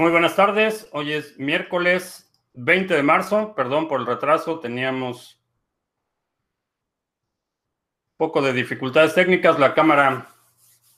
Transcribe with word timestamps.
Muy 0.00 0.10
buenas 0.10 0.34
tardes. 0.34 0.88
Hoy 0.92 1.12
es 1.12 1.38
miércoles 1.38 2.26
20 2.54 2.94
de 2.94 3.02
marzo. 3.02 3.54
Perdón 3.54 3.86
por 3.86 4.00
el 4.00 4.06
retraso. 4.06 4.58
Teníamos 4.58 5.38
un 8.12 8.16
poco 8.16 8.40
de 8.40 8.54
dificultades 8.54 9.14
técnicas. 9.14 9.58
La 9.58 9.74
cámara 9.74 10.26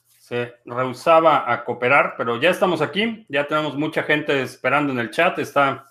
se 0.07 0.53
rehusaba 0.63 1.51
a 1.51 1.65
cooperar, 1.65 2.15
pero 2.17 2.39
ya 2.39 2.49
estamos 2.49 2.81
aquí. 2.81 3.25
Ya 3.27 3.45
tenemos 3.45 3.75
mucha 3.75 4.03
gente 4.03 4.41
esperando 4.41 4.93
en 4.93 4.99
el 4.99 5.11
chat. 5.11 5.37
Está 5.37 5.85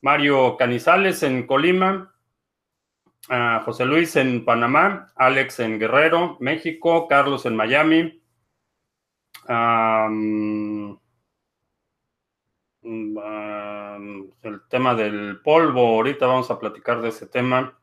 Mario 0.00 0.56
Canizales 0.56 1.22
en 1.22 1.46
Colima, 1.46 2.12
José 3.64 3.84
Luis 3.84 4.16
en 4.16 4.44
Panamá, 4.44 5.12
Alex 5.14 5.60
en 5.60 5.78
Guerrero, 5.78 6.36
México, 6.40 7.06
Carlos 7.06 7.46
en 7.46 7.54
Miami. 7.54 8.20
Mm, 9.46 10.94
el 12.82 14.60
tema 14.68 14.94
del 14.94 15.40
polvo, 15.40 15.96
ahorita 15.96 16.26
vamos 16.26 16.50
a 16.50 16.58
platicar 16.58 17.00
de 17.00 17.10
ese 17.10 17.26
tema. 17.26 17.78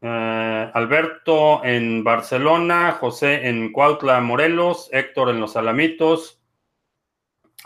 Eh, 0.00 0.70
Alberto 0.74 1.64
en 1.64 2.04
Barcelona, 2.04 2.92
José 2.92 3.48
en 3.48 3.72
Cuautla, 3.72 4.20
Morelos, 4.20 4.88
Héctor 4.92 5.30
en 5.30 5.40
Los 5.40 5.56
Alamitos, 5.56 6.42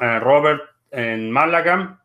eh, 0.01 0.21
Robert 0.21 0.63
en 0.91 1.31
Málaga, 1.31 2.03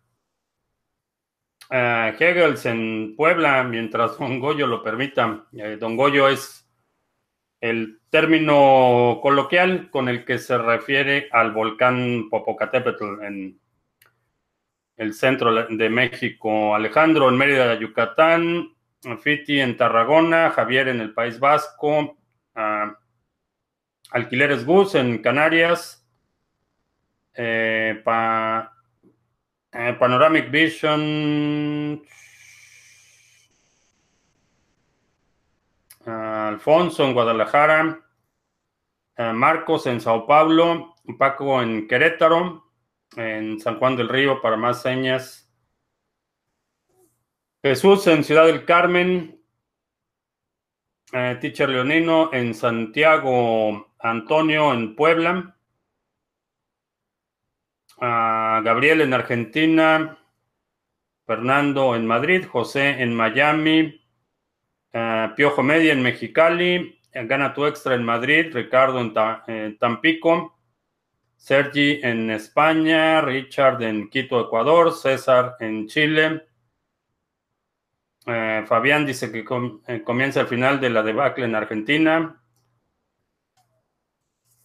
uh, 1.69 2.15
Hegels 2.19 2.65
en 2.65 3.15
Puebla, 3.15 3.63
mientras 3.63 4.17
Don 4.17 4.39
Goyo 4.39 4.67
lo 4.67 4.81
permita. 4.81 5.45
Don 5.79 5.95
Goyo 5.95 6.27
es 6.27 6.62
el 7.63 8.01
término 8.09 9.19
coloquial 9.21 9.89
con 9.89 10.09
el 10.09 10.25
que 10.25 10.37
se 10.37 10.57
refiere 10.57 11.29
al 11.31 11.53
volcán 11.53 12.27
Popocatépetl 12.29 13.23
en 13.23 13.57
el 14.97 15.13
centro 15.13 15.67
de 15.67 15.89
México. 15.89 16.75
Alejandro 16.75 17.29
en 17.29 17.37
Mérida, 17.37 17.79
Yucatán, 17.79 18.75
Fiti 19.21 19.61
en 19.61 19.77
Tarragona, 19.77 20.49
Javier 20.49 20.89
en 20.89 20.99
el 20.99 21.13
País 21.13 21.39
Vasco, 21.39 22.17
Alquileres 24.11 24.65
Gus 24.65 24.95
en 24.95 25.19
Canarias, 25.19 26.05
eh, 27.33 28.03
eh, 29.71 29.95
Panoramic 29.97 30.51
Vision 30.51 32.03
Alfonso 36.53 37.03
en 37.03 37.13
Guadalajara, 37.13 37.99
Marcos 39.17 39.87
en 39.87 39.99
Sao 39.99 40.27
Paulo, 40.27 40.95
Paco 41.17 41.61
en 41.61 41.87
Querétaro, 41.87 42.71
en 43.15 43.59
San 43.59 43.79
Juan 43.79 43.95
del 43.95 44.09
Río 44.09 44.39
para 44.41 44.55
más 44.55 44.81
señas. 44.81 45.51
Jesús 47.63 48.05
en 48.07 48.23
Ciudad 48.23 48.45
del 48.45 48.65
Carmen, 48.65 49.41
eh, 51.11 51.37
Teacher 51.41 51.69
Leonino 51.69 52.31
en 52.33 52.53
Santiago, 52.53 53.95
Antonio 53.99 54.73
en 54.73 54.95
Puebla, 54.95 55.57
Gabriel 57.99 59.01
en 59.01 59.13
Argentina, 59.13 60.19
Fernando 61.25 61.95
en 61.95 62.05
Madrid, 62.05 62.45
José 62.45 63.01
en 63.01 63.15
Miami, 63.15 64.02
Ah, 64.93 65.33
Piojo 65.35 65.63
Media 65.63 65.91
en 65.91 66.03
Mexicali, 66.03 67.01
Gana 67.11 67.53
tu 67.53 67.65
Extra 67.65 67.95
en 67.95 68.03
Madrid, 68.03 68.53
Ricardo 68.53 68.99
en 68.99 69.13
eh, 69.47 69.75
Tampico, 69.79 70.55
Sergi 71.35 71.99
en 72.03 72.29
España, 72.29 73.21
Richard 73.21 73.81
en 73.81 74.09
Quito, 74.09 74.39
Ecuador, 74.39 74.93
César 74.93 75.55
en 75.59 75.87
Chile. 75.87 76.45
Eh, 78.27 78.63
Fabián 78.67 79.05
dice 79.05 79.31
que 79.31 79.43
eh, 79.87 80.03
comienza 80.03 80.41
el 80.41 80.47
final 80.47 80.79
de 80.79 80.89
la 80.91 81.01
debacle 81.01 81.45
en 81.45 81.55
Argentina. 81.55 82.41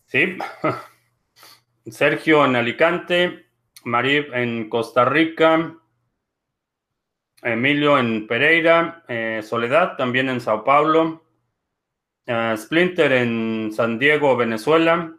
Sí. 0.07 0.37
Sergio 1.91 2.45
en 2.45 2.57
Alicante, 2.57 3.47
Marib 3.85 4.35
en 4.35 4.69
Costa 4.69 5.07
Rica, 5.07 5.75
Emilio 7.43 7.99
en 7.99 8.27
Pereira, 8.27 9.05
eh, 9.09 9.41
Soledad 9.43 9.97
también 9.97 10.29
en 10.29 10.41
Sao 10.41 10.65
Paulo, 10.65 11.25
eh, 12.27 12.55
Splinter 12.57 13.13
en 13.13 13.71
San 13.73 13.99
Diego, 13.99 14.37
Venezuela, 14.37 15.15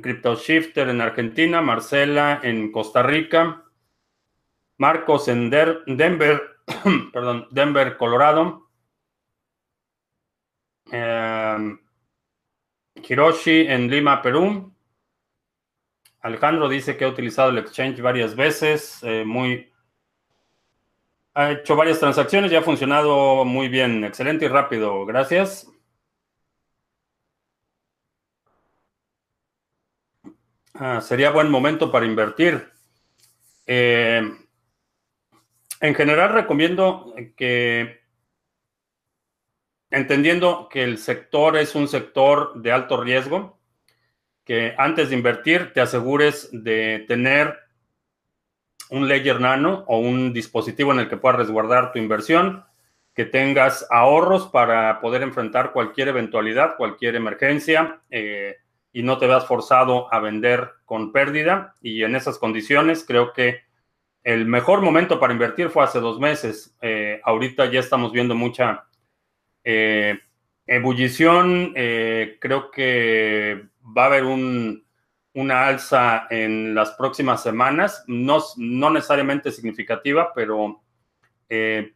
Crypto 0.00 0.36
Shifter 0.36 0.88
en 0.88 1.00
Argentina, 1.00 1.62
Marcela 1.62 2.40
en 2.42 2.70
Costa 2.70 3.02
Rica, 3.02 3.64
Marcos 4.78 5.28
en 5.28 5.50
Denver, 5.50 6.42
perdón, 7.12 7.48
Denver, 7.50 7.96
Colorado, 7.96 8.68
eh, 10.92 11.76
Hiroshi 13.08 13.66
en 13.66 13.90
Lima, 13.90 14.22
Perú, 14.22 14.72
Alejandro 16.22 16.68
dice 16.68 16.96
que 16.96 17.04
ha 17.04 17.08
utilizado 17.08 17.50
el 17.50 17.58
exchange 17.58 18.00
varias 18.00 18.36
veces, 18.36 18.98
eh, 19.02 19.24
muy, 19.24 19.70
ha 21.34 21.52
hecho 21.52 21.76
varias 21.76 21.98
transacciones 21.98 22.52
y 22.52 22.56
ha 22.56 22.62
funcionado 22.62 23.44
muy 23.44 23.68
bien, 23.68 24.04
excelente 24.04 24.44
y 24.44 24.48
rápido, 24.48 25.06
gracias. 25.06 25.70
Ah, 30.74 31.00
sería 31.00 31.30
buen 31.30 31.50
momento 31.50 31.92
para 31.92 32.06
invertir. 32.06 32.70
Eh, 33.66 34.22
en 35.80 35.94
general 35.94 36.32
recomiendo 36.32 37.14
que, 37.36 38.00
entendiendo 39.90 40.68
que 40.70 40.82
el 40.82 40.98
sector 40.98 41.56
es 41.56 41.74
un 41.74 41.86
sector 41.86 42.60
de 42.60 42.72
alto 42.72 43.00
riesgo, 43.02 43.59
que 44.50 44.74
antes 44.78 45.10
de 45.10 45.14
invertir 45.14 45.72
te 45.72 45.80
asegures 45.80 46.48
de 46.50 47.04
tener 47.06 47.56
un 48.90 49.06
Ledger 49.06 49.40
Nano 49.40 49.84
o 49.86 49.98
un 49.98 50.32
dispositivo 50.32 50.90
en 50.90 50.98
el 50.98 51.08
que 51.08 51.16
puedas 51.16 51.38
resguardar 51.38 51.92
tu 51.92 52.00
inversión, 52.00 52.64
que 53.14 53.24
tengas 53.24 53.86
ahorros 53.90 54.48
para 54.48 55.00
poder 55.00 55.22
enfrentar 55.22 55.70
cualquier 55.70 56.08
eventualidad, 56.08 56.76
cualquier 56.76 57.14
emergencia 57.14 58.00
eh, 58.10 58.56
y 58.92 59.04
no 59.04 59.18
te 59.18 59.28
veas 59.28 59.46
forzado 59.46 60.12
a 60.12 60.18
vender 60.18 60.68
con 60.84 61.12
pérdida. 61.12 61.76
Y 61.80 62.02
en 62.02 62.16
esas 62.16 62.36
condiciones 62.36 63.04
creo 63.06 63.32
que 63.32 63.60
el 64.24 64.46
mejor 64.46 64.80
momento 64.80 65.20
para 65.20 65.32
invertir 65.32 65.68
fue 65.68 65.84
hace 65.84 66.00
dos 66.00 66.18
meses. 66.18 66.76
Eh, 66.82 67.20
ahorita 67.22 67.70
ya 67.70 67.78
estamos 67.78 68.10
viendo 68.10 68.34
mucha 68.34 68.88
eh, 69.62 70.18
ebullición. 70.66 71.72
creo 71.72 72.72
que 72.72 73.70
va 73.96 74.04
a 74.04 74.06
haber 74.06 74.24
un, 74.24 74.84
una 75.34 75.66
alza 75.66 76.26
en 76.30 76.74
las 76.74 76.92
próximas 76.92 77.42
semanas, 77.42 78.04
no, 78.06 78.42
no 78.56 78.90
necesariamente 78.90 79.52
significativa, 79.52 80.32
pero 80.34 80.82
eh, 81.48 81.94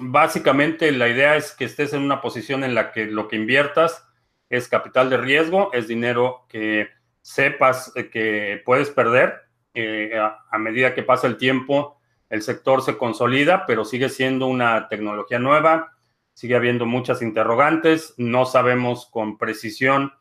básicamente 0.00 0.92
la 0.92 1.08
idea 1.08 1.36
es 1.36 1.52
que 1.52 1.64
estés 1.64 1.92
en 1.92 2.02
una 2.02 2.20
posición 2.20 2.64
en 2.64 2.74
la 2.74 2.92
que 2.92 3.06
lo 3.06 3.28
que 3.28 3.36
inviertas 3.36 4.06
es 4.48 4.68
capital 4.68 5.10
de 5.10 5.16
riesgo, 5.16 5.72
es 5.72 5.88
dinero 5.88 6.46
que 6.48 6.88
sepas 7.22 7.92
que 8.12 8.62
puedes 8.64 8.90
perder. 8.90 9.42
Eh, 9.74 10.18
a, 10.18 10.58
medida 10.58 10.94
que 10.94 11.04
pasa 11.04 11.28
el 11.28 11.36
tiempo, 11.36 12.00
el 12.28 12.42
sector 12.42 12.82
se 12.82 12.98
consolida, 12.98 13.66
pero 13.66 13.84
sigue 13.84 14.08
siendo 14.08 14.46
una 14.46 14.88
tecnología 14.88 15.38
nueva, 15.38 15.92
sigue 16.34 16.56
habiendo 16.56 16.86
muchas 16.86 17.22
interrogantes, 17.22 18.14
no 18.16 18.46
sabemos 18.46 19.06
con 19.06 19.38
precisión 19.38 20.12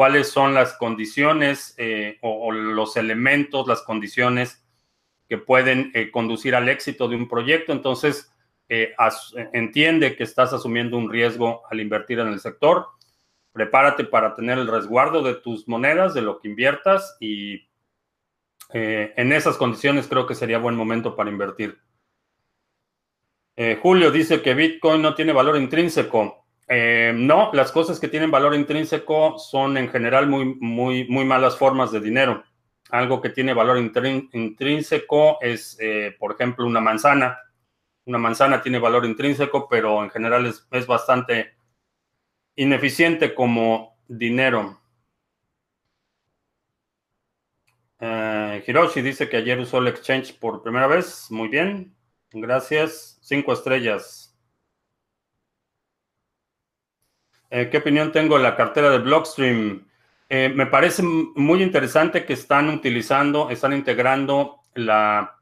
cuáles 0.00 0.30
son 0.30 0.54
las 0.54 0.72
condiciones 0.78 1.74
eh, 1.76 2.16
o, 2.22 2.52
los 2.52 2.96
elementos, 2.96 3.68
las 3.68 3.82
condiciones 3.82 4.64
que 5.28 5.36
pueden 5.36 5.90
eh, 5.92 6.10
conducir 6.10 6.54
al 6.54 6.70
éxito 6.70 7.06
de 7.06 7.16
un 7.16 7.28
proyecto. 7.28 7.72
Entonces, 7.72 8.32
eh, 8.70 8.94
entiende 9.52 10.16
que 10.16 10.22
estás 10.22 10.54
asumiendo 10.54 10.96
un 10.96 11.10
riesgo 11.10 11.64
al 11.70 11.80
invertir 11.80 12.18
en 12.18 12.28
el 12.28 12.40
sector. 12.40 12.86
Prepárate 13.52 14.04
para 14.04 14.34
tener 14.34 14.56
el 14.56 14.68
resguardo 14.68 15.22
de 15.22 15.34
tus 15.34 15.68
monedas, 15.68 16.14
de 16.14 16.22
lo 16.22 16.40
que 16.40 16.48
inviertas 16.48 17.18
y 17.20 17.68
en 18.70 19.34
esas 19.34 19.58
condiciones 19.58 20.06
creo 20.08 20.26
que 20.26 20.34
sería 20.34 20.56
buen 20.56 20.76
momento 20.76 21.14
para 21.14 21.28
invertir. 21.28 21.78
Julio 23.82 24.10
dice 24.10 24.40
que 24.40 24.54
Bitcoin 24.54 25.02
no 25.02 25.14
tiene 25.14 25.34
valor 25.34 25.58
intrínseco. 25.58 26.46
Eh, 26.72 27.12
no, 27.12 27.50
las 27.52 27.72
cosas 27.72 27.98
que 27.98 28.06
tienen 28.06 28.30
valor 28.30 28.54
intrínseco 28.54 29.40
son 29.40 29.76
en 29.76 29.88
general 29.88 30.28
muy, 30.28 30.54
muy, 30.54 31.04
muy 31.08 31.24
malas 31.24 31.56
formas 31.56 31.90
de 31.90 31.98
dinero. 31.98 32.44
Algo 32.90 33.20
que 33.20 33.30
tiene 33.30 33.54
valor 33.54 33.76
intrínseco 33.76 35.38
es, 35.40 35.76
eh, 35.80 36.14
por 36.16 36.32
ejemplo, 36.32 36.64
una 36.64 36.80
manzana. 36.80 37.40
Una 38.04 38.18
manzana 38.18 38.62
tiene 38.62 38.78
valor 38.78 39.04
intrínseco, 39.04 39.68
pero 39.68 40.04
en 40.04 40.10
general 40.10 40.46
es, 40.46 40.64
es 40.70 40.86
bastante 40.86 41.56
ineficiente 42.54 43.34
como 43.34 43.98
dinero. 44.06 44.80
Hiroshi 48.00 49.02
dice 49.02 49.28
que 49.28 49.38
ayer 49.38 49.58
usó 49.58 49.78
el 49.78 49.88
exchange 49.88 50.38
por 50.38 50.62
primera 50.62 50.86
vez. 50.86 51.30
Muy 51.30 51.48
bien. 51.48 51.96
Gracias. 52.30 53.18
Cinco 53.22 53.52
estrellas. 53.52 54.29
¿Qué 57.50 57.78
opinión 57.78 58.12
tengo 58.12 58.36
de 58.36 58.44
la 58.44 58.56
cartera 58.56 58.90
de 58.90 58.98
Blockstream? 58.98 59.86
me 60.30 60.66
parece 60.66 61.02
muy 61.02 61.60
interesante 61.60 62.24
que 62.24 62.34
están 62.34 62.68
utilizando, 62.68 63.50
están 63.50 63.72
integrando 63.72 64.60
la 64.74 65.40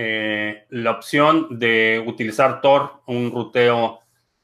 eh, 0.00 0.64
la 0.70 0.92
opción 0.92 1.58
de 1.58 2.00
utilizar 2.06 2.60
Tor, 2.60 3.02
un 3.06 3.32
ruteo, 3.32 3.98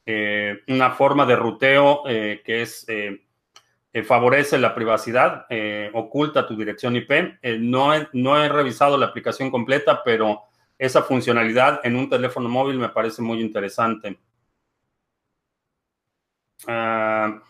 eh, 0.05 0.62
una 0.67 0.91
forma 0.91 1.25
de 1.26 1.37
ruteo 1.37 2.02
eh, 2.08 2.43
que 2.44 2.62
es 2.62 2.85
favorece 4.05 4.58
la 4.58 4.75
privacidad, 4.75 5.46
oculta 5.93 6.49
tu 6.49 6.56
dirección 6.56 6.96
IP. 6.96 7.38
no, 7.61 7.94
he, 7.94 8.08
no 8.14 8.43
he 8.43 8.49
revisado 8.49 8.99
la 8.99 9.06
aplicación 9.06 9.52
completa, 9.52 10.02
pero 10.05 10.43
esa 10.76 11.05
funcionalidad 11.05 11.81
en 11.85 11.94
un 11.94 12.11
teléfono 12.11 12.49
móvil 12.49 12.76
me 12.76 12.88
parece 12.88 13.23
muy 13.23 13.41
interesante. 13.41 14.19
Ah, 16.67 17.41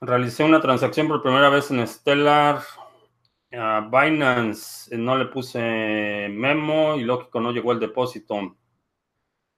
Realicé 0.00 0.44
una 0.44 0.60
transacción 0.60 1.08
por 1.08 1.22
primera 1.22 1.48
vez 1.48 1.70
en 1.70 1.86
Stellar. 1.86 2.60
Binance 3.50 4.94
no 4.98 5.16
le 5.16 5.26
puse 5.26 6.28
memo 6.30 6.96
y 6.96 7.04
lógico 7.04 7.40
no 7.40 7.52
llegó 7.52 7.72
el 7.72 7.80
depósito. 7.80 8.56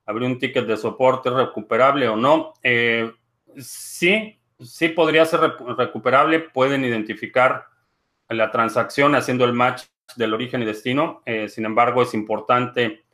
Abrí 0.05 0.27
un 0.27 0.39
ticket 0.39 0.67
de 0.67 0.77
soporte 0.77 1.31
recuperable 1.31 2.07
o 2.09 2.17
no. 2.17 2.53
Eh, 2.63 3.13
sí, 3.59 4.39
sí 4.61 4.89
podría 4.89 5.25
ser 5.25 5.41
recuperable. 5.77 6.41
Pueden 6.41 6.85
identificar 6.85 7.67
la 8.29 8.51
transacción 8.51 9.15
haciendo 9.15 9.45
el 9.45 9.53
match 9.53 9.85
del 10.17 10.35
origen 10.35 10.63
y 10.63 10.67
destino. 10.67 11.23
Eh, 11.27 11.49
sin 11.49 11.65
embargo, 11.65 12.03
es 12.03 12.15
importante 12.15 13.05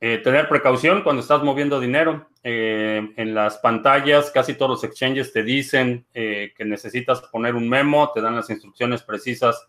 eh, 0.00 0.18
tener 0.18 0.48
precaución 0.48 1.02
cuando 1.02 1.22
estás 1.22 1.42
moviendo 1.42 1.80
dinero. 1.80 2.28
Eh, 2.42 3.12
en 3.16 3.34
las 3.34 3.58
pantallas, 3.58 4.30
casi 4.30 4.54
todos 4.54 4.70
los 4.70 4.84
exchanges 4.84 5.32
te 5.32 5.44
dicen 5.44 6.06
que 6.12 6.64
necesitas 6.64 7.22
poner 7.22 7.54
un 7.54 7.68
memo, 7.68 8.10
te 8.12 8.20
dan 8.20 8.34
las 8.34 8.50
instrucciones 8.50 9.02
precisas 9.02 9.68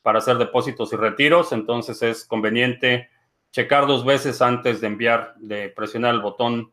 para 0.00 0.18
hacer 0.18 0.38
depósitos 0.38 0.92
y 0.92 0.96
retiros. 0.96 1.52
Entonces 1.52 2.00
es 2.02 2.24
conveniente 2.24 3.10
checar 3.50 3.86
dos 3.86 4.04
veces 4.04 4.40
antes 4.40 4.80
de 4.80 4.86
enviar, 4.86 5.34
de 5.36 5.68
presionar 5.68 6.14
el 6.14 6.20
botón 6.20 6.72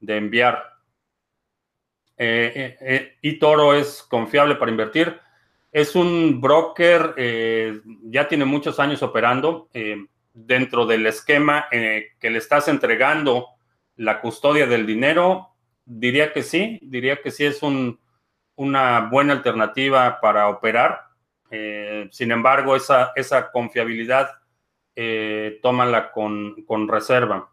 de 0.00 0.16
enviar. 0.16 0.71
Y 2.18 3.38
Toro 3.38 3.74
es 3.74 4.02
confiable 4.02 4.56
para 4.56 4.70
invertir. 4.70 5.18
Es 5.70 5.96
un 5.96 6.40
broker, 6.40 7.14
ya 8.04 8.28
tiene 8.28 8.44
muchos 8.44 8.78
años 8.78 9.02
operando 9.02 9.68
dentro 10.34 10.86
del 10.86 11.06
esquema 11.06 11.66
eh, 11.70 12.12
que 12.18 12.30
le 12.30 12.38
estás 12.38 12.68
entregando 12.68 13.48
la 13.96 14.20
custodia 14.20 14.66
del 14.66 14.86
dinero, 14.86 15.50
diría 15.84 16.32
que 16.32 16.42
sí, 16.42 16.78
diría 16.82 17.20
que 17.20 17.30
sí 17.30 17.44
es 17.44 17.60
una 17.62 19.00
buena 19.10 19.34
alternativa 19.34 20.20
para 20.20 20.48
operar. 20.48 21.02
Eh, 21.50 22.08
sin 22.10 22.32
embargo, 22.32 22.74
esa, 22.74 23.12
confiabilidad, 23.52 24.30
eh, 24.96 25.58
tómala 25.62 26.10
con 26.12 26.88
reserva. 26.88 27.51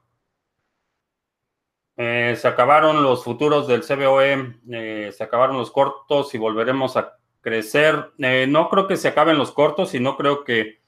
Se 2.00 2.48
acabaron 2.48 3.04
los 3.04 3.26
futuros 3.26 3.68
del 3.68 3.82
CBOE, 3.82 5.12
se 5.12 5.24
acabaron 5.24 5.58
los 5.58 5.70
cortos 5.70 6.34
y 6.34 6.38
volveremos 6.38 6.96
a 6.96 7.18
crecer. 7.42 8.12
no 8.18 8.70
creo 8.70 8.88
que 8.88 8.96
se 8.96 9.10
acaben 9.10 9.38
los 9.38 9.52
cortos 9.52 9.94
y 9.94 10.00
no 10.00 10.16
creo 10.16 10.46
que 10.46 10.80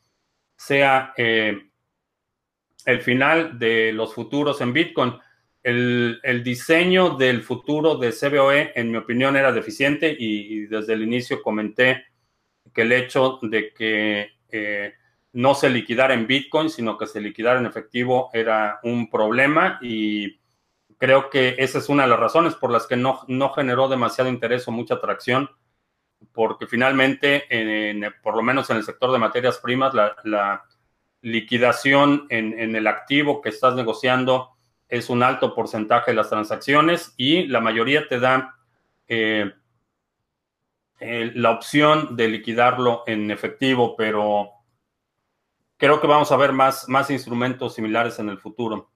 sea 0.55 1.13
el 1.17 3.01
final 3.01 3.59
de 3.59 3.91
los 3.93 4.13
futuros 4.13 4.61
en 4.61 4.73
Bitcoin. 4.73 5.13
El, 5.63 6.41
diseño 6.43 7.11
del 7.11 7.43
futuro 7.43 7.95
de 7.95 8.11
CBOE, 8.11 8.71
en 8.75 8.89
mi 8.91 8.97
opinión, 8.97 9.35
era 9.35 9.51
deficiente 9.51 10.15
y, 10.17 10.65
desde 10.65 10.93
el 10.93 11.03
inicio 11.03 11.41
comenté 11.41 12.05
que 12.73 12.81
el 12.81 12.91
hecho 12.93 13.39
de 13.41 13.73
que 13.73 14.29
eh, 14.49 14.93
no 15.33 15.53
se 15.53 15.69
liquidara 15.69 16.13
en 16.13 16.25
Bitcoin, 16.25 16.69
sino 16.69 16.97
que 16.97 17.05
se 17.05 17.21
liquidara 17.21 17.59
en 17.59 17.65
efectivo 17.65 18.29
era 18.33 18.79
un 18.83 19.09
problema 19.09 19.77
y 19.81 20.40
creo 21.01 21.31
que 21.31 21.55
esa 21.57 21.79
es 21.79 21.89
una 21.89 22.03
de 22.03 22.09
las 22.09 22.19
razones 22.19 22.53
por 22.53 22.69
las 22.69 22.85
que 22.85 22.95
no, 22.95 23.21
no 23.27 23.49
generó 23.49 23.89
demasiado 23.89 24.29
interés 24.29 24.67
o 24.67 24.71
mucha 24.71 24.93
atracción, 24.93 25.49
porque 26.31 26.67
finalmente, 26.67 27.45
por 28.21 28.35
lo 28.35 28.43
menos 28.43 28.69
en 28.69 28.77
el 28.77 28.83
sector 28.83 29.11
de 29.11 29.17
materias 29.17 29.57
primas, 29.57 29.95
la 29.95 30.63
liquidación 31.21 32.27
en, 32.29 32.75
el 32.75 32.85
activo 32.85 33.41
que 33.41 33.49
estás 33.49 33.73
negociando 33.73 34.51
es 34.87 35.09
un 35.09 35.23
alto 35.23 35.55
porcentaje 35.55 36.11
de 36.11 36.17
las 36.17 36.29
transacciones 36.29 37.15
y 37.17 37.47
la 37.47 37.61
mayoría 37.61 38.07
te 38.07 38.19
da 38.19 38.55
eh, 39.07 39.51
la 40.99 41.49
opción 41.49 42.15
de 42.15 42.27
liquidarlo 42.27 43.03
en 43.07 43.31
efectivo, 43.31 43.95
pero 43.95 44.51
creo 45.77 45.99
que 45.99 46.05
vamos 46.05 46.31
a 46.31 46.37
ver 46.37 46.51
más, 46.51 46.87
más 46.87 47.09
instrumentos 47.09 47.73
similares 47.73 48.19
en 48.19 48.29
el 48.29 48.37
futuro. 48.37 48.90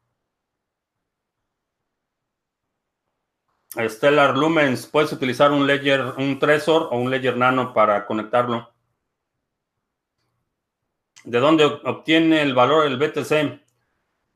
Stellar 3.88 4.38
Lumens, 4.38 4.88
puedes 4.88 5.12
utilizar 5.12 5.52
un 5.52 5.68
Ledger, 5.68 6.14
un 6.18 6.40
Trezor 6.40 6.90
o 6.92 6.98
un 6.98 7.10
Ledger 7.10 7.36
Nano 7.36 7.74
para 7.74 8.06
conectarlo. 8.06 8.72
¿De 11.26 11.40
dónde 11.40 11.66
obtiene 11.66 12.42
el 12.42 12.54
valor 12.54 12.86
el 12.86 12.98
BTC? 12.98 13.66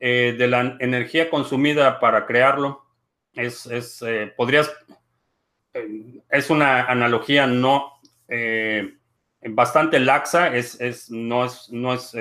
Eh, 0.02 0.34
de 0.38 0.48
la 0.48 0.78
energía 0.80 1.28
consumida 1.28 2.00
para 2.00 2.24
crearlo. 2.24 2.86
Es, 3.34 3.66
es 3.66 4.00
eh, 4.00 4.32
podrías, 4.34 4.72
eh, 5.74 6.22
es 6.30 6.48
una 6.48 6.86
analogía 6.86 7.46
no 7.46 8.00
bastante 9.42 9.98
laxa, 9.98 10.54
es, 10.54 10.80
es, 10.80 11.10
no 11.10 11.44
es, 11.44 11.68
no 11.70 11.92
es 11.92 12.16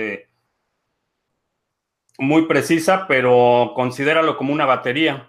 muy 2.18 2.48
precisa, 2.48 3.08
pero 3.08 3.72
considéralo 3.76 4.36
como 4.36 4.52
una 4.52 4.66
batería. 4.66 5.29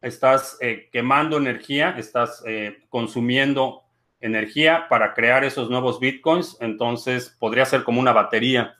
Estás 0.00 0.58
quemando 0.90 1.36
energía, 1.36 1.94
estás 1.98 2.42
consumiendo 2.88 3.82
energía 4.20 4.86
para 4.88 5.14
crear 5.14 5.44
esos 5.44 5.70
nuevos 5.70 5.98
bitcoins, 5.98 6.56
entonces 6.60 7.34
podría 7.38 7.64
ser 7.64 7.84
como 7.84 8.00
una 8.00 8.12
batería. 8.12 8.76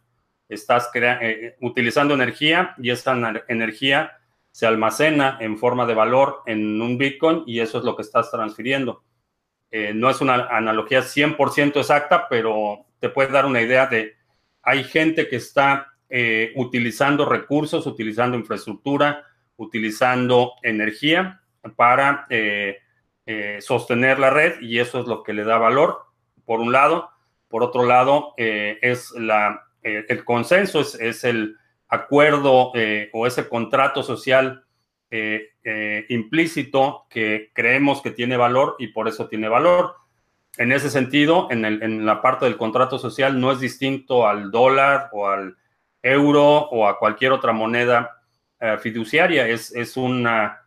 Estás 0.48 0.90
eh, 0.94 1.56
utilizando 1.60 2.14
energía 2.14 2.74
y 2.78 2.90
esta 2.90 3.16
energía 3.48 4.18
se 4.50 4.66
almacena 4.66 5.38
en 5.40 5.58
forma 5.58 5.86
de 5.86 5.94
valor 5.94 6.42
en 6.46 6.80
un 6.80 6.98
bitcoin 6.98 7.44
y 7.46 7.60
eso 7.60 7.78
es 7.78 7.84
lo 7.84 7.96
que 7.96 8.02
estás 8.02 8.30
transfiriendo. 8.30 9.04
Eh, 9.70 9.92
no 9.94 10.10
es 10.10 10.20
una 10.20 10.48
analogía 10.48 11.02
100% 11.02 11.76
exacta, 11.76 12.28
pero 12.28 12.86
te 12.98 13.08
puede 13.08 13.30
dar 13.30 13.46
una 13.46 13.62
idea 13.62 13.86
de, 13.86 14.16
hay 14.62 14.84
gente 14.84 15.28
que 15.28 15.36
está 15.36 15.94
eh, 16.08 16.52
utilizando 16.56 17.24
recursos, 17.24 17.86
utilizando 17.86 18.36
infraestructura, 18.36 19.24
utilizando 19.60 20.54
energía 20.62 21.42
para 21.76 22.26
eh, 22.30 23.58
sostener 23.60 24.18
la 24.18 24.30
red 24.30 24.60
y 24.60 24.78
eso 24.78 25.00
es 25.00 25.06
lo 25.06 25.22
que 25.22 25.34
le 25.34 25.44
da 25.44 25.58
valor, 25.58 25.98
por 26.44 26.60
un 26.60 26.72
lado. 26.72 27.10
Por 27.48 27.62
otro 27.62 27.84
lado, 27.84 28.34
eh, 28.38 28.78
es 28.80 29.12
la, 29.12 29.68
eh, 29.82 30.06
el 30.08 30.24
consenso, 30.24 30.80
es, 30.80 31.24
el 31.24 31.56
acuerdo 31.88 32.72
o 33.12 33.26
ese 33.26 33.48
contrato 33.48 34.02
social 34.02 34.64
implícito 36.08 37.06
que 37.10 37.50
creemos 37.52 38.00
que 38.00 38.12
tiene 38.12 38.36
valor 38.36 38.76
y 38.78 38.88
por 38.88 39.08
eso 39.08 39.28
tiene 39.28 39.48
valor. 39.48 39.96
En 40.56 40.72
ese 40.72 40.88
sentido, 40.88 41.48
en, 41.50 41.64
el, 41.64 41.82
en 41.82 42.06
la 42.06 42.22
parte 42.22 42.44
del 42.46 42.56
contrato 42.56 42.98
social 42.98 43.40
no 43.40 43.52
es 43.52 43.60
distinto 43.60 44.26
al 44.26 44.50
dólar 44.50 45.10
o 45.12 45.28
al 45.28 45.56
euro 46.02 46.44
o 46.44 46.86
a 46.86 46.98
cualquier 46.98 47.32
otra 47.32 47.52
moneda 47.52 48.19
fiduciaria, 48.80 49.48
es, 49.48 49.74
es 49.74 49.96
una 49.96 50.60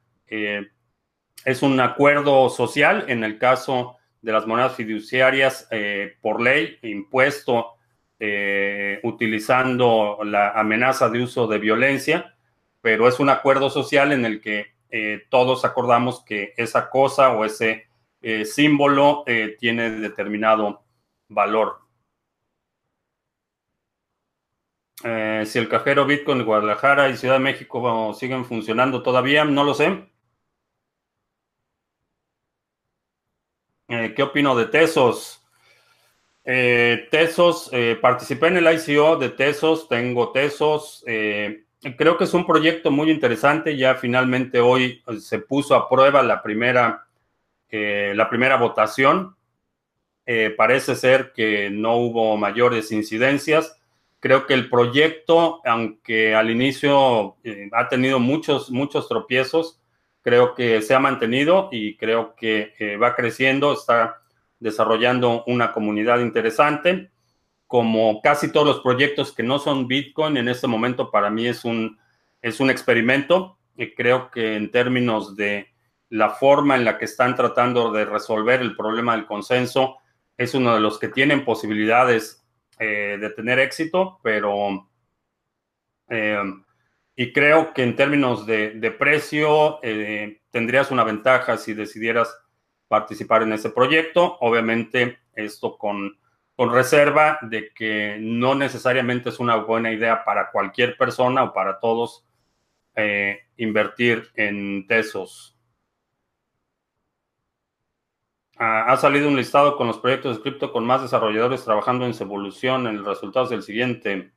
es 1.46 1.62
un 1.62 1.80
acuerdo 1.80 2.50
social 2.50 3.06
en 3.08 3.24
el 3.24 3.38
caso 3.38 3.98
de 4.22 4.32
las 4.32 4.48
monedas 4.48 4.76
fiduciarias 4.76 5.68
eh, 5.72 6.16
por 6.22 6.42
ley, 6.42 6.78
impuesto 6.82 7.74
eh, 8.20 9.00
utilizando 9.04 10.20
la 10.24 10.52
amenaza 10.52 11.10
de 11.10 11.22
uso 11.22 11.48
de 11.48 11.58
violencia, 11.58 12.34
pero 12.82 13.08
es 13.08 13.20
un 13.20 13.30
acuerdo 13.30 13.70
social 13.70 14.14
en 14.14 14.26
el 14.26 14.40
que 14.40 14.68
eh, 14.90 15.24
todos 15.30 15.66
acordamos 15.66 16.24
que 16.24 16.54
esa 16.56 16.90
cosa 16.90 17.32
o 17.32 17.46
ese 17.46 17.88
símbolo 18.46 19.26
tiene 19.60 19.90
determinado 19.90 20.86
valor. 21.28 21.83
Eh, 25.04 25.44
si 25.46 25.60
el 25.60 25.68
cajero 25.68 26.06
Bitcoin 26.06 26.40
de 26.40 26.44
Guadalajara 26.46 27.10
y 27.10 27.18
Ciudad 27.18 27.36
de 27.36 27.42
México 27.42 28.14
siguen 28.14 28.46
funcionando 28.46 29.04
todavía, 29.04 29.44
no 29.44 29.64
lo 29.66 29.74
sé. 29.74 30.08
Eh, 33.90 34.14
¿Qué 34.16 34.24
opino 34.24 34.56
de 34.56 34.66
Tesos? 34.68 35.42
Eh, 36.46 37.08
Tesos, 37.12 37.70
participé 38.02 38.48
en 38.48 38.58
el 38.58 38.74
ICO 38.74 39.18
de 39.18 39.30
Tesos, 39.30 39.90
tengo 39.90 40.32
Tesos. 40.32 41.04
creo 41.06 42.18
que 42.18 42.24
es 42.24 42.34
un 42.34 42.46
proyecto 42.46 42.90
muy 42.90 43.12
interesante. 43.12 43.76
Ya 43.76 43.96
finalmente 43.96 44.62
hoy 44.62 45.04
se 45.20 45.40
puso 45.40 45.76
a 45.76 45.90
prueba 45.90 46.24
la 46.24 46.42
primera, 46.42 47.08
la 47.70 48.30
primera 48.30 48.56
votación. 48.56 49.36
parece 50.58 50.96
ser 50.96 51.34
que 51.34 51.70
no 51.70 51.98
hubo 51.98 52.38
mayores 52.38 52.92
incidencias 52.92 53.83
Creo 54.24 54.48
que 54.48 54.54
el 54.54 54.70
proyecto, 54.70 55.60
aunque 55.66 56.34
al 56.34 56.50
inicio 56.50 57.36
eh, 57.44 57.70
ha 57.74 57.90
tenido 57.90 58.22
muchos, 58.22 58.72
muchos 58.72 59.10
tropiezos, 59.10 59.82
creo 60.22 60.56
que 60.56 60.82
se 60.82 60.94
ha 60.94 61.00
mantenido 61.00 61.68
y 61.74 61.98
creo 61.98 62.34
que 62.34 62.74
eh, 62.80 62.96
va 62.96 63.18
creciendo, 63.18 63.74
está 63.74 64.22
desarrollando 64.62 65.44
una 65.46 65.74
comunidad 65.74 66.22
interesante. 66.22 67.12
Como 67.68 68.22
casi 68.22 68.50
todos 68.50 68.66
los 68.66 68.80
proyectos 68.80 69.34
que 69.34 69.44
no 69.44 69.60
son 69.60 69.90
Bitcoin, 69.90 70.38
en 70.38 70.48
este 70.48 70.68
momento 70.68 71.12
para 71.12 71.30
mí 71.30 71.46
es 71.46 71.66
un, 71.66 72.00
es 72.42 72.62
un 72.62 72.70
experimento. 72.70 73.58
Y 73.76 73.94
creo 73.94 74.32
que 74.32 74.56
en 74.56 74.72
términos 74.72 75.36
de 75.36 75.68
la 76.08 76.30
forma 76.30 76.78
en 76.78 76.86
la 76.86 76.98
que 76.98 77.04
están 77.04 77.36
tratando 77.36 77.92
de 77.92 78.06
resolver 78.06 78.62
el 78.62 78.78
problema 78.78 79.18
del 79.18 79.26
consenso, 79.26 79.98
es 80.38 80.54
uno 80.54 80.76
de 80.76 80.80
los 80.80 80.98
que 80.98 81.10
tienen 81.10 81.44
posibilidades 81.44 82.43
eh, 82.80 83.18
de 83.20 83.30
tener 83.30 83.60
éxito, 83.60 84.20
pero 84.24 84.90
eh, 86.10 86.44
y 87.16 87.32
creo 87.32 87.74
que 87.74 87.84
en 87.84 87.96
términos 87.96 88.46
de, 88.46 88.96
precio 88.98 89.80
eh, 89.84 90.42
tendrías 90.50 90.92
una 90.92 91.04
ventaja 91.04 91.58
si 91.58 91.74
decidieras 91.74 92.36
participar 92.88 93.44
en 93.44 93.54
ese 93.54 93.70
proyecto. 93.70 94.38
Obviamente 94.40 95.20
esto 95.36 95.78
con, 95.78 96.18
con 96.56 96.74
reserva 96.74 97.38
de 97.42 97.72
que 97.74 98.18
no 98.20 98.56
necesariamente 98.56 99.30
es 99.30 99.40
una 99.40 99.58
buena 99.58 99.92
idea 99.92 100.24
para 100.24 100.52
cualquier 100.52 100.98
persona 100.98 101.44
o 101.44 101.54
para 101.54 101.80
todos 101.80 102.26
invertir 103.58 104.30
en 104.36 104.86
Tesos. 104.88 105.53
Ha 108.64 108.98
salido 108.98 109.28
un 109.28 109.36
listado 109.36 109.76
con 109.76 109.88
los 109.88 110.00
proyectos 110.00 110.38
de 110.38 110.42
cripto 110.42 110.72
con 110.72 110.86
más 110.86 111.02
desarrolladores 111.02 111.64
trabajando 111.64 112.06
en 112.06 112.14
su 112.14 112.24
evolución. 112.24 112.88
El 112.88 113.04
resultado 113.04 113.46
es 113.46 113.52
el 113.52 113.64
siguiente. 113.64 114.32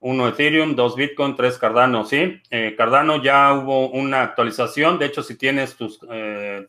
Uno 0.00 0.28
Ethereum, 0.28 0.74
dos 0.74 0.96
Bitcoin, 0.96 1.36
tres 1.36 1.58
Cardano. 1.58 2.04
Sí, 2.04 2.40
eh, 2.50 2.74
Cardano 2.76 3.22
ya 3.22 3.52
hubo 3.54 3.88
una 3.90 4.22
actualización. 4.22 4.98
De 4.98 5.06
hecho, 5.06 5.22
si 5.22 5.36
tienes 5.36 5.76
tus 5.76 6.00
eh, 6.10 6.66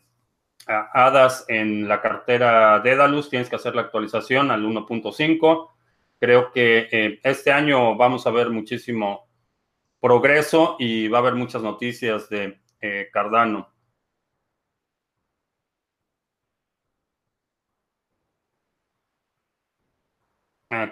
hadas 0.66 1.44
en 1.48 1.88
la 1.88 2.00
cartera 2.00 2.80
Dedalus, 2.80 3.28
tienes 3.28 3.48
que 3.48 3.56
hacer 3.56 3.74
la 3.74 3.82
actualización 3.82 4.50
al 4.50 4.64
1.5. 4.64 5.70
Creo 6.18 6.52
que 6.52 6.88
eh, 6.90 7.20
este 7.22 7.52
año 7.52 7.96
vamos 7.96 8.26
a 8.26 8.30
ver 8.30 8.50
muchísimo 8.50 9.28
progreso 10.00 10.76
y 10.78 11.08
va 11.08 11.18
a 11.18 11.20
haber 11.20 11.34
muchas 11.34 11.62
noticias 11.62 12.28
de 12.28 12.60
Cardano. 13.12 13.73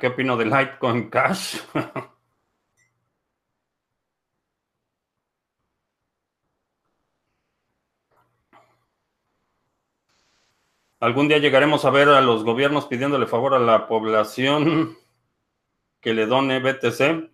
¿Qué 0.00 0.06
opino 0.08 0.36
de 0.36 0.44
Litecoin 0.44 1.10
Cash? 1.10 1.58
Algún 11.00 11.26
día 11.26 11.38
llegaremos 11.38 11.84
a 11.84 11.90
ver 11.90 12.08
a 12.08 12.20
los 12.20 12.44
gobiernos 12.44 12.86
pidiéndole 12.86 13.26
favor 13.26 13.54
a 13.54 13.58
la 13.58 13.88
población 13.88 14.96
que 16.00 16.14
le 16.14 16.26
done 16.26 16.60
BTC 16.60 17.32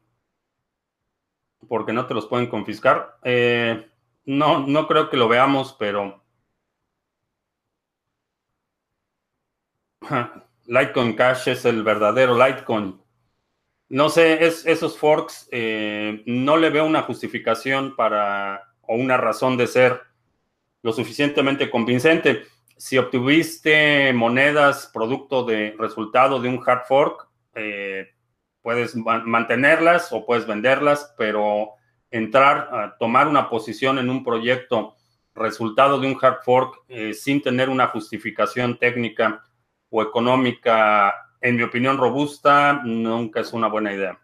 porque 1.69 1.93
no 1.93 2.07
te 2.07 2.15
los 2.15 2.27
pueden 2.27 2.47
confiscar. 2.47 3.19
Eh, 3.23 3.91
no, 4.25 4.67
no 4.67 4.87
creo 4.87 5.11
que 5.11 5.17
lo 5.17 5.29
veamos, 5.29 5.77
pero 5.79 6.23
Litecoin 10.69 11.15
Cash 11.15 11.49
es 11.49 11.65
el 11.65 11.83
verdadero 11.83 12.37
Litecoin. 12.37 13.01
No 13.89 14.11
sé, 14.11 14.45
es, 14.45 14.67
esos 14.67 14.99
forks 14.99 15.49
eh, 15.51 16.23
no 16.27 16.59
le 16.59 16.69
veo 16.69 16.85
una 16.85 17.03
justificación 17.03 17.97
para 17.97 18.69
o 18.83 18.95
una 18.95 19.17
razón 19.17 19.57
de 19.57 19.67
ser 19.67 20.03
lo 20.83 20.93
suficientemente 20.93 21.71
convincente. 21.71 22.45
Si 22.77 22.99
obtuviste 22.99 24.13
monedas 24.13 24.91
producto 24.93 25.43
de 25.45 25.75
resultado 25.79 26.39
de 26.39 26.51
un 26.51 26.63
hard 26.65 26.85
fork, 26.87 27.29
eh, 27.55 28.09
puedes 28.61 28.95
mantenerlas 28.95 30.13
o 30.13 30.27
puedes 30.27 30.47
venderlas, 30.47 31.15
pero 31.17 31.71
entrar 32.11 32.69
a 32.73 32.97
tomar 32.99 33.27
una 33.27 33.49
posición 33.49 33.99
en 33.99 34.11
un 34.11 34.23
proyecto 34.23 34.97
resultado 35.35 35.99
de 35.99 36.09
un 36.09 36.19
hard 36.21 36.43
fork 36.45 36.83
eh, 36.89 37.15
sin 37.15 37.41
tener 37.41 37.71
una 37.71 37.87
justificación 37.87 38.79
técnica 38.79 39.43
o 39.91 40.03
económica, 40.03 41.15
en 41.41 41.57
mi 41.57 41.63
opinión, 41.63 41.99
robusta, 41.99 42.81
nunca 42.85 43.41
es 43.41 43.53
una 43.53 43.69
buena 43.69 43.93
idea. 43.93 44.19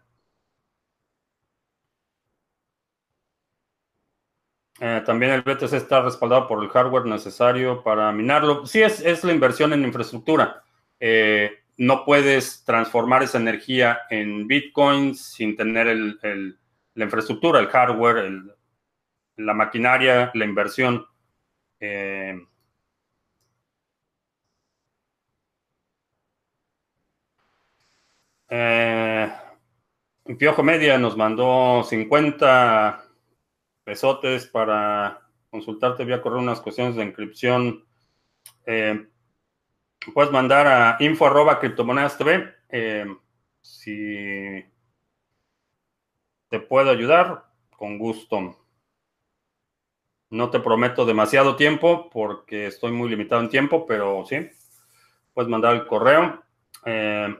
Eh, 4.79 5.01
también 5.05 5.31
el 5.31 5.41
BTC 5.41 5.73
está 5.73 6.01
respaldado 6.01 6.47
por 6.47 6.61
el 6.61 6.69
hardware 6.69 7.05
necesario 7.05 7.81
para 7.81 8.11
minarlo. 8.11 8.65
Sí, 8.65 8.81
es, 8.81 8.99
es 8.99 9.23
la 9.23 9.31
inversión 9.31 9.71
en 9.71 9.83
infraestructura. 9.83 10.63
Eh, 10.99 11.51
no 11.77 12.05
puedes 12.05 12.63
transformar 12.63 13.23
esa 13.23 13.37
energía 13.37 14.01
en 14.09 14.47
Bitcoin 14.47 15.15
sin 15.15 15.55
tener 15.55 15.87
el, 15.87 16.57
la 16.93 17.03
infraestructura, 17.05 17.59
el 17.59 17.67
hardware, 17.67 18.31
la 19.37 19.53
maquinaria, 19.53 20.31
la 20.33 20.45
inversión. 20.45 21.05
Eh, 21.79 22.37
Eh, 28.49 29.31
Piojo 30.37 30.63
Media 30.63 30.97
nos 30.97 31.15
mandó 31.17 31.83
50 31.83 33.05
pesotes 33.83 34.47
para 34.47 35.21
consultarte 35.49 36.05
vía 36.05 36.21
correo 36.21 36.39
unas 36.39 36.61
cuestiones 36.61 36.95
de 36.95 37.03
inscripción. 37.03 37.85
Eh, 38.65 39.07
puedes 40.13 40.31
mandar 40.31 40.67
a 40.67 40.97
info 40.99 41.27
arroba 41.27 41.59
criptomonedas 41.59 42.17
TV. 42.17 42.53
Eh, 42.69 43.05
si 43.61 44.65
te 46.49 46.59
puedo 46.59 46.89
ayudar, 46.89 47.45
con 47.69 47.97
gusto. 47.97 48.57
No 50.29 50.49
te 50.49 50.59
prometo 50.59 51.05
demasiado 51.05 51.55
tiempo 51.55 52.09
porque 52.09 52.67
estoy 52.67 52.91
muy 52.91 53.09
limitado 53.09 53.41
en 53.41 53.49
tiempo, 53.49 53.85
pero 53.85 54.25
sí, 54.25 54.49
puedes 55.33 55.49
mandar 55.49 55.75
el 55.75 55.87
correo. 55.87 56.43
Eh, 56.85 57.35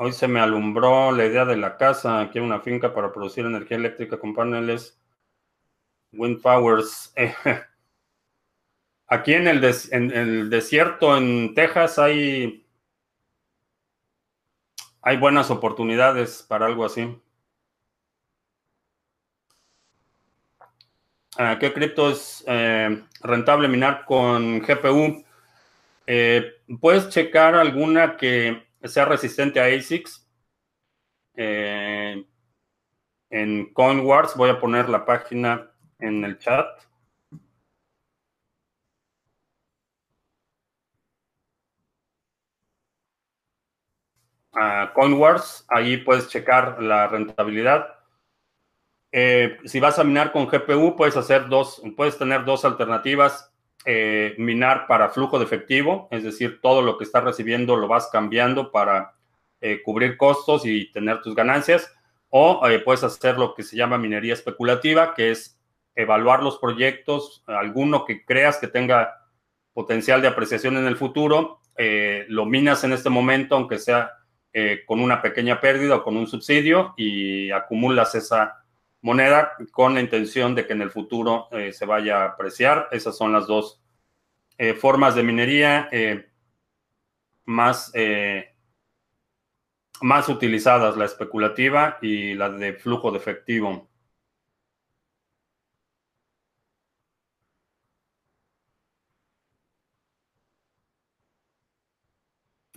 Hoy 0.00 0.12
se 0.12 0.28
me 0.28 0.38
alumbró 0.38 1.10
la 1.10 1.26
idea 1.26 1.44
de 1.44 1.56
la 1.56 1.76
casa. 1.76 2.28
Quiero 2.30 2.46
una 2.46 2.60
finca 2.60 2.94
para 2.94 3.12
producir 3.12 3.44
energía 3.44 3.76
eléctrica 3.78 4.16
con 4.16 4.32
paneles 4.32 4.96
wind 6.12 6.40
powers. 6.40 7.12
aquí 9.08 9.34
en 9.34 9.48
el, 9.48 9.64
en 9.90 10.12
el, 10.12 10.50
desierto, 10.50 11.16
en 11.16 11.52
Texas, 11.52 11.98
hay, 11.98 12.64
hay 15.02 15.16
buenas 15.16 15.50
oportunidades 15.50 16.44
para 16.48 16.66
algo 16.66 16.84
así. 16.84 17.20
Ah, 21.36 21.58
¿Qué 21.58 21.72
cripto 21.72 22.10
es 22.10 22.44
eh, 22.46 23.02
rentable 23.22 23.66
minar 23.66 24.04
con 24.04 24.60
GPU? 24.60 25.24
Eh, 26.06 26.62
puedes 26.80 27.08
checar 27.08 27.56
alguna 27.56 28.16
que 28.16 28.67
sea 28.88 29.04
resistente 29.04 29.60
a 29.60 29.64
ASICs. 29.64 30.26
Eh, 31.34 32.24
en 33.30 33.72
CoinWars 33.72 34.36
voy 34.36 34.50
a 34.50 34.60
poner 34.60 34.88
la 34.88 35.04
página 35.04 35.70
en 35.98 36.24
el 36.24 36.38
chat. 36.38 36.66
Uh, 44.52 44.92
CoinWars, 44.92 45.64
ahí 45.68 45.98
puedes 45.98 46.28
checar 46.28 46.82
la 46.82 47.06
rentabilidad. 47.06 47.98
Eh, 49.12 49.58
si 49.64 49.80
vas 49.80 49.98
a 49.98 50.04
minar 50.04 50.32
con 50.32 50.46
GPU, 50.46 50.96
puedes 50.96 51.16
hacer 51.16 51.48
dos, 51.48 51.80
puedes 51.96 52.18
tener 52.18 52.44
dos 52.44 52.64
alternativas. 52.64 53.47
Eh, 53.84 54.34
minar 54.38 54.86
para 54.88 55.08
flujo 55.10 55.38
de 55.38 55.44
efectivo, 55.44 56.08
es 56.10 56.24
decir, 56.24 56.60
todo 56.60 56.82
lo 56.82 56.98
que 56.98 57.04
estás 57.04 57.22
recibiendo 57.22 57.76
lo 57.76 57.86
vas 57.86 58.08
cambiando 58.10 58.72
para 58.72 59.14
eh, 59.60 59.82
cubrir 59.84 60.16
costos 60.16 60.66
y 60.66 60.90
tener 60.90 61.22
tus 61.22 61.34
ganancias, 61.34 61.94
o 62.28 62.66
eh, 62.68 62.80
puedes 62.80 63.04
hacer 63.04 63.38
lo 63.38 63.54
que 63.54 63.62
se 63.62 63.76
llama 63.76 63.96
minería 63.96 64.34
especulativa, 64.34 65.14
que 65.14 65.30
es 65.30 65.58
evaluar 65.94 66.42
los 66.42 66.58
proyectos, 66.58 67.44
alguno 67.46 68.04
que 68.04 68.24
creas 68.24 68.58
que 68.58 68.66
tenga 68.66 69.26
potencial 69.72 70.20
de 70.22 70.28
apreciación 70.28 70.76
en 70.76 70.86
el 70.86 70.96
futuro, 70.96 71.60
lo 72.28 72.44
minas 72.44 72.82
en 72.84 72.92
este 72.92 73.10
momento, 73.10 73.54
aunque 73.56 73.78
sea 73.78 74.12
con 74.86 75.00
una 75.00 75.22
pequeña 75.22 75.60
pérdida 75.60 75.96
o 75.96 76.04
con 76.04 76.16
un 76.16 76.28
subsidio, 76.28 76.94
y 76.96 77.50
acumulas 77.50 78.14
esa 78.14 78.64
moneda 79.02 79.52
con 79.72 79.94
la 79.94 80.00
intención 80.00 80.54
de 80.54 80.66
que 80.66 80.72
en 80.72 80.82
el 80.82 80.90
futuro 80.90 81.48
se 81.72 81.86
vaya 81.86 82.22
a 82.22 82.26
apreciar. 82.26 82.88
Esas 82.92 83.16
son 83.16 83.32
las 83.32 83.46
dos 83.46 83.80
formas 84.80 85.14
de 85.14 85.22
minería 85.22 85.88
más 87.44 87.92
más 90.00 90.28
utilizadas, 90.28 90.96
la 90.96 91.04
especulativa 91.04 91.98
y 92.02 92.34
la 92.34 92.50
de 92.50 92.74
flujo 92.74 93.10
de 93.10 93.18
efectivo. 93.18 93.88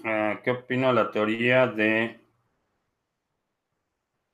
Eh, 0.04 0.40
¿Qué 0.44 0.52
opino 0.52 0.88
de 0.88 0.94
la 0.94 1.12
teoría 1.12 1.68
de 1.68 2.20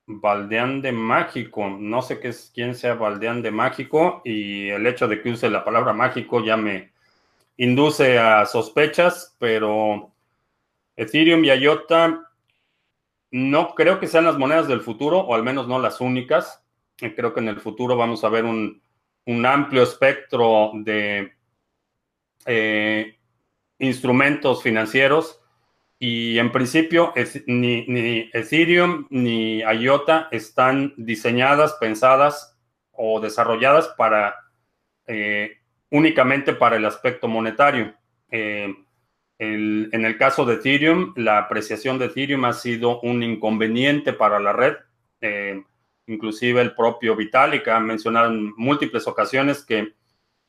Valdeán 0.07 0.81
de 0.81 0.91
Mágico? 0.93 1.69
No 1.69 2.01
sé 2.01 2.19
qué 2.19 2.29
es, 2.29 2.51
quién 2.55 2.75
sea 2.75 2.95
Valdeán 2.95 3.41
de 3.41 3.51
Mágico 3.51 4.21
y 4.23 4.69
el 4.69 4.87
hecho 4.87 5.07
de 5.07 5.21
que 5.21 5.31
use 5.31 5.49
la 5.49 5.65
palabra 5.65 5.93
mágico 5.93 6.43
ya 6.43 6.55
me 6.57 6.93
induce 7.57 8.17
a 8.17 8.45
sospechas, 8.45 9.35
pero 9.37 10.13
Ethereum 10.95 11.43
y 11.43 11.49
IOTA 11.49 12.23
no 13.31 13.75
creo 13.75 13.99
que 13.99 14.07
sean 14.07 14.25
las 14.25 14.37
monedas 14.37 14.67
del 14.67 14.81
futuro, 14.81 15.19
o 15.19 15.35
al 15.35 15.43
menos 15.43 15.67
no 15.67 15.79
las 15.79 15.99
únicas. 15.99 16.63
Creo 16.97 17.33
que 17.33 17.41
en 17.41 17.49
el 17.49 17.59
futuro 17.59 17.97
vamos 17.97 18.23
a 18.23 18.29
ver 18.29 18.45
un, 18.45 18.81
amplio 19.45 19.83
espectro 19.83 20.71
de 20.73 21.33
eh, 22.45 23.17
instrumentos 23.79 24.63
financieros 24.63 25.41
y 25.99 26.37
en 26.37 26.51
principio 26.51 27.13
ni, 27.47 28.29
Ethereum 28.33 29.07
ni 29.09 29.59
IOTA 29.59 30.29
están 30.31 30.93
diseñadas, 30.97 31.73
pensadas 31.79 32.57
o 32.91 33.19
desarrolladas 33.19 33.87
para 33.97 34.35
eh, 35.07 35.57
únicamente 35.89 36.53
para 36.53 36.75
el 36.75 36.85
aspecto 36.85 37.27
monetario 37.27 37.93
en 39.39 40.05
el 40.05 40.17
caso 40.17 40.45
de 40.45 40.55
Ethereum, 40.55 41.13
la 41.15 41.37
apreciación 41.37 41.99
de 41.99 42.05
Ethereum 42.05 42.45
ha 42.45 42.53
sido 42.53 42.99
un 43.01 43.21
inconveniente 43.21 44.13
para 44.13 44.39
la 44.39 44.53
red. 44.53 44.75
Eh, 45.21 45.63
inclusive 46.07 46.61
el 46.61 46.73
propio 46.73 47.15
Vitalik 47.15 47.67
ha 47.67 47.79
mencionado 47.79 48.31
en 48.31 48.53
múltiples 48.55 49.07
ocasiones 49.07 49.63
que 49.63 49.93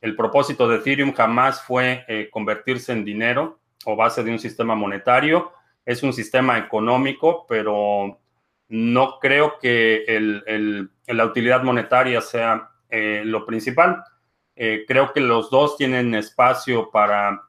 el 0.00 0.16
propósito 0.16 0.68
de 0.68 0.76
Ethereum 0.76 1.12
jamás 1.12 1.62
fue 1.62 2.04
eh, 2.08 2.28
convertirse 2.30 2.92
en 2.92 3.04
dinero 3.04 3.58
o 3.88 3.96
base 3.96 4.22
de 4.22 4.30
un 4.30 4.38
sistema 4.38 4.74
monetario. 4.74 5.52
Es 5.84 6.02
un 6.02 6.12
sistema 6.12 6.58
económico, 6.58 7.46
pero 7.48 8.20
no 8.68 9.18
creo 9.18 9.58
que 9.58 10.04
la 11.06 11.24
utilidad 11.24 11.62
monetaria 11.62 12.20
sea 12.20 12.70
eh, 12.90 13.22
lo 13.24 13.46
principal. 13.46 14.04
creo 14.54 15.12
que 15.12 15.20
los 15.20 15.50
dos 15.50 15.76
tienen 15.76 16.14
espacio 16.14 16.90
para 16.90 17.42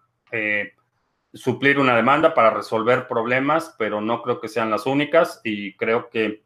suplir 1.34 1.80
una 1.80 1.96
demanda 1.96 2.34
para 2.34 2.52
resolver 2.52 3.08
problemas, 3.08 3.76
pero 3.78 4.02
no 4.02 4.22
creo 4.22 4.40
que 4.40 4.48
sean 4.48 4.70
las 4.70 4.86
únicas 4.86 5.42
y 5.44 5.76
creo 5.76 6.10
que 6.10 6.44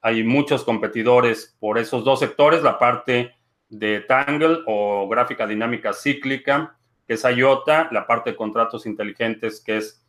hay 0.00 0.22
muchos 0.22 0.64
competidores 0.64 1.56
por 1.58 1.78
esos 1.78 2.04
dos 2.04 2.20
sectores, 2.20 2.62
la 2.62 2.78
parte 2.78 3.34
de 3.68 4.00
Tangle 4.00 4.58
o 4.66 5.08
gráfica 5.08 5.46
dinámica 5.46 5.92
cíclica, 5.92 6.75
que 7.06 7.14
es 7.14 7.24
IOTA, 7.24 7.88
la 7.92 8.06
parte 8.06 8.30
de 8.30 8.36
contratos 8.36 8.86
inteligentes, 8.86 9.60
que 9.60 9.78
es 9.78 10.04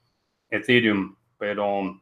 Ethereum, 0.50 1.16
pero 1.38 2.02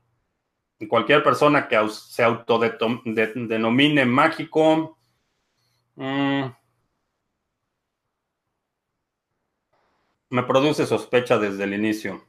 cualquier 0.88 1.24
persona 1.24 1.68
que 1.68 1.78
se 1.90 2.24
autodenomine 2.24 4.06
mágico, 4.06 4.98
mm, 5.96 6.46
Me 10.30 10.44
produce 10.44 10.86
sospecha 10.86 11.38
desde 11.38 11.64
el 11.64 11.74
inicio. 11.74 12.22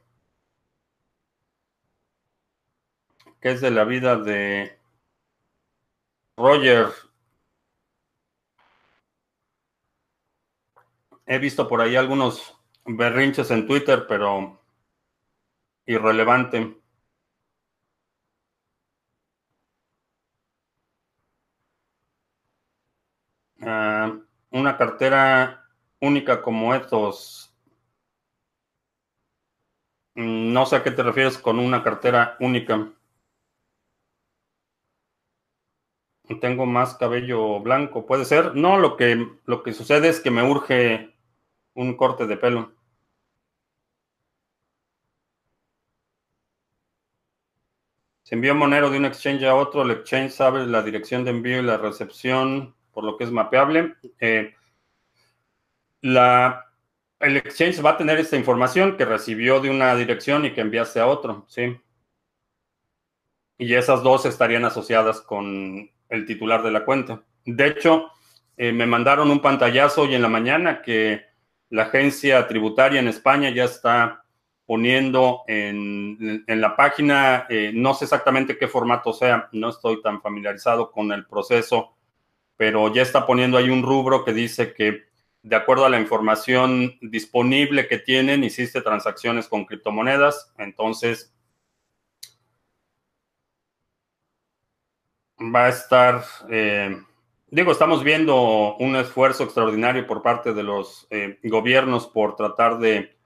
¿Qué 3.41 3.51
es 3.51 3.61
de 3.61 3.71
la 3.71 3.85
vida 3.85 4.17
de 4.17 4.79
Roger? 6.37 6.93
He 11.27 11.39
visto 11.39 11.67
por 11.69 11.81
ahí 11.81 11.97
algunos 11.97 12.56
berrinches 12.87 13.51
en 13.51 13.67
Twitter, 13.67 14.07
pero 14.09 14.59
irrelevante. 15.95 16.59
Ah, 23.61 24.17
una 24.51 24.79
cartera 24.79 25.63
única 26.01 26.41
como 26.41 26.75
estos 26.75 27.55
Mm, 30.17 30.53
no 30.53 30.67
sé 30.67 30.75
a 30.75 30.83
qué 30.83 30.91
te 30.91 31.05
refieres 31.05 31.39
con 31.39 31.61
una 31.61 31.85
cartera 31.85 32.37
única. 32.41 32.91
Tengo 36.41 36.67
más 36.67 36.95
cabello 36.97 37.59
blanco, 37.59 38.07
¿puede 38.07 38.25
ser? 38.27 38.55
No, 38.55 38.79
lo 38.79 38.97
que, 38.97 39.27
lo 39.45 39.63
que 39.65 39.73
sucede 39.73 40.09
es 40.09 40.21
que 40.21 40.31
me 40.31 40.43
urge 40.49 41.17
un 41.75 41.97
corte 41.97 42.27
de 42.29 42.37
pelo. 42.39 42.76
Se 48.27 48.35
envía 48.35 48.55
Monero 48.55 48.91
de 48.91 48.99
un 48.99 49.05
exchange 49.05 49.45
a 49.45 49.55
otro, 49.55 49.83
el 49.83 49.93
exchange 49.93 50.33
sabe 50.33 50.67
la 50.67 50.83
dirección 50.83 51.23
de 51.23 51.31
envío 51.31 51.61
y 51.61 51.63
la 51.63 51.77
recepción, 51.77 52.75
por 52.91 53.05
lo 53.05 53.17
que 53.17 53.23
es 53.23 53.31
mapeable. 53.31 53.95
Eh, 54.19 54.53
la, 56.01 56.67
el 57.21 57.37
exchange 57.37 57.85
va 57.85 57.91
a 57.91 57.97
tener 57.97 58.19
esta 58.19 58.37
información 58.37 58.97
que 58.97 59.05
recibió 59.05 59.61
de 59.61 59.71
una 59.71 59.95
dirección 59.95 60.45
y 60.45 60.53
que 60.53 60.61
enviaste 60.61 60.99
a 60.99 61.07
otro, 61.07 61.45
¿sí? 61.47 61.81
Y 63.59 63.75
esas 63.75 64.03
dos 64.03 64.27
estarían 64.27 64.65
asociadas 64.65 65.21
con 65.21 65.89
el 66.09 66.27
titular 66.27 66.65
de 66.65 66.73
la 66.73 66.85
cuenta. 66.85 67.23
De 67.45 67.69
hecho, 67.69 68.11
eh, 68.57 68.73
me 68.73 68.87
mandaron 68.87 69.31
un 69.31 69.41
pantallazo 69.41 70.03
hoy 70.03 70.17
en 70.17 70.23
la 70.23 70.29
mañana 70.29 70.83
que 70.83 71.27
la 71.71 71.85
agencia 71.85 72.49
tributaria 72.49 72.99
en 72.99 73.07
España 73.07 73.51
ya 73.51 73.63
está 73.63 74.26
poniendo 74.67 75.45
en, 75.47 76.45
la 76.47 76.75
página, 76.77 77.47
eh, 77.49 77.71
no 77.73 77.95
sé 77.95 78.05
exactamente 78.05 78.59
qué 78.59 78.67
formato 78.67 79.13
sea, 79.13 79.49
no 79.53 79.71
estoy 79.71 80.03
tan 80.03 80.21
familiarizado 80.21 80.91
con 80.91 81.13
el 81.13 81.25
proceso, 81.25 81.95
pero 82.57 82.93
ya 82.93 83.03
está 83.03 83.27
poniendo 83.27 83.59
ahí 83.59 83.71
un 83.71 83.85
rubro 83.85 84.25
que 84.25 84.33
dice 84.33 84.75
que 84.75 85.05
de 85.43 85.57
acuerdo 85.57 85.87
a 85.87 85.91
la 85.91 86.01
información 86.01 86.99
disponible 87.01 87.87
que 87.87 87.99
tienen, 87.99 88.43
hiciste 88.43 88.83
transacciones 88.83 89.47
con 89.47 89.65
criptomonedas, 89.65 90.53
entonces 90.59 91.33
va 95.41 95.67
a 95.67 95.69
estar, 95.69 96.25
eh, 96.51 97.01
digo, 97.49 97.71
estamos 97.71 98.03
viendo 98.03 98.75
un 98.79 98.97
esfuerzo 98.97 99.45
extraordinario 99.45 100.05
por 100.09 100.23
parte 100.23 100.53
de 100.53 100.65
los 100.65 101.07
eh, 101.11 101.39
gobiernos 101.45 102.09
por 102.09 102.35
tratar 102.35 102.81
de 102.81 103.17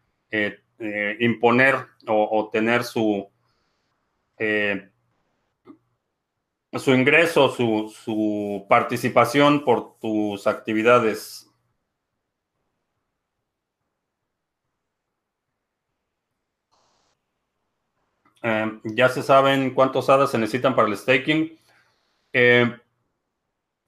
imponer 1.19 1.77
o, 2.07 2.49
tener 2.53 2.85
su, 2.85 3.29
su 6.73 6.91
ingreso, 6.93 7.49
su, 7.51 7.95
su 7.95 8.67
participación 8.69 9.65
por 9.65 9.99
tus 9.99 10.47
actividades 10.47 11.51
Eh, 18.43 18.81
ya 18.85 19.09
se 19.09 19.23
saben 19.23 19.75
cuántos 19.75 20.09
hadas 20.09 20.31
se 20.31 20.39
necesitan 20.39 20.75
para 20.75 20.89
el 20.89 20.97
staking. 20.97 21.59
Eh, 22.33 22.77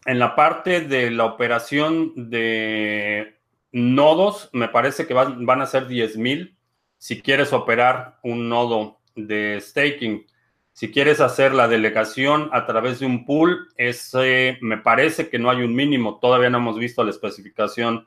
en 0.05 0.19
la 0.19 0.35
parte 0.35 0.81
de 0.83 1.11
la 1.11 1.25
operación 1.25 2.31
de 2.31 3.39
nodos, 3.73 4.51
me 4.53 4.69
parece 4.69 5.07
que 5.07 5.15
van, 5.15 5.63
a 5.63 5.67
ser 5.67 5.87
10,000 5.87 6.57
si 7.03 7.21
quieres 7.21 7.53
operar 7.53 8.21
un 8.23 8.49
nodo 8.49 9.01
de 9.17 9.59
staking. 9.61 10.25
Si 10.73 10.93
quieres 10.93 11.21
hacer 11.21 11.53
la 11.53 11.67
delegación 11.67 12.49
a 12.53 12.65
través 12.65 13.01
de 13.01 13.07
un 13.07 13.27
pool, 13.27 13.69
ese, 13.77 14.57
me 14.61 14.79
parece 14.79 15.29
que 15.29 15.41
no 15.41 15.51
hay 15.51 15.63
un 15.63 15.75
mínimo. 15.75 16.21
Todavía 16.21 16.49
no 16.49 16.59
hemos 16.59 16.79
visto 16.79 17.03
la 17.03 17.11
especificación 17.11 18.07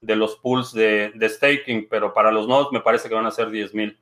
de 0.00 0.16
los 0.16 0.36
pools 0.36 0.72
de, 0.72 1.12
staking, 1.28 1.88
pero 1.90 2.14
para 2.14 2.32
los 2.32 2.48
nodos 2.48 2.72
me 2.72 2.80
parece 2.80 3.10
que 3.10 3.14
van 3.14 3.26
a 3.26 3.30
ser 3.30 3.50
10 3.50 3.74
mil. 3.74 3.98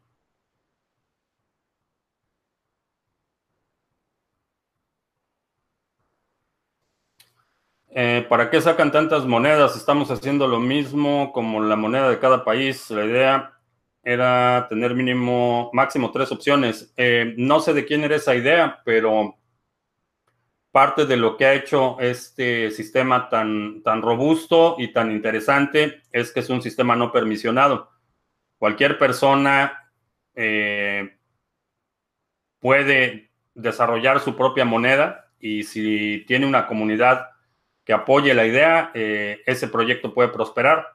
Eh, 7.89 8.25
¿Para 8.29 8.49
qué 8.49 8.61
sacan 8.61 8.93
tantas 8.93 9.27
monedas? 9.27 9.77
Estamos 9.77 10.09
haciendo 10.13 10.47
lo 10.47 10.61
mismo 10.61 11.33
como 11.33 11.61
la 11.61 11.75
moneda 11.75 12.09
de 12.09 12.21
cada 12.21 12.45
país. 12.45 12.89
La 12.91 13.05
idea 13.05 13.60
era 14.03 14.67
tener 14.69 14.95
mínimo, 14.95 15.71
máximo 15.73 16.11
tres 16.11 16.33
opciones. 16.33 16.93
Eh, 16.97 17.35
no 17.37 17.61
sé 17.61 17.75
de 17.75 17.85
quién 17.85 18.05
era 18.05 18.17
esa 18.17 18.35
idea, 18.35 18.81
pero 18.85 19.37
parte 20.71 21.05
de 21.05 21.17
lo 21.17 21.37
que 21.37 21.47
ha 21.47 21.55
hecho 21.55 21.99
este 22.01 22.71
sistema 22.71 23.29
tan, 23.29 23.83
tan 23.83 24.03
robusto 24.03 24.77
y 24.79 24.93
tan 24.93 25.11
interesante 25.11 26.03
es 26.13 26.33
que 26.33 26.41
es 26.41 26.49
un 26.49 26.63
sistema 26.63 26.97
no 26.97 27.13
permisionado. 27.13 27.91
Cualquier 28.59 28.99
persona 28.99 29.93
eh, 30.35 31.17
puede 32.61 33.31
desarrollar 33.55 34.21
su 34.21 34.37
propia 34.37 34.65
moneda 34.65 35.33
y 35.39 35.65
si 35.65 36.25
tiene 36.27 36.47
una 36.47 36.67
comunidad 36.67 37.31
que 37.85 37.93
apoye 37.93 38.33
la 38.35 38.47
idea, 38.47 38.91
eh, 38.95 39.43
ese 39.47 39.69
proyecto 39.69 40.15
puede 40.15 40.29
prosperar. 40.29 40.87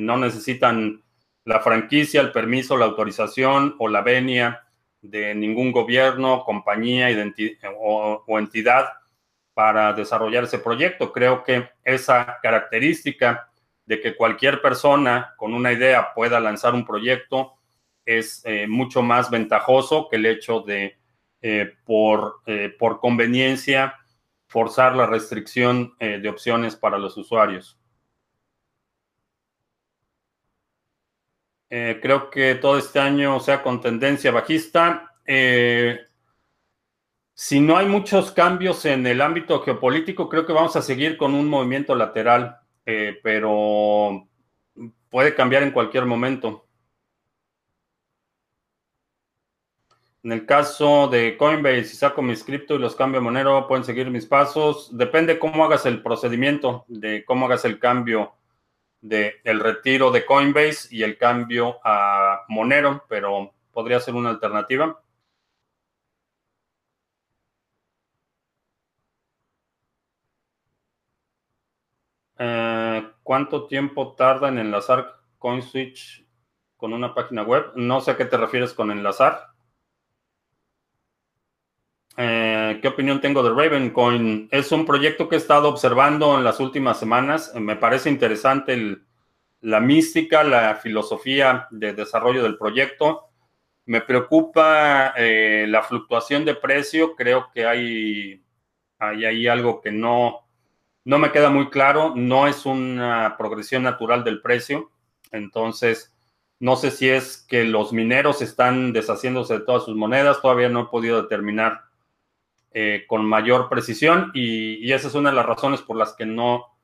No 0.00 0.16
necesitan 0.16 1.03
la 1.44 1.60
franquicia, 1.60 2.20
el 2.20 2.32
permiso, 2.32 2.76
la 2.76 2.86
autorización 2.86 3.76
o 3.78 3.88
la 3.88 4.00
venia 4.02 4.66
de 5.02 5.34
ningún 5.34 5.72
gobierno, 5.72 6.44
compañía 6.44 7.08
o, 7.78 8.24
entidad 8.38 8.88
para 9.52 9.92
desarrollar 9.92 10.44
ese 10.44 10.58
proyecto. 10.58 11.12
Creo 11.12 11.44
que 11.44 11.68
esa 11.84 12.38
característica 12.42 13.48
de 13.86 14.00
que 14.00 14.16
cualquier 14.16 14.62
persona 14.62 15.34
con 15.36 15.52
una 15.52 15.72
idea 15.72 16.14
pueda 16.14 16.40
lanzar 16.40 16.74
un 16.74 16.86
proyecto 16.86 17.54
es 18.06 18.42
eh, 18.44 18.66
mucho 18.66 19.02
más 19.02 19.30
ventajoso 19.30 20.08
que 20.08 20.16
el 20.16 20.26
hecho 20.26 20.60
de, 20.60 20.96
por, 21.84 22.40
por 22.78 23.00
conveniencia, 23.00 23.94
forzar 24.54 24.94
la 24.94 25.06
restricción 25.06 25.96
eh, 25.98 26.20
de 26.20 26.28
opciones 26.28 26.76
para 26.76 26.96
los 26.96 27.16
usuarios. 27.16 27.76
Eh, 31.76 31.98
creo 32.00 32.30
que 32.30 32.54
todo 32.54 32.78
este 32.78 33.00
año 33.00 33.40
sea 33.40 33.60
con 33.60 33.80
tendencia 33.80 34.30
bajista. 34.30 35.12
Eh, 35.26 35.98
si 37.34 37.58
no 37.58 37.76
hay 37.76 37.86
muchos 37.86 38.30
cambios 38.30 38.84
en 38.84 39.04
el 39.08 39.20
ámbito 39.20 39.60
geopolítico, 39.60 40.28
creo 40.28 40.46
que 40.46 40.52
vamos 40.52 40.76
a 40.76 40.82
seguir 40.82 41.16
con 41.16 41.34
un 41.34 41.48
movimiento 41.48 41.96
lateral, 41.96 42.60
pero 42.84 44.28
puede 45.10 45.34
cambiar 45.34 45.64
en 45.64 45.72
cualquier 45.72 46.06
momento. 46.06 46.64
En 50.22 50.30
el 50.30 50.46
caso 50.46 51.08
de 51.08 51.36
Coinbase, 51.36 51.86
si 51.86 51.96
saco 51.96 52.22
mis 52.22 52.44
cripto 52.44 52.76
y 52.76 52.78
los 52.78 52.94
cambio 52.94 53.18
a 53.18 53.24
Monero, 53.24 53.66
pueden 53.66 53.84
seguir 53.84 54.08
mis 54.10 54.26
pasos. 54.26 54.96
Depende 54.96 55.40
cómo 55.40 55.64
hagas 55.64 55.86
el 55.86 56.02
procedimiento, 56.04 56.84
de 56.86 57.24
cómo 57.24 57.46
hagas 57.46 57.64
el 57.64 57.80
cambio 57.80 58.32
del 59.04 59.34
el 59.44 59.60
retiro 59.60 60.10
de 60.10 60.24
Coinbase 60.24 60.88
y 60.90 61.02
el 61.02 61.18
cambio 61.18 61.78
a 61.84 62.44
Monero, 62.48 63.04
pero 63.08 63.52
podría 63.70 64.00
ser 64.00 64.14
una 64.14 64.30
alternativa. 64.30 64.98
Eh, 72.38 73.10
¿Cuánto 73.22 73.66
tiempo 73.66 74.14
tarda 74.14 74.48
en 74.48 74.58
enlazar 74.58 75.20
CoinSwitch 75.38 76.26
con 76.76 76.92
una 76.94 77.14
página 77.14 77.42
web? 77.42 77.72
No 77.76 78.00
sé 78.00 78.12
a 78.12 78.16
qué 78.16 78.24
te 78.24 78.38
refieres 78.38 78.72
con 78.72 78.90
enlazar. 78.90 79.53
Eh, 82.16 82.78
¿Qué 82.80 82.88
opinión 82.88 83.20
tengo 83.20 83.42
de 83.42 83.50
Ravencoin? 83.50 84.48
Es 84.52 84.70
un 84.70 84.86
proyecto 84.86 85.28
que 85.28 85.34
he 85.34 85.38
estado 85.38 85.68
observando 85.68 86.36
en 86.36 86.44
las 86.44 86.60
últimas 86.60 86.98
semanas. 86.98 87.52
Me 87.56 87.76
parece 87.76 88.08
interesante 88.08 88.98
la 89.60 89.80
mística, 89.80 90.44
la 90.44 90.76
filosofía 90.76 91.66
de 91.70 91.92
desarrollo 91.92 92.42
del 92.44 92.56
proyecto. 92.56 93.30
Me 93.86 94.00
preocupa 94.00 95.12
eh, 95.16 95.66
la 95.68 95.82
fluctuación 95.82 96.44
de 96.44 96.54
precio. 96.54 97.16
Creo 97.16 97.50
que 97.52 97.66
hay, 97.66 98.42
hay 98.98 99.24
ahí 99.24 99.48
algo 99.48 99.80
que 99.80 99.90
no, 99.90 100.46
no 101.04 101.18
me 101.18 101.32
queda 101.32 101.50
muy 101.50 101.68
claro. 101.68 102.12
No 102.14 102.46
es 102.46 102.64
una 102.64 103.34
progresión 103.36 103.82
natural 103.82 104.22
del 104.22 104.40
precio. 104.40 104.92
Entonces, 105.32 106.14
no 106.60 106.76
sé 106.76 106.92
si 106.92 107.08
es 107.08 107.38
que 107.48 107.64
los 107.64 107.92
mineros 107.92 108.40
están 108.40 108.92
deshaciéndose 108.92 109.54
de 109.54 109.64
todas 109.64 109.84
sus 109.84 109.96
monedas. 109.96 110.40
Todavía 110.40 110.68
no 110.68 110.82
he 110.82 110.86
podido 110.86 111.20
determinar 111.20 111.83
eh, 112.76 113.04
con 113.06 113.24
mayor 113.24 113.68
precisión 113.68 114.32
y, 114.34 114.92
esa 114.92 115.06
es 115.06 115.14
una 115.14 115.30
de 115.30 115.36
las 115.36 115.46
razones 115.46 115.80
por 115.80 115.96
las 115.96 116.12
que 116.14 116.26
no, 116.26 116.76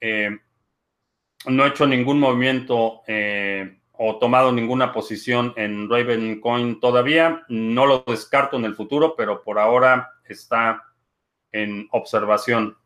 eh, 0.00 0.30
no 1.46 1.64
he 1.64 1.68
hecho 1.68 1.84
ningún 1.84 2.20
movimiento 2.20 3.02
eh, 3.08 3.80
o 3.90 4.18
tomado 4.18 4.52
ninguna 4.52 4.92
posición 4.92 5.52
en 5.56 5.90
Ravencoin 5.90 6.78
todavía. 6.78 7.44
No 7.48 7.86
lo 7.86 8.04
descarto 8.06 8.56
en 8.56 8.64
el 8.64 8.76
futuro, 8.76 9.16
pero 9.16 9.42
por 9.42 9.58
ahora 9.58 10.12
está 10.24 10.84
en 11.50 11.88
observación. 11.90 12.78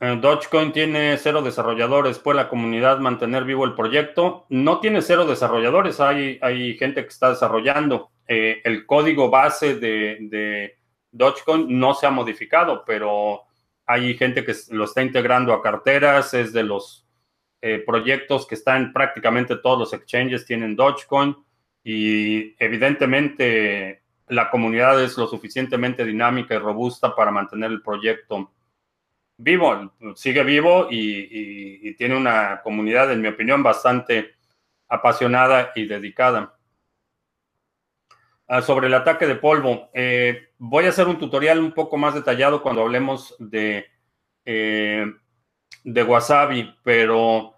Dogecoin 0.00 0.72
tiene 0.72 1.16
cero 1.18 1.40
desarrolladores. 1.40 2.18
¿Puede 2.18 2.36
la 2.36 2.48
comunidad 2.48 2.98
mantener 2.98 3.44
vivo 3.44 3.64
el 3.64 3.74
proyecto? 3.74 4.44
No 4.50 4.80
tiene 4.80 5.00
cero 5.02 5.24
desarrolladores. 5.24 6.00
Hay, 6.00 6.38
hay 6.42 6.76
gente 6.76 7.02
que 7.02 7.08
está 7.08 7.30
desarrollando. 7.30 8.10
Eh, 8.26 8.60
el 8.64 8.86
código 8.86 9.30
base 9.30 9.76
de, 9.76 10.76
Dogecoin 11.10 11.78
no 11.78 11.94
se 11.94 12.06
ha 12.06 12.10
modificado, 12.10 12.84
pero 12.84 13.42
hay 13.86 14.14
gente 14.14 14.44
que 14.44 14.54
lo 14.70 14.84
está 14.84 15.02
integrando 15.02 15.52
a 15.52 15.62
carteras. 15.62 16.34
Es 16.34 16.52
de 16.52 16.64
los 16.64 17.06
eh, 17.62 17.82
proyectos 17.86 18.46
que 18.46 18.56
están 18.56 18.92
prácticamente 18.92 19.56
todos 19.56 19.78
los 19.78 19.92
exchanges 19.92 20.44
tienen 20.44 20.76
Dogecoin. 20.76 21.36
Y 21.82 22.54
evidentemente 22.62 24.02
la 24.28 24.50
comunidad 24.50 25.02
es 25.02 25.16
lo 25.16 25.26
suficientemente 25.26 26.04
dinámica 26.04 26.54
y 26.54 26.58
robusta 26.58 27.14
para 27.14 27.30
mantener 27.30 27.70
el 27.70 27.82
proyecto 27.82 28.50
vivo, 29.36 29.92
sigue 30.14 30.42
vivo 30.44 30.88
y, 30.90 31.94
tiene 31.94 32.16
una 32.16 32.60
comunidad, 32.62 33.12
en 33.12 33.20
mi 33.20 33.28
opinión, 33.28 33.62
bastante 33.62 34.34
apasionada 34.88 35.72
y 35.74 35.86
dedicada. 35.86 36.56
Ah, 38.46 38.60
sobre 38.60 38.88
el 38.88 38.94
ataque 38.94 39.26
de 39.26 39.36
polvo, 39.36 39.88
eh, 39.94 40.48
voy 40.58 40.84
a 40.84 40.90
hacer 40.90 41.08
un 41.08 41.18
tutorial 41.18 41.60
un 41.60 41.72
poco 41.72 41.96
más 41.96 42.14
detallado 42.14 42.62
cuando 42.62 42.82
hablemos 42.82 43.34
de, 43.38 43.86
eh, 44.44 45.06
de 45.82 46.02
Wasabi, 46.02 46.74
pero 46.82 47.54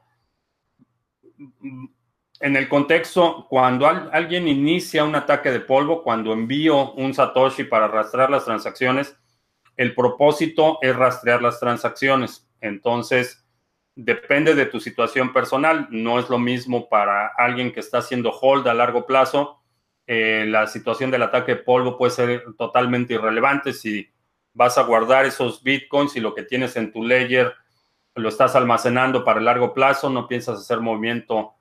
en 2.41 2.57
el 2.57 2.69
contexto, 2.69 3.47
cuando 3.49 3.87
alguien 3.87 4.47
inicia 4.47 5.05
un 5.05 5.15
ataque 5.15 5.51
de 5.51 5.61
polvo, 5.61 6.03
cuando 6.03 6.33
envío 6.33 6.93
un 6.93 7.15
Satoshi 7.15 7.65
para 7.65 7.87
arrastrar 7.87 8.31
las 8.31 8.45
transacciones, 8.45 9.17
el 9.77 9.95
propósito 9.95 10.79
es 10.83 10.95
rastrear 10.95 11.43
las 11.43 11.61
transacciones. 11.61 12.49
Entonces, 12.61 13.45
depende 13.95 14.55
de 14.55 14.67
tu 14.67 14.81
situación 14.81 15.33
personal. 15.33 15.89
No 15.91 16.19
es 16.19 16.29
lo 16.29 16.39
mismo 16.39 16.89
para 16.89 17.29
alguien 17.37 17.73
que 17.73 17.81
está 17.81 17.99
haciendo 17.99 18.31
hold 18.31 18.67
a 18.69 18.75
largo 18.75 19.07
plazo. 19.07 19.63
Eh, 20.07 20.45
la 20.47 20.67
situación 20.67 21.11
del 21.11 21.23
ataque 21.23 21.57
de 21.57 21.63
polvo 21.63 21.99
puede 21.99 22.13
ser 22.13 22.45
totalmente 22.57 23.15
irrelevante 23.15 23.73
si 23.73 24.09
vas 24.53 24.79
a 24.79 24.83
guardar 24.83 25.25
esos 25.25 25.63
bitcoins 25.63 26.17
y 26.17 26.21
lo 26.21 26.35
que 26.35 26.45
tienes 26.45 26.77
en 26.77 26.93
tu 26.93 27.05
ledger 27.05 27.55
lo 28.15 28.29
estás 28.31 28.57
almacenando 28.57 29.25
para 29.25 29.39
el 29.39 29.45
largo 29.45 29.75
plazo, 29.75 30.09
no 30.09 30.27
piensas 30.27 30.59
hacer 30.59 30.81
movimiento 30.81 31.53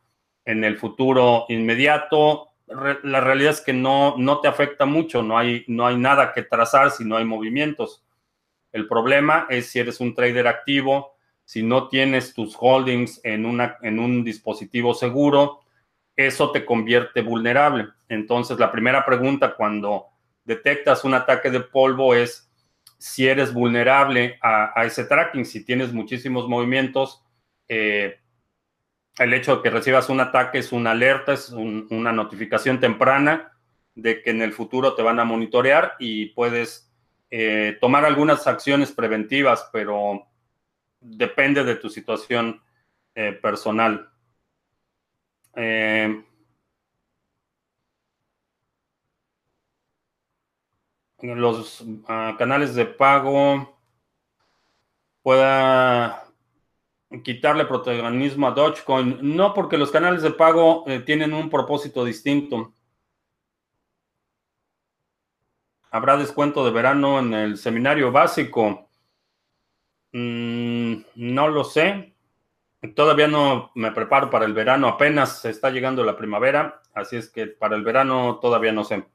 en 0.46 0.64
el 0.64 0.78
futuro 0.78 1.46
inmediato. 1.50 2.52
la 2.68 3.20
realidad 3.20 3.52
es 3.52 3.62
que 3.62 3.74
no, 3.74 4.16
no 4.18 4.40
te 4.40 4.48
afecta 4.48 4.86
mucho, 4.86 5.22
no 5.22 5.38
hay, 5.38 5.66
no 5.68 5.86
hay 5.86 5.98
nada 5.98 6.32
que 6.32 6.44
trazar 6.44 6.92
si 6.92 7.04
no 7.04 7.18
hay 7.18 7.26
movimientos. 7.26 8.05
El 8.76 8.90
problema 8.90 9.48
es 9.50 9.68
si 9.68 9.80
eres 9.80 10.02
un 10.02 10.14
trader 10.14 10.50
activo, 10.50 11.16
si 11.46 11.64
no 11.64 11.88
tienes 11.88 12.34
tus 12.34 12.58
holdings 12.60 13.22
en, 13.24 13.46
una, 13.46 13.78
en 13.82 14.00
un 14.00 14.22
dispositivo 14.22 14.94
seguro, 14.94 15.62
eso 16.14 16.52
te 16.52 16.66
convierte 16.66 17.22
vulnerable. 17.22 17.88
Entonces, 18.10 18.60
la 18.60 18.74
primera 18.74 19.06
pregunta 19.06 19.56
cuando 19.56 20.08
detectas 20.44 21.06
un 21.06 21.14
ataque 21.14 21.52
de 21.52 21.62
polvo 21.62 22.16
es 22.16 22.52
si 22.98 23.26
eres 23.26 23.54
vulnerable 23.54 24.38
a, 24.42 24.84
ese 24.84 25.06
tracking, 25.06 25.46
si 25.46 25.64
tienes 25.64 25.94
muchísimos 25.94 26.50
movimientos. 26.50 27.24
Eh, 27.70 28.20
el 29.18 29.34
hecho 29.34 29.56
de 29.56 29.62
que 29.62 29.70
recibas 29.70 30.10
un 30.10 30.20
ataque 30.20 30.58
es 30.58 30.74
una 30.74 30.92
alerta, 30.92 31.32
es 31.32 31.50
una 31.52 32.12
notificación 32.12 32.82
temprana 32.82 33.54
de 33.94 34.22
que 34.22 34.32
en 34.32 34.42
el 34.42 34.52
futuro 34.52 34.96
te 34.96 35.02
van 35.02 35.22
a 35.22 35.24
monitorear 35.24 35.94
y 35.98 36.26
puedes 36.32 36.85
eh, 37.38 37.78
tomar 37.82 38.06
algunas 38.06 38.48
acciones 38.48 38.94
preventivas, 38.94 39.70
pero 39.74 40.26
depende 41.02 41.66
de 41.66 41.76
tu 41.76 41.90
situación 41.90 42.62
eh, 43.14 43.34
personal. 43.34 44.10
Eh, 45.54 46.24
los 51.20 51.84
ah, 52.08 52.36
canales 52.40 52.74
de 52.74 52.86
pago 52.86 53.78
pueda 55.22 56.26
quitarle 57.22 57.66
protagonismo 57.66 58.48
a 58.48 58.52
Dogecoin. 58.52 59.20
No, 59.22 59.54
porque 59.54 59.78
los 59.78 59.92
canales 59.92 60.22
de 60.22 60.32
pago 60.32 60.86
eh, 60.88 61.02
tienen 61.02 61.34
un 61.34 61.50
propósito 61.50 62.06
distinto. 62.06 62.75
¿Habrá 65.96 66.18
descuento 66.18 66.66
de 66.66 66.72
verano 66.72 67.20
en 67.20 67.34
el 67.34 67.58
seminario 67.58 68.12
básico? 68.12 68.90
Mm, 70.12 70.96
no 71.16 71.48
lo 71.48 71.64
sé. 71.64 72.18
Todavía 72.94 73.30
no 73.30 73.72
me 73.76 73.94
preparo 73.94 74.30
para 74.30 74.44
el 74.44 74.54
verano, 74.54 74.90
apenas 74.90 75.46
está 75.46 75.70
llegando 75.70 76.04
la 76.04 76.18
primavera, 76.18 76.82
así 76.94 77.16
es 77.16 77.30
que 77.30 77.48
para 77.48 77.78
el 77.78 77.84
verano 77.86 78.40
todavía 78.42 78.74
no 78.74 78.84
sé. 78.84 79.06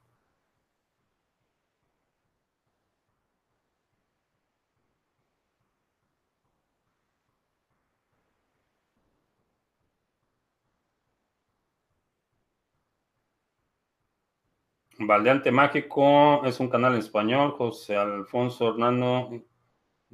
Baldeante 15.11 15.51
Mágico 15.51 16.45
es 16.45 16.61
un 16.61 16.69
canal 16.69 16.93
en 16.93 16.99
español. 16.99 17.51
José 17.57 17.97
Alfonso 17.97 18.69
Hernando 18.69 19.43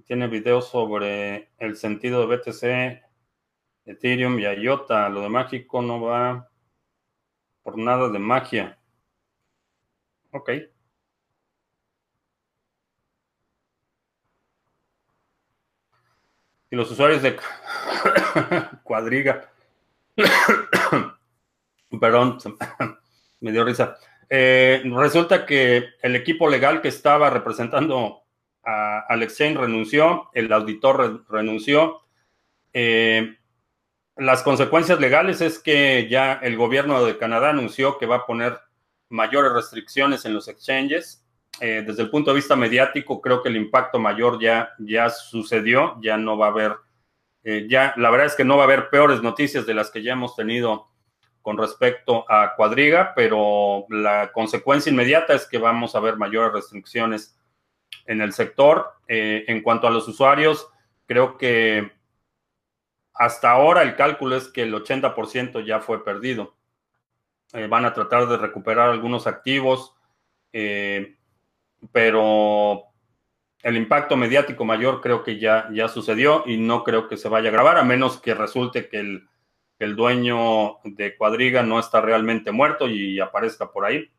tiene 0.05 0.27
videos 0.27 0.69
sobre 0.69 1.51
el 1.59 1.75
sentido 1.77 2.25
de 2.25 2.35
BTC, 2.35 3.03
Ethereum 3.85 4.39
y 4.39 4.45
IOTA. 4.45 5.07
Lo 5.09 5.21
de 5.21 5.29
mágico 5.29 5.83
no 5.83 6.01
va 6.01 6.49
por 7.61 7.77
nada 7.77 8.09
de 8.09 8.17
magia. 8.17 8.79
Ok. 10.31 10.49
Y 16.71 16.75
los 16.75 16.89
usuarios 16.89 17.21
de 17.21 17.37
cuadriga. 18.83 19.47
Perdón, 21.99 22.39
me 23.41 23.51
dio 23.51 23.63
risa. 23.63 23.99
Eh, 24.29 24.81
resulta 24.85 25.45
que 25.45 25.89
el 26.01 26.15
equipo 26.15 26.49
legal 26.49 26.81
que 26.81 26.89
estaba 26.89 27.29
representando 27.29 28.23
a, 28.63 28.99
al 29.07 29.23
exchange 29.23 29.57
renunció, 29.57 30.29
el 30.33 30.51
auditor 30.51 31.25
renunció. 31.29 32.01
Eh, 32.73 33.37
las 34.17 34.43
consecuencias 34.43 34.99
legales 34.99 35.41
es 35.41 35.59
que 35.59 36.07
ya 36.09 36.33
el 36.33 36.57
gobierno 36.57 37.03
de 37.05 37.17
Canadá 37.17 37.51
anunció 37.51 37.97
que 37.97 38.05
va 38.05 38.17
a 38.17 38.25
poner 38.25 38.59
mayores 39.09 39.53
restricciones 39.53 40.25
en 40.25 40.33
los 40.33 40.47
exchanges. 40.47 41.23
Eh, 41.61 41.83
desde 41.85 42.03
el 42.03 42.09
punto 42.09 42.31
de 42.31 42.35
vista 42.35 42.55
mediático, 42.55 43.21
creo 43.21 43.41
que 43.41 43.49
el 43.49 43.55
impacto 43.55 43.99
mayor 43.99 44.39
ya, 44.39 44.69
ya 44.79 45.09
sucedió, 45.09 45.97
ya 46.01 46.17
no 46.17 46.37
va 46.37 46.47
a 46.47 46.49
haber, 46.49 46.75
ya 47.67 47.93
la 47.95 48.09
verdad 48.09 48.27
es 48.27 48.35
que 48.35 48.43
no 48.43 48.57
va 48.57 48.63
a 48.63 48.65
haber 48.65 48.89
peores 48.89 49.23
noticias 49.23 49.65
de 49.65 49.73
las 49.73 49.89
que 49.89 50.03
ya 50.03 50.13
hemos 50.13 50.35
tenido 50.35 50.89
con 51.47 51.57
respecto 51.57 52.29
a 52.29 52.55
Cuadriga, 52.57 53.13
pero 53.15 53.85
la 53.87 54.33
consecuencia 54.33 54.91
inmediata 54.91 55.33
es 55.33 55.47
que 55.47 55.57
vamos 55.57 55.95
a 55.95 56.01
ver 56.01 56.17
mayores 56.17 56.51
restricciones 56.51 57.39
en 58.05 58.19
el 58.19 58.33
sector. 58.33 58.95
Eh, 59.07 59.45
en 59.47 59.61
cuanto 59.61 59.87
a 59.87 59.89
los 59.89 60.05
usuarios, 60.09 60.67
creo 61.05 61.37
que 61.37 61.89
hasta 63.13 63.49
ahora 63.49 63.83
el 63.83 63.95
cálculo 63.95 64.35
es 64.35 64.49
que 64.49 64.63
el 64.63 64.73
80% 64.73 65.65
ya 65.65 65.79
fue 65.79 66.03
perdido. 66.03 66.57
Eh, 67.53 67.67
van 67.67 67.85
a 67.85 67.93
tratar 67.93 68.27
de 68.27 68.35
recuperar 68.35 68.89
algunos 68.89 69.25
activos, 69.25 69.95
eh, 70.51 71.15
pero 71.93 72.87
el 73.63 73.77
impacto 73.77 74.17
mediático 74.17 74.65
mayor 74.65 74.99
creo 74.99 75.23
que 75.23 75.39
ya, 75.39 75.69
ya 75.71 75.87
sucedió 75.87 76.43
y 76.45 76.57
no 76.57 76.83
creo 76.83 77.07
que 77.07 77.15
se 77.15 77.29
vaya 77.29 77.47
a 77.47 77.53
grabar, 77.53 77.77
a 77.77 77.83
menos 77.83 78.19
que 78.19 78.33
resulte 78.33 78.89
que 78.89 78.99
el 78.99 79.29
el 79.79 79.95
dueño 79.95 80.77
de 80.83 81.15
Cuadriga 81.15 81.63
no 81.63 81.79
está 81.79 82.01
realmente 82.01 82.51
muerto 82.51 82.87
y 82.87 83.19
aparezca 83.19 83.71
por 83.71 83.85
ahí. 83.85 84.09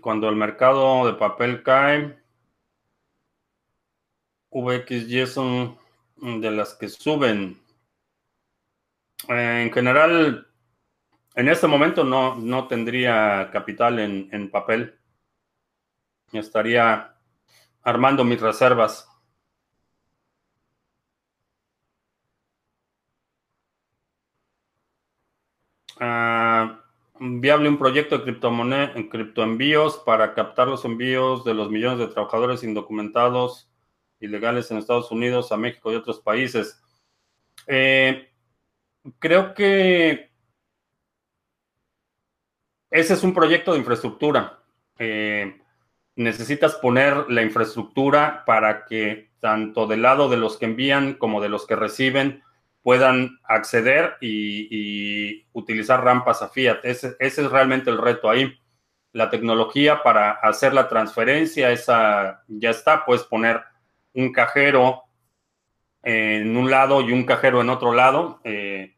Cuando 0.00 0.28
el 0.28 0.36
mercado 0.36 1.06
de 1.06 1.14
papel 1.14 1.62
cae, 1.62 2.18
VXY 4.50 5.26
son 5.26 5.78
de 6.16 6.50
las 6.50 6.74
que 6.74 6.88
suben. 6.88 7.60
en 9.28 9.72
general, 9.72 10.46
en 11.34 11.48
este 11.48 11.66
momento 11.66 12.04
no, 12.04 12.36
no 12.36 12.66
tendría 12.68 13.50
capital 13.52 13.98
en, 13.98 14.28
en 14.32 14.50
papel. 14.50 14.98
Estaría 16.32 17.14
armando 17.82 18.24
mis 18.24 18.40
reservas. 18.40 19.08
Ah, 26.00 26.35
viable 27.20 27.68
un 27.68 27.78
proyecto 27.78 28.18
de 28.18 28.24
criptomoneda, 28.24 28.94
criptoenvíos 29.10 29.98
para 29.98 30.34
captar 30.34 30.68
los 30.68 30.84
envíos 30.84 31.44
de 31.44 31.54
los 31.54 31.70
millones 31.70 31.98
de 31.98 32.08
trabajadores 32.08 32.62
indocumentados 32.62 33.70
ilegales 34.20 34.70
en 34.70 34.78
Estados 34.78 35.10
Unidos, 35.10 35.52
a 35.52 35.56
México 35.56 35.92
y 35.92 35.96
otros 35.96 36.20
países. 36.20 36.80
Eh, 37.66 38.28
creo 39.18 39.54
que 39.54 40.30
ese 42.90 43.14
es 43.14 43.22
un 43.22 43.34
proyecto 43.34 43.72
de 43.72 43.78
infraestructura. 43.78 44.62
Eh, 44.98 45.60
necesitas 46.14 46.76
poner 46.76 47.30
la 47.30 47.42
infraestructura 47.42 48.44
para 48.46 48.86
que 48.86 49.30
tanto 49.40 49.86
del 49.86 50.02
lado 50.02 50.28
de 50.28 50.38
los 50.38 50.56
que 50.56 50.64
envían 50.64 51.14
como 51.14 51.40
de 51.40 51.48
los 51.48 51.66
que 51.66 51.76
reciben 51.76 52.42
puedan 52.86 53.40
acceder 53.42 54.16
y, 54.20 55.44
utilizar 55.52 56.04
rampas 56.04 56.40
a 56.40 56.50
Fiat. 56.50 56.84
Ese, 56.84 57.16
es 57.18 57.50
realmente 57.50 57.90
el 57.90 57.98
reto 57.98 58.30
ahí. 58.30 58.56
La 59.10 59.28
tecnología 59.28 60.04
para 60.04 60.30
hacer 60.30 60.72
la 60.72 60.88
transferencia, 60.88 61.72
esa 61.72 62.44
ya 62.46 62.70
está. 62.70 63.04
Puedes 63.04 63.24
poner 63.24 63.60
un 64.14 64.32
cajero 64.32 65.02
en 66.04 66.56
un 66.56 66.70
lado 66.70 67.00
y 67.00 67.10
un 67.10 67.24
cajero 67.24 67.60
en 67.60 67.70
otro 67.70 67.92
lado 67.92 68.40
eh, 68.44 68.94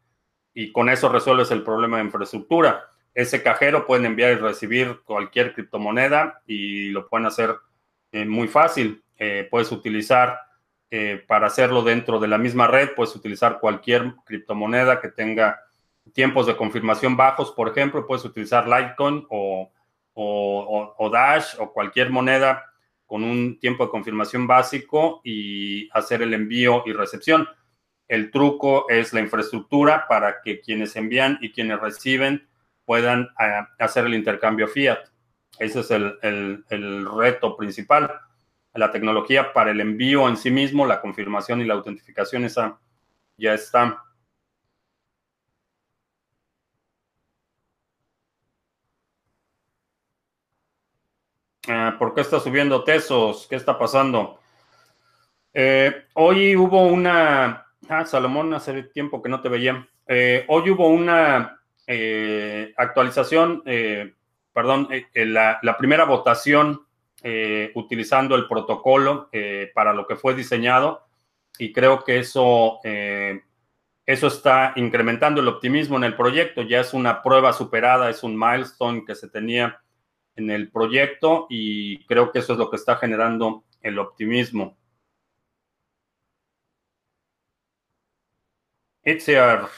y 0.52 0.70
con 0.70 0.90
eso 0.90 1.08
resuelves 1.08 1.50
el 1.50 1.62
problema 1.62 1.96
de 1.96 2.04
infraestructura. 2.04 2.90
Ese 3.14 3.42
cajero 3.42 3.86
pueden 3.86 4.04
enviar 4.04 4.32
y 4.32 4.34
recibir 4.34 5.00
cualquier 5.06 5.54
criptomoneda 5.54 6.42
y 6.46 6.90
lo 6.90 7.08
pueden 7.08 7.26
hacer 7.26 7.56
eh, 8.12 8.26
muy 8.26 8.48
fácil. 8.48 9.02
Eh, 9.16 9.48
puedes 9.50 9.72
utilizar 9.72 10.38
eh, 10.90 11.22
para 11.26 11.48
hacerlo 11.48 11.82
dentro 11.82 12.18
de 12.18 12.28
la 12.28 12.38
misma 12.38 12.66
red, 12.66 12.90
puedes 12.96 13.14
utilizar 13.14 13.60
cualquier 13.60 14.14
criptomoneda 14.24 15.00
que 15.00 15.08
tenga 15.08 15.60
tiempos 16.14 16.46
de 16.46 16.56
confirmación 16.56 17.14
bajos, 17.14 17.52
por 17.52 17.68
ejemplo, 17.68 18.06
puedes 18.06 18.24
utilizar 18.24 18.66
Litecoin 18.66 19.26
o, 19.28 19.70
Dash 21.12 21.56
o 21.58 21.72
cualquier 21.72 22.10
moneda 22.10 22.64
con 23.04 23.22
un 23.22 23.58
tiempo 23.60 23.84
de 23.84 23.90
confirmación 23.90 24.46
básico 24.46 25.20
y 25.22 25.90
hacer 25.90 26.22
el 26.22 26.32
envío 26.32 26.82
y 26.86 26.92
recepción. 26.92 27.46
El 28.06 28.30
truco 28.30 28.86
es 28.88 29.12
la 29.12 29.20
infraestructura 29.20 30.06
para 30.08 30.40
que 30.42 30.60
quienes 30.60 30.96
envían 30.96 31.38
y 31.42 31.52
quienes 31.52 31.78
reciben 31.80 32.48
puedan 32.86 33.28
eh, 33.38 33.60
hacer 33.78 34.06
el 34.06 34.14
intercambio 34.14 34.68
fiat. 34.68 35.00
Ese 35.58 35.80
es 35.80 35.90
el 35.90 37.08
reto 37.14 37.56
principal 37.56 38.10
la 38.78 38.90
tecnología 38.92 39.52
para 39.52 39.70
el 39.70 39.80
envío 39.80 40.28
en 40.28 40.36
sí 40.36 40.50
mismo, 40.50 40.86
la 40.86 41.00
confirmación 41.00 41.60
y 41.60 41.64
la 41.64 41.74
autentificación, 41.74 42.44
esa 42.44 42.78
ya 43.36 43.54
está. 43.54 44.02
Ah, 51.68 51.96
¿Por 51.98 52.14
qué 52.14 52.22
está 52.22 52.40
subiendo 52.40 52.82
Tesos? 52.84 53.46
¿Qué 53.48 53.56
está 53.56 53.78
pasando? 53.78 54.40
Eh, 55.52 56.06
hoy 56.14 56.56
hubo 56.56 56.86
una... 56.86 57.66
Ah, 57.88 58.06
Salomón, 58.06 58.54
hace 58.54 58.84
tiempo 58.84 59.22
que 59.22 59.28
no 59.28 59.42
te 59.42 59.48
veía. 59.48 59.86
Eh, 60.06 60.44
hoy 60.48 60.70
hubo 60.70 60.88
una 60.88 61.60
eh, 61.86 62.72
actualización, 62.76 63.62
perdón, 64.52 64.88
la, 65.14 65.58
la 65.62 65.76
primera 65.76 66.04
votación 66.04 66.87
eh, 67.22 67.72
utilizando 67.74 68.34
el 68.36 68.46
protocolo 68.46 69.28
eh, 69.32 69.70
para 69.74 69.92
lo 69.92 70.06
que 70.06 70.16
fue 70.16 70.34
diseñado. 70.34 71.06
y 71.58 71.72
creo 71.72 72.04
que 72.04 72.18
eso, 72.18 72.78
eso 74.06 74.26
está 74.28 74.72
incrementando 74.76 75.40
el 75.40 75.48
optimismo 75.48 75.96
en 75.96 76.04
el 76.04 76.14
proyecto. 76.14 76.62
Ya 76.62 76.80
es 76.80 76.94
una 76.94 77.20
prueba 77.22 77.52
superada, 77.52 78.10
es 78.10 78.22
un 78.22 78.38
milestone 78.38 79.04
que 79.04 79.16
se 79.16 79.28
tenía 79.28 79.80
en 80.36 80.50
el 80.50 80.70
proyecto 80.70 81.46
y 81.50 82.04
creo 82.06 82.30
que 82.30 82.38
eso 82.38 82.52
es 82.52 82.58
lo 82.58 82.70
que 82.70 82.76
está 82.76 82.96
generando 82.96 83.64
el 83.82 83.98
optimismo. 83.98 84.76
Itziar, 89.04 89.68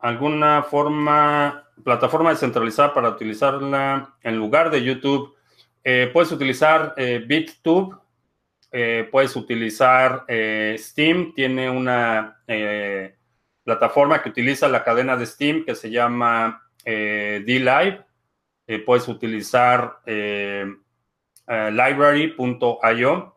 ¿alguna 0.00 0.62
forma, 0.62 1.68
plataforma 1.84 2.30
descentralizada 2.30 2.94
para 2.94 3.10
utilizarla 3.10 4.14
en 4.22 4.36
lugar 4.36 4.70
de 4.70 4.82
YouTube? 4.82 5.36
Eh, 5.82 6.10
puedes 6.12 6.30
utilizar 6.30 6.92
eh, 6.96 7.24
BitTube, 7.26 7.98
eh, 8.72 9.08
puedes 9.10 9.34
utilizar 9.34 10.26
Steam, 10.76 11.32
tiene 11.34 11.70
una 11.70 12.42
plataforma 13.64 14.22
que 14.22 14.28
utiliza 14.28 14.68
la 14.68 14.84
cadena 14.84 15.16
de 15.16 15.26
Steam 15.26 15.64
que 15.64 15.74
se 15.74 15.90
llama 15.90 16.70
D-Live. 16.84 18.04
puedes 18.86 19.08
utilizar 19.08 20.00
library.io, 21.46 23.36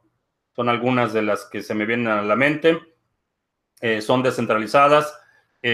son 0.56 0.70
algunas 0.70 1.14
de 1.14 1.22
las 1.24 1.46
que 1.46 1.64
se 1.64 1.74
me 1.74 1.86
vienen 1.86 2.08
a 2.08 2.22
la 2.22 2.36
mente. 2.36 2.80
son 4.02 4.22
descentralizadas. 4.22 5.23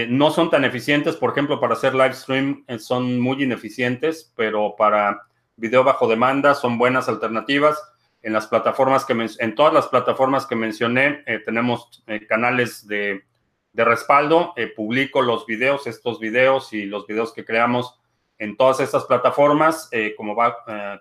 No 0.08 0.30
son 0.30 0.50
tan 0.50 0.64
eficientes, 0.64 1.16
por 1.16 1.30
ejemplo, 1.30 1.58
para 1.58 1.74
hacer 1.74 1.94
live 1.94 2.14
stream 2.14 2.64
son 2.78 3.18
muy 3.18 3.42
ineficientes, 3.42 4.32
pero 4.36 4.76
para 4.76 5.20
video 5.60 5.84
bajo 5.84 6.08
demanda 6.08 6.54
son 6.54 6.78
buenas 6.78 7.08
alternativas. 7.08 7.80
En 8.22 8.32
las 8.32 8.46
plataformas 8.46 9.04
que 9.04 9.14
en 9.38 9.54
todas 9.54 9.72
las 9.72 9.86
plataformas 9.86 10.46
que 10.46 10.56
mencioné 10.56 11.22
eh, 11.26 11.38
tenemos 11.38 12.02
eh, 12.06 12.26
canales 12.26 12.86
de, 12.86 13.24
respaldo. 13.72 14.52
Eh, 14.56 14.66
publico 14.66 15.22
los 15.22 15.46
videos, 15.46 15.86
estos 15.86 16.18
videos 16.18 16.72
y 16.72 16.84
los 16.84 17.06
videos 17.06 17.32
que 17.32 17.44
creamos 17.44 17.98
en 18.38 18.56
todas 18.56 18.80
estas 18.80 19.04
plataformas 19.04 19.90
como, 20.16 20.36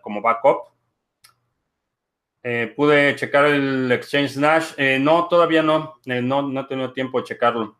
como 0.02 0.22
backup. 0.22 0.74
pude 2.76 3.16
checar 3.16 3.46
el 3.46 3.92
Exchange 3.92 4.38
Nash. 4.38 4.74
no, 5.00 5.28
todavía 5.28 5.64
no. 5.64 5.96
no. 6.06 6.42
No 6.42 6.62
he 6.62 6.66
tenido 6.66 6.94
tiempo 6.94 7.20
de 7.20 7.28
checarlo. 7.28 7.79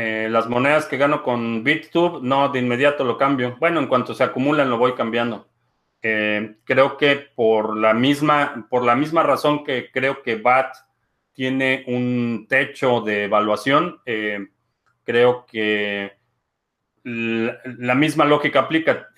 Eh, 0.00 0.28
las 0.30 0.48
monedas 0.48 0.86
que 0.86 0.96
gano 0.96 1.24
con 1.24 1.64
BitTube, 1.64 2.22
no, 2.22 2.50
de 2.50 2.60
inmediato 2.60 3.02
lo 3.02 3.18
cambio. 3.18 3.56
Bueno, 3.58 3.80
en 3.80 3.88
cuanto 3.88 4.14
se 4.14 4.22
acumulan, 4.22 4.70
lo 4.70 4.78
voy 4.78 4.94
cambiando. 4.94 5.48
Eh, 6.00 6.54
creo 6.62 6.96
que 6.96 7.16
por 7.34 7.76
la 7.76 7.94
misma, 7.94 8.68
por 8.70 8.84
la 8.84 8.94
misma 8.94 9.24
razón 9.24 9.64
que 9.64 9.90
creo 9.90 10.22
que 10.22 10.36
BAT 10.36 10.72
tiene 11.32 11.82
un 11.88 12.46
techo 12.48 13.00
de 13.00 13.24
evaluación, 13.24 14.00
eh, 14.06 14.46
creo 15.02 15.44
que 15.46 16.12
la, 17.02 17.96
misma 17.96 18.24
lógica 18.24 18.60
aplica. 18.60 19.08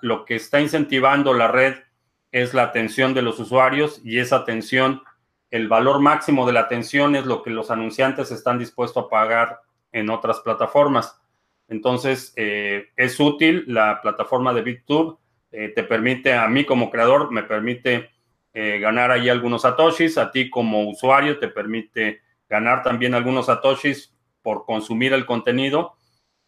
lo 0.00 0.24
que 0.24 0.34
está 0.34 0.60
incentivando 0.60 1.32
la 1.32 1.46
red 1.46 1.76
es 2.32 2.54
la 2.54 2.64
atención 2.64 3.14
de 3.14 3.22
los 3.22 3.38
usuarios 3.38 4.00
y 4.02 4.18
esa 4.18 4.34
atención, 4.34 5.02
el 5.52 5.68
valor 5.68 6.00
máximo 6.00 6.44
de 6.44 6.54
la 6.54 6.60
atención 6.62 7.14
es 7.14 7.24
lo 7.24 7.44
que 7.44 7.50
los 7.50 7.70
anunciantes 7.70 8.32
están 8.32 8.58
dispuestos 8.58 9.04
a 9.04 9.08
pagar 9.08 9.60
en 9.96 10.10
otras 10.10 10.40
plataformas. 10.40 11.18
Entonces, 11.68 12.32
eh, 12.36 12.88
es 12.96 13.18
útil 13.18 13.64
la 13.66 14.00
plataforma 14.02 14.52
de 14.52 14.62
BitTube. 14.62 15.18
Eh, 15.50 15.72
te 15.74 15.84
permite, 15.84 16.34
a 16.34 16.46
mí 16.48 16.64
como 16.64 16.90
creador, 16.90 17.32
me 17.32 17.42
permite 17.42 18.10
eh, 18.52 18.78
ganar 18.78 19.10
ahí 19.10 19.30
algunos 19.30 19.62
satoshis. 19.62 20.18
A 20.18 20.30
ti 20.30 20.50
como 20.50 20.88
usuario 20.88 21.38
te 21.38 21.48
permite 21.48 22.20
ganar 22.46 22.82
también 22.82 23.14
algunos 23.14 23.46
satoshis 23.46 24.14
por 24.42 24.66
consumir 24.66 25.14
el 25.14 25.24
contenido, 25.24 25.96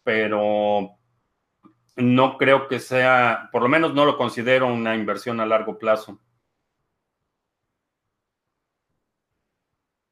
pero 0.03 0.91
no 1.95 2.37
creo 2.37 2.67
que 2.67 2.79
sea, 2.79 3.49
por 3.51 3.63
lo 3.63 3.67
menos 3.67 3.93
no 3.95 4.05
lo 4.05 4.15
considero 4.15 4.67
una 4.67 4.95
inversión 4.95 5.39
a 5.41 5.45
largo 5.45 5.77
plazo. 5.79 6.19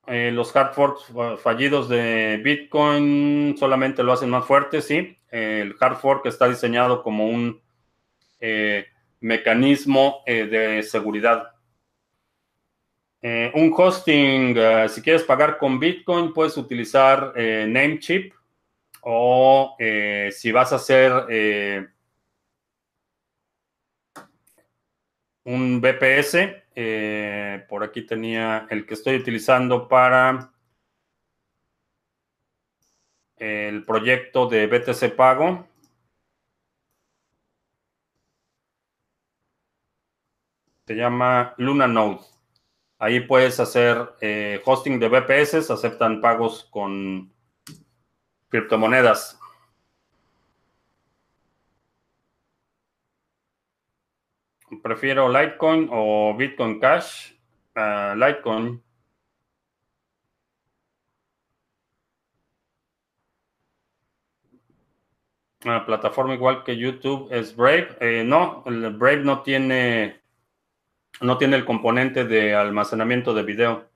Eh, 0.07 0.31
los 0.31 0.55
hard 0.55 0.73
forks 0.73 1.11
fallidos 1.41 1.89
de 1.89 2.39
Bitcoin 2.41 3.57
solamente 3.57 4.03
lo 4.03 4.13
hacen 4.13 4.29
más 4.29 4.45
fuerte, 4.45 4.81
sí. 4.81 5.17
el 5.29 5.75
hard 5.77 5.97
fork 5.97 6.25
está 6.25 6.47
diseñado 6.47 7.03
como 7.03 7.27
un 7.27 7.61
eh, 8.39 8.85
mecanismo 9.19 10.23
eh, 10.25 10.45
de 10.45 10.83
seguridad. 10.83 11.51
un 13.21 13.73
hosting, 13.75 14.55
si 14.87 15.01
quieres 15.01 15.23
pagar 15.23 15.57
con 15.57 15.77
Bitcoin, 15.77 16.31
puedes 16.31 16.55
utilizar 16.55 17.33
Namecheap 17.35 18.31
o 19.01 19.75
si 20.31 20.51
vas 20.53 20.71
a 20.71 20.77
hacer 20.77 21.89
un 25.47 25.79
BPS, 25.79 26.65
eh, 26.75 27.65
por 27.69 27.81
aquí 27.83 28.01
tenía 28.01 28.67
el 28.69 28.85
que 28.85 28.95
estoy 28.95 29.15
utilizando 29.15 29.87
para 29.87 30.51
el 33.37 33.85
proyecto 33.85 34.47
de 34.47 34.67
BTC 34.67 35.15
Pago. 35.15 35.65
Se 40.85 40.95
llama 40.95 41.53
Luna 41.57 41.87
Node. 41.87 42.19
Ahí 42.99 43.21
puedes 43.21 43.59
hacer 43.61 44.15
eh, 44.19 44.61
hosting 44.65 44.99
de 44.99 45.07
BPS, 45.07 45.69
aceptan 45.71 46.19
pagos 46.19 46.67
con 46.71 47.33
criptomonedas. 48.49 49.36
Prefiero 54.83 55.29
Litecoin 55.29 55.89
o 55.91 56.35
Bitcoin 56.35 56.79
Cash. 56.79 57.33
Uh, 57.75 58.15
Litecoin. 58.15 58.81
Una 65.65 65.85
plataforma 65.85 66.33
igual 66.33 66.63
que 66.63 66.77
YouTube 66.77 67.29
es 67.31 67.55
Brave. 67.55 67.97
Eh, 67.99 68.23
no, 68.25 68.63
el 68.67 68.91
Brave 68.95 69.23
no 69.23 69.41
tiene, 69.41 70.21
no 71.21 71.37
tiene 71.37 71.55
el 71.57 71.65
componente 71.65 72.25
de 72.25 72.53
almacenamiento 72.53 73.33
de 73.33 73.43
video. 73.43 73.89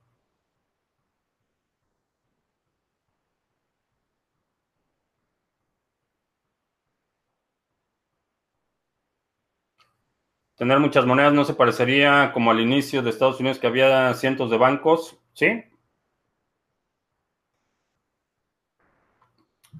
Tener 10.62 10.78
muchas 10.78 11.04
monedas 11.06 11.32
no 11.32 11.44
se 11.44 11.54
parecería 11.54 12.30
como 12.32 12.52
al 12.52 12.60
inicio 12.60 13.02
de 13.02 13.10
Estados 13.10 13.40
Unidos 13.40 13.58
que 13.58 13.66
había 13.66 14.14
cientos 14.14 14.48
de 14.48 14.58
bancos, 14.58 15.18
¿sí? 15.32 15.64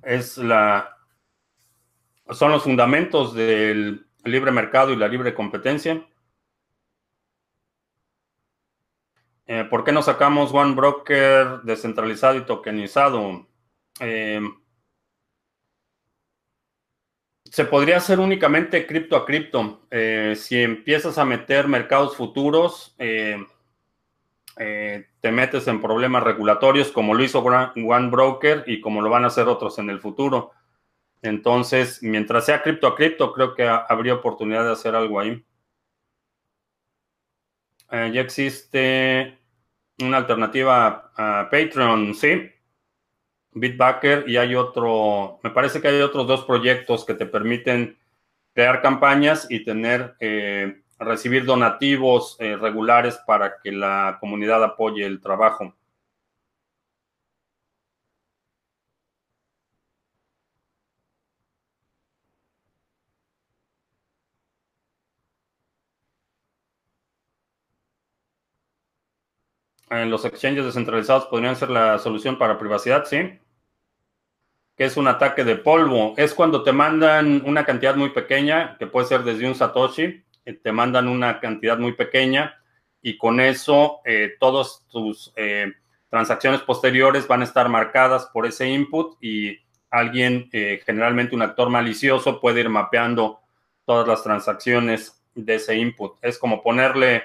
Es 0.03 0.39
la 0.39 0.99
son 2.31 2.51
los 2.51 2.65
fundamentos 2.65 3.33
del 3.33 4.09
libre 4.25 4.51
mercado 4.51 4.91
y 4.91 4.97
la 4.97 5.07
libre 5.07 5.35
competencia. 5.35 6.05
Eh, 9.47 9.65
¿Por 9.71 9.85
qué 9.85 9.93
no 9.93 10.03
sacamos 10.03 10.53
One 10.53 10.75
Broker 10.75 11.61
descentralizado 11.63 12.39
y 12.39 12.45
tokenizado? 12.45 13.47
Eh, 14.01 14.41
se 17.53 17.67
podría 17.67 17.99
hacer 17.99 18.19
únicamente 18.19 18.87
cripto 18.87 19.15
a 19.15 19.27
cripto. 19.27 19.83
Eh, 19.91 20.35
si 20.39 20.63
empiezas 20.63 21.19
a 21.19 21.27
meter 21.27 21.69
mercados 21.69 22.17
futuros, 22.17 22.95
eh, 22.99 23.37
eh, 24.57 25.07
te 25.21 25.31
metes 25.31 25.69
en 25.69 25.83
problemas 25.83 26.23
regulatorios 26.23 26.91
como 26.91 27.13
lo 27.13 27.23
hizo 27.23 27.41
One 27.41 28.09
Broker 28.09 28.65
y 28.67 28.81
como 28.81 29.03
lo 29.03 29.11
van 29.11 29.25
a 29.25 29.27
hacer 29.27 29.49
otros 29.49 29.79
en 29.79 29.91
el 29.91 30.01
futuro. 30.01 30.53
Entonces, 31.21 32.03
mientras 32.03 32.47
sea 32.47 32.63
cripto 32.63 32.87
a 32.87 32.97
cripto, 32.97 33.35
creo 33.35 33.55
que 33.55 33.69
habría 33.69 34.15
oportunidad 34.15 34.65
de 34.65 34.73
hacer 34.73 34.97
algo 34.97 35.21
ahí. 35.21 35.45
ya 37.91 38.21
existe 38.23 39.39
una 40.01 40.17
alternativa 40.17 41.13
a 41.15 41.51
Patreon, 41.51 42.15
sí. 42.15 42.51
Bitbacker 43.55 44.29
y 44.29 44.37
hay 44.37 44.55
otro, 44.55 45.39
me 45.43 45.51
parece 45.51 45.81
que 45.81 45.89
hay 45.89 46.01
otros 46.01 46.27
dos 46.27 46.45
proyectos 46.45 47.05
que 47.05 47.15
te 47.15 47.27
permiten 47.27 47.99
crear 48.55 48.83
campañas 48.83 49.47
y 49.51 49.65
tener, 49.65 50.15
eh, 50.21 50.83
recibir 50.99 51.45
donativos 51.45 52.37
eh, 52.41 52.57
regulares 52.57 53.19
para 53.27 53.59
que 53.63 53.73
la 53.73 54.19
comunidad 54.21 54.63
apoye 54.65 55.05
el 55.07 55.21
trabajo. 55.21 55.75
los 70.07 70.25
exchanges 70.25 70.65
descentralizados 70.65 71.27
podrían 71.27 71.55
ser 71.55 71.71
la 71.71 71.99
solución 71.99 72.39
para 72.39 72.59
privacidad, 72.59 73.05
sí. 73.05 73.39
¿Qué 74.83 74.87
es 74.87 74.97
un 74.97 75.07
ataque 75.07 75.45
de 75.45 75.55
polvo? 75.55 76.13
Es 76.17 76.35
cuando 76.35 76.65
te 76.65 76.73
mandan 76.73 77.45
una 77.47 77.65
cantidad 77.65 77.95
muy 77.95 78.11
pequeña, 78.11 78.77
que 78.81 78.89
puede 78.89 79.07
ser 79.07 79.23
desde 79.23 79.47
un 79.47 79.55
Satoshi, 79.55 80.25
eh, 80.45 80.55
te 80.55 80.73
mandan 80.73 81.07
una 81.07 81.39
cantidad 81.39 81.79
muy 81.79 81.93
pequeña 81.93 82.61
y 83.01 83.17
con 83.17 83.39
eso 83.39 84.01
eh, 84.05 84.33
todas 84.41 84.85
tus 84.91 85.33
eh, 85.37 85.73
transacciones 86.09 86.63
posteriores 86.63 87.29
van 87.29 87.43
a 87.43 87.45
estar 87.45 87.69
marcadas 87.69 88.27
por 88.33 88.45
ese 88.45 88.69
input 88.69 89.23
y 89.23 89.57
alguien, 89.89 90.51
generalmente 90.51 91.37
un 91.37 91.43
actor 91.43 91.71
malicioso, 91.71 92.41
puede 92.41 92.63
ir 92.63 92.69
mapeando 92.69 93.39
todas 93.85 94.09
las 94.09 94.25
transacciones 94.25 95.23
de 95.37 95.55
ese 95.55 95.77
input. 95.77 96.19
Es 96.23 96.39
como 96.39 96.61
ponerle 96.61 97.23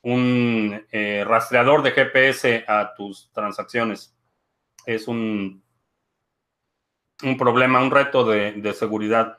un 0.00 0.86
rastreador 1.26 1.82
de 1.82 1.90
GPS 1.90 2.64
a 2.66 2.94
tus 2.96 3.30
transacciones. 3.34 4.16
Es 4.86 5.06
un 5.06 5.63
un 7.22 7.36
problema, 7.36 7.82
un 7.82 7.90
reto 7.90 8.24
de, 8.24 8.72
seguridad. 8.74 9.38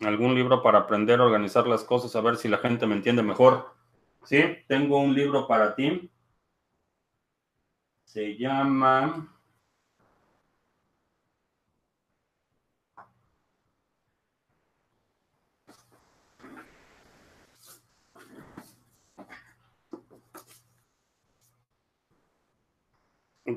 ¿Algún 0.00 0.34
libro 0.34 0.62
para 0.62 0.78
aprender 0.78 1.20
a 1.20 1.24
organizar 1.24 1.66
las 1.66 1.84
cosas, 1.84 2.16
a 2.16 2.20
ver 2.22 2.36
si 2.36 2.48
la 2.48 2.58
gente 2.58 2.86
me 2.86 2.94
entiende 2.94 3.22
mejor? 3.22 3.74
Sí, 4.24 4.42
tengo 4.68 4.98
un 5.00 5.14
libro 5.14 5.46
para 5.46 5.74
ti. 5.74 6.10
Se 8.04 8.36
llama... 8.38 9.35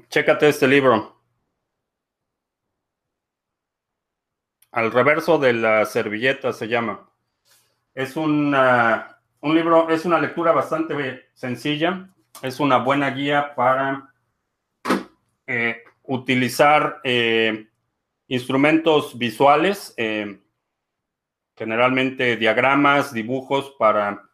Chécate 0.10 0.50
este 0.50 0.68
libro. 0.68 1.20
Al 4.72 4.92
reverso 4.92 5.40
de 5.40 5.54
la 5.54 5.84
servilleta 5.86 6.54
se 6.54 6.68
llama. 6.68 7.10
Es 7.96 8.16
una, 8.16 9.20
un 9.42 9.56
libro, 9.56 9.90
es 9.90 10.06
una 10.06 10.20
lectura 10.20 10.52
bastante 10.52 11.30
sencilla. 11.34 12.08
Es 12.44 12.60
una 12.60 12.78
buena 12.78 13.10
guía 13.10 13.56
para 13.56 14.14
eh, 15.48 15.84
utilizar 16.04 17.02
eh, 17.04 17.68
instrumentos 18.28 19.18
visuales, 19.18 19.96
eh, 19.98 20.40
generalmente 21.56 22.38
diagramas, 22.38 23.12
dibujos 23.12 23.72
para 23.80 24.30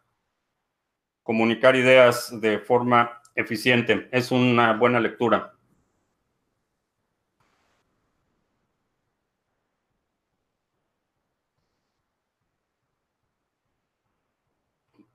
comunicar 1.22 1.76
ideas 1.76 2.38
de 2.42 2.58
forma 2.58 3.22
eficiente. 3.36 4.08
Es 4.10 4.30
una 4.32 4.72
buena 4.72 5.00
lectura. 5.00 5.52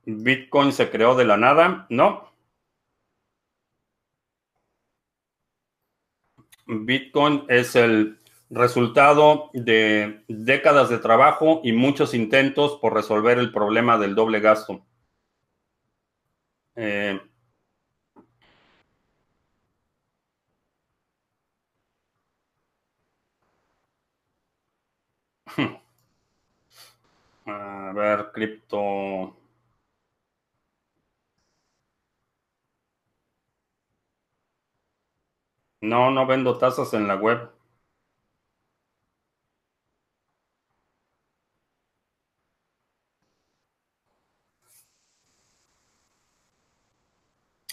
Bitcoin 0.06 0.72
se 0.72 0.90
creó 0.90 1.16
de 1.16 1.26
la 1.26 1.38
nada, 1.38 1.86
¿no? 1.90 2.32
Bitcoin 6.68 7.46
es 7.50 7.76
el 7.76 8.18
resultado 8.50 9.50
de 9.54 10.24
décadas 10.28 10.90
de 10.90 11.00
trabajo 11.00 11.62
y 11.64 11.72
muchos 11.72 12.14
intentos 12.14 12.78
por 12.82 12.94
resolver 12.94 13.38
el 13.38 13.52
problema 13.52 13.98
del 13.98 14.16
doble 14.16 14.40
gasto. 14.40 14.86
Eh, 16.76 17.20
A 27.46 27.92
ver, 27.94 28.32
cripto. 28.34 29.36
No, 35.82 36.10
no 36.10 36.26
vendo 36.26 36.58
tasas 36.58 36.94
en 36.96 37.08
la 37.08 37.16
web. 37.18 37.52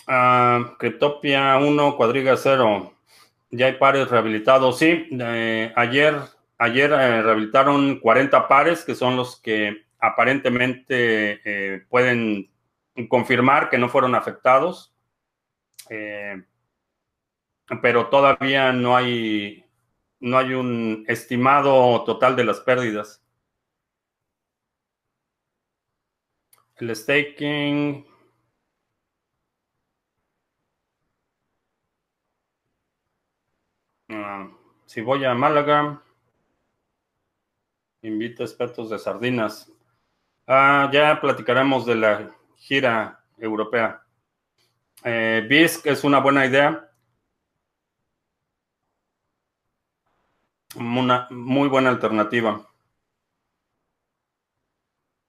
Uh, 0.09 0.77
Cryptopia 0.79 1.57
1, 1.59 1.97
Cuadriga 1.97 2.37
0. 2.37 2.93
Ya 3.51 3.67
hay 3.67 3.75
pares 3.75 4.09
rehabilitados. 4.11 4.79
Sí, 4.79 5.09
ayer 5.77 6.17
ayer 6.59 6.93
eh, 6.93 7.23
rehabilitaron 7.23 8.01
40 8.01 8.49
pares, 8.49 8.85
que 8.85 8.95
son 8.95 9.17
los 9.17 9.41
que 9.41 9.87
aparentemente 9.99 11.41
eh, 11.45 11.87
pueden 11.89 12.51
confirmar 13.09 13.71
que 13.71 13.79
no 13.79 13.89
fueron 13.89 14.15
afectados. 14.15 14.95
Eh, 15.91 16.43
pero 17.83 18.09
todavía 18.09 18.73
no 18.73 18.97
hay, 18.97 19.65
no 20.21 20.39
hay 20.39 20.55
un 20.55 21.05
estimado 21.09 22.05
total 22.05 22.37
de 22.37 22.45
las 22.45 22.61
pérdidas. 22.61 23.23
El 26.77 26.95
staking. 26.95 28.07
Ah, 34.11 34.49
si 34.87 35.01
voy 35.01 35.25
a 35.25 35.35
Málaga, 35.35 36.03
Invita 38.03 38.45
expertos 38.45 38.91
de 38.91 38.99
sardinas. 38.99 39.73
Ah, 40.47 40.89
ya 40.93 41.21
platicaremos 41.21 41.85
de 41.85 41.95
la 41.97 42.31
gira 42.57 43.25
europea. 43.37 44.03
Eh, 45.05 45.47
BISC 45.49 45.87
es 45.87 46.05
una 46.05 46.21
buena 46.21 46.47
idea. 46.47 46.91
Una 50.77 51.27
muy 51.31 51.69
buena 51.69 51.91
alternativa. 51.91 52.65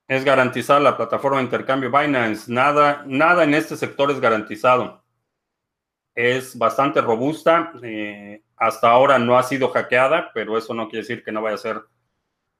Es 0.07 0.23
garantizada 0.23 0.79
la 0.79 0.97
plataforma 0.97 1.37
de 1.37 1.45
intercambio 1.45 1.91
Binance. 1.91 2.51
Nada, 2.51 3.03
nada 3.07 3.43
en 3.43 3.53
este 3.53 3.77
sector 3.77 4.11
es 4.11 4.19
garantizado. 4.19 5.03
Es 6.13 6.57
bastante 6.57 7.01
robusta. 7.01 7.73
Eh, 7.81 8.43
hasta 8.57 8.89
ahora 8.89 9.17
no 9.17 9.37
ha 9.37 9.43
sido 9.43 9.69
hackeada, 9.69 10.31
pero 10.33 10.57
eso 10.57 10.73
no 10.73 10.87
quiere 10.87 11.03
decir 11.03 11.23
que 11.23 11.31
no 11.31 11.41
vaya 11.41 11.55
a 11.55 11.59
ser 11.59 11.83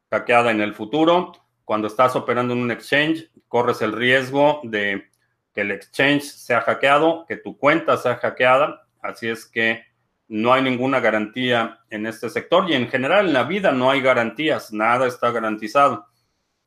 hackeada 0.10 0.52
en 0.52 0.62
el 0.62 0.74
futuro. 0.74 1.32
Cuando 1.66 1.88
estás 1.88 2.16
operando 2.16 2.54
en 2.54 2.60
un 2.60 2.72
exchange, 2.72 3.30
corres 3.48 3.82
el 3.82 3.94
riesgo 3.94 4.62
de 4.64 5.10
que 5.54 5.62
el 5.62 5.72
exchange 5.72 6.24
sea 6.24 6.62
hackeado, 6.62 7.26
que 7.28 7.38
tu 7.38 7.58
cuenta 7.58 7.98
sea 7.98 8.16
hackeada. 8.16 8.88
Así 9.02 9.28
es 9.28 9.46
que 9.46 9.84
no 10.28 10.54
hay 10.54 10.62
ninguna 10.62 11.00
garantía 11.00 11.80
en 11.90 12.06
este 12.06 12.30
sector 12.30 12.70
y 12.70 12.76
en 12.76 12.88
general 12.88 13.28
en 13.28 13.34
la 13.34 13.44
vida 13.44 13.72
no 13.72 13.90
hay 13.90 14.02
garantías, 14.02 14.72
nada 14.72 15.08
está 15.08 15.32
garantizado. 15.32 16.06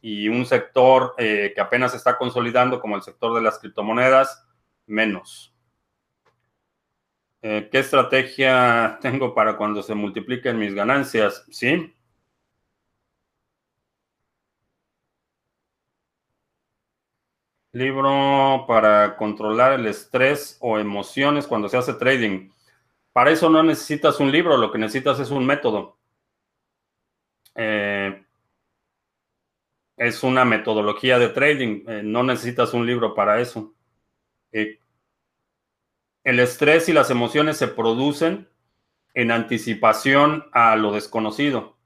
Y 0.00 0.28
un 0.28 0.44
sector 0.46 1.14
eh, 1.16 1.52
que 1.54 1.60
apenas 1.60 1.94
está 1.94 2.18
consolidando 2.18 2.80
como 2.80 2.96
el 2.96 3.02
sector 3.02 3.34
de 3.34 3.40
las 3.40 3.60
criptomonedas, 3.60 4.44
menos. 4.86 5.54
Eh, 7.40 7.68
¿Qué 7.70 7.78
estrategia 7.78 8.98
tengo 9.00 9.34
para 9.34 9.56
cuando 9.56 9.82
se 9.82 9.94
multipliquen 9.94 10.58
mis 10.58 10.74
ganancias? 10.74 11.44
Sí, 11.50 11.94
Libro 17.72 18.66
para 18.68 19.16
controlar 19.16 19.72
el 19.72 19.86
estrés 19.86 20.58
o 20.60 20.78
emociones 20.78 21.46
cuando 21.46 21.70
se 21.70 21.78
hace 21.78 21.94
trading. 21.94 22.50
Para 23.12 23.30
eso 23.30 23.48
no 23.48 23.62
necesitas 23.62 24.20
un 24.20 24.30
libro, 24.30 24.58
lo 24.58 24.70
que 24.70 24.78
necesitas 24.78 25.18
es 25.20 25.30
un 25.30 25.46
método. 25.46 25.96
Eh, 27.54 28.24
es 29.96 30.22
una 30.22 30.44
metodología 30.44 31.18
de 31.18 31.30
trading, 31.30 31.84
eh, 31.88 32.02
no 32.04 32.22
necesitas 32.22 32.74
un 32.74 32.86
libro 32.86 33.14
para 33.14 33.40
eso. 33.40 33.74
Eh, 34.52 34.78
el 36.24 36.40
estrés 36.40 36.90
y 36.90 36.92
las 36.92 37.10
emociones 37.10 37.56
se 37.56 37.68
producen 37.68 38.48
en 39.14 39.30
anticipación 39.30 40.44
a 40.52 40.76
lo 40.76 40.92
desconocido 40.92 41.76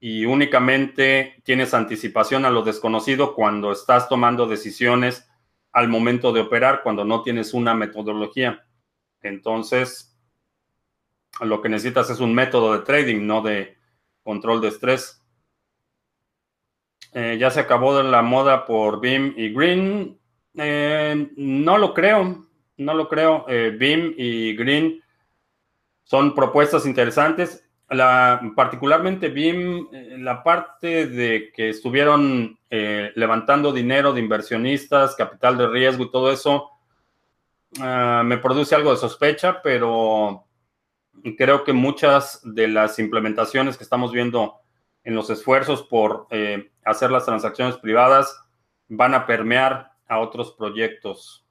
y 0.00 0.24
únicamente 0.24 1.42
tienes 1.44 1.74
anticipación 1.74 2.46
a 2.46 2.50
lo 2.50 2.62
desconocido 2.62 3.34
cuando 3.34 3.70
estás 3.70 4.08
tomando 4.08 4.46
decisiones 4.46 5.28
al 5.72 5.88
momento 5.88 6.32
de 6.32 6.40
operar, 6.40 6.82
cuando 6.82 7.04
no 7.04 7.22
tienes 7.22 7.52
una 7.52 7.74
metodología. 7.74 8.66
Entonces, 9.20 10.18
lo 11.40 11.60
que 11.60 11.68
necesitas 11.68 12.08
es 12.08 12.18
un 12.18 12.34
método 12.34 12.72
de 12.72 12.84
trading, 12.84 13.26
no 13.26 13.42
de 13.42 13.76
control 14.22 14.62
de 14.62 14.68
estrés. 14.68 15.22
Eh, 17.12 17.36
ya 17.38 17.50
se 17.50 17.60
acabó 17.60 17.96
de 17.96 18.04
la 18.04 18.22
moda 18.22 18.64
por 18.64 19.00
Beam 19.00 19.34
y 19.36 19.52
Green. 19.52 20.18
Eh, 20.54 21.30
no 21.36 21.76
lo 21.76 21.92
creo, 21.92 22.46
no 22.78 22.94
lo 22.94 23.08
creo. 23.08 23.44
Eh, 23.48 23.76
Beam 23.78 24.14
y 24.16 24.56
Green 24.56 25.02
son 26.04 26.34
propuestas 26.34 26.86
interesantes. 26.86 27.69
La, 27.90 28.40
particularmente 28.54 29.28
Beam, 29.28 29.88
la 30.18 30.42
parte 30.42 31.06
de 31.06 31.52
que 31.52 31.70
estuvieron 31.70 32.58
levantando 32.70 33.72
dinero 33.72 34.12
de 34.12 34.20
inversionistas, 34.20 35.16
capital 35.16 35.58
de 35.58 35.68
riesgo 35.68 36.04
y 36.04 36.10
todo 36.10 36.30
eso, 36.30 36.70
ah, 37.80 38.22
me 38.24 38.38
produce 38.38 38.74
algo 38.74 38.92
de 38.92 38.96
sospecha, 38.96 39.60
pero 39.60 40.46
creo 41.36 41.64
que 41.64 41.72
muchas 41.72 42.40
de 42.44 42.68
las 42.68 42.98
implementaciones 42.98 43.76
que 43.76 43.84
estamos 43.84 44.12
viendo 44.12 44.60
en 45.04 45.14
los 45.14 45.30
esfuerzos 45.30 45.82
por 45.82 46.26
eh, 46.30 46.70
hacer 46.84 47.10
las 47.10 47.24
transacciones 47.24 47.76
privadas 47.76 48.36
van 48.88 49.14
a 49.14 49.26
permear 49.26 49.92
a 50.06 50.18
otros 50.18 50.52
proyectos. 50.52 51.46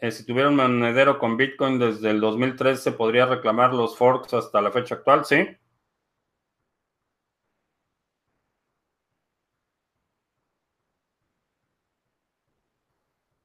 Eh, 0.00 0.10
si 0.10 0.24
tuviera 0.24 0.48
un 0.48 0.56
monedero 0.56 1.18
con 1.18 1.36
Bitcoin 1.36 1.78
desde 1.78 2.10
el 2.10 2.20
2003, 2.20 2.82
¿se 2.82 2.92
podría 2.92 3.26
reclamar 3.26 3.74
los 3.74 3.96
forks 3.96 4.32
hasta 4.34 4.60
la 4.62 4.70
fecha 4.70 4.96
actual? 4.96 5.24
Sí. 5.24 5.46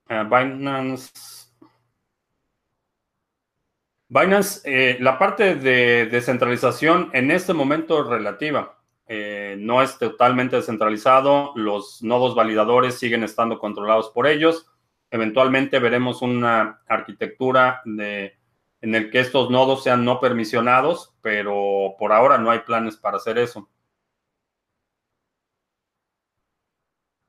Uh, 0.09 0.23
Binance 0.25 1.11
Binance, 4.09 4.61
eh, 4.65 4.97
la 4.99 5.17
parte 5.17 5.55
de 5.55 6.05
descentralización 6.05 7.09
en 7.13 7.31
este 7.31 7.53
momento 7.53 8.01
es 8.01 8.07
relativa. 8.07 8.77
Eh, 9.07 9.55
no 9.57 9.81
es 9.81 9.97
totalmente 9.97 10.57
descentralizado, 10.57 11.53
los 11.55 12.03
nodos 12.03 12.35
validadores 12.35 12.99
siguen 12.99 13.23
estando 13.23 13.57
controlados 13.57 14.09
por 14.09 14.27
ellos. 14.27 14.70
Eventualmente 15.11 15.77
veremos 15.79 16.21
una 16.21 16.81
arquitectura 16.87 17.81
de, 17.85 18.39
en 18.81 18.95
el 18.95 19.11
que 19.11 19.19
estos 19.19 19.51
nodos 19.51 19.83
sean 19.83 20.03
no 20.03 20.19
permisionados, 20.19 21.13
pero 21.21 21.95
por 21.99 22.11
ahora 22.11 22.37
no 22.37 22.49
hay 22.49 22.59
planes 22.59 22.97
para 22.97 23.17
hacer 23.17 23.37
eso. 23.37 23.69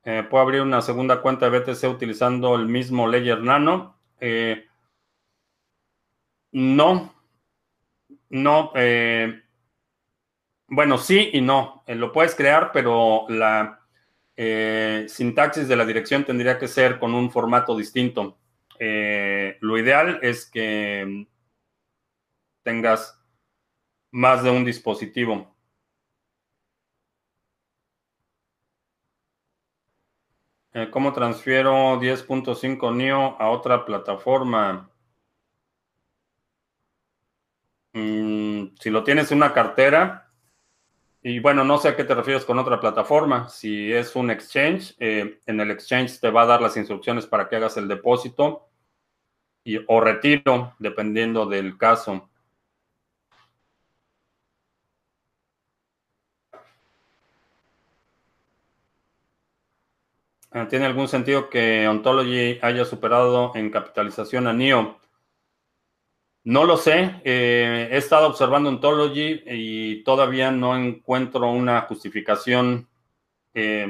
Eh, 0.05 0.25
puedo 0.29 0.43
abrir 0.43 0.61
una 0.61 0.81
segunda 0.81 1.21
cuenta 1.21 1.49
de 1.49 1.59
BTC 1.59 1.83
utilizando 1.89 2.55
el 2.55 2.67
mismo 2.67 3.07
Ledger 3.07 3.41
Nano. 3.41 3.99
No, 6.51 7.13
no, 8.29 8.71
eh, 8.75 9.43
bueno, 10.67 10.97
sí 10.97 11.29
y 11.33 11.41
no. 11.41 11.83
Eh, 11.85 11.95
lo 11.95 12.11
puedes 12.11 12.35
crear, 12.35 12.71
pero 12.71 13.25
la 13.29 13.82
eh, 14.35 15.05
sintaxis 15.07 15.67
de 15.67 15.75
la 15.75 15.85
dirección 15.85 16.25
tendría 16.25 16.57
que 16.57 16.67
ser 16.67 16.99
con 16.99 17.13
un 17.13 17.31
formato 17.31 17.75
distinto. 17.77 18.37
lo 18.79 19.77
ideal 19.77 20.19
es 20.21 20.45
que 20.45 21.27
tengas 22.63 23.19
más 24.11 24.43
de 24.43 24.49
un 24.49 24.65
dispositivo. 24.65 25.53
¿Cómo 30.91 31.13
transfiero 31.13 31.99
10.5 31.99 32.91
NIO 32.95 33.39
a 33.39 33.49
otra 33.49 33.85
plataforma? 33.85 34.89
Mm, 37.93 38.75
si 38.79 38.89
lo 38.89 39.03
tienes 39.03 39.31
en 39.31 39.37
una 39.37 39.53
cartera, 39.53 40.22
y 41.23 41.39
bueno, 41.39 41.63
no 41.63 41.77
sé 41.77 41.87
a 41.87 41.95
qué 41.95 42.03
te 42.03 42.13
refieres 42.13 42.43
con 42.43 42.59
otra 42.59 42.81
plataforma. 42.81 43.47
Si 43.47 43.91
es 43.93 44.13
un 44.15 44.29
exchange, 44.29 44.93
eh, 44.99 45.39
en 45.45 45.59
el 45.61 45.71
exchange 45.71 46.19
te 46.19 46.29
va 46.29 46.41
a 46.43 46.45
dar 46.45 46.61
las 46.61 46.75
instrucciones 46.75 47.25
para 47.25 47.47
que 47.47 47.55
hagas 47.55 47.77
el 47.77 47.87
depósito 47.87 48.67
y, 49.63 49.79
o 49.87 50.01
retiro, 50.01 50.75
dependiendo 50.79 51.45
del 51.45 51.77
caso. 51.77 52.29
Ah, 60.51 60.67
¿Tiene 60.67 60.85
algún 60.85 61.07
sentido 61.07 61.49
que 61.49 61.87
Ontology 61.87 62.59
haya 62.61 62.85
superado 62.85 63.53
en 63.55 63.71
capitalización 63.71 64.47
a 64.47 64.53
NIO? 64.53 65.02
No 66.45 66.65
lo 66.65 66.77
sé. 66.77 67.21
Eh, 67.23 67.89
he 67.91 67.97
estado 67.97 68.27
observando 68.27 68.69
Ontology 68.69 69.43
y 69.45 70.03
todavía 70.03 70.51
no 70.51 70.75
encuentro 70.75 71.49
una 71.51 71.81
justificación. 71.81 72.89
Eh, 73.53 73.87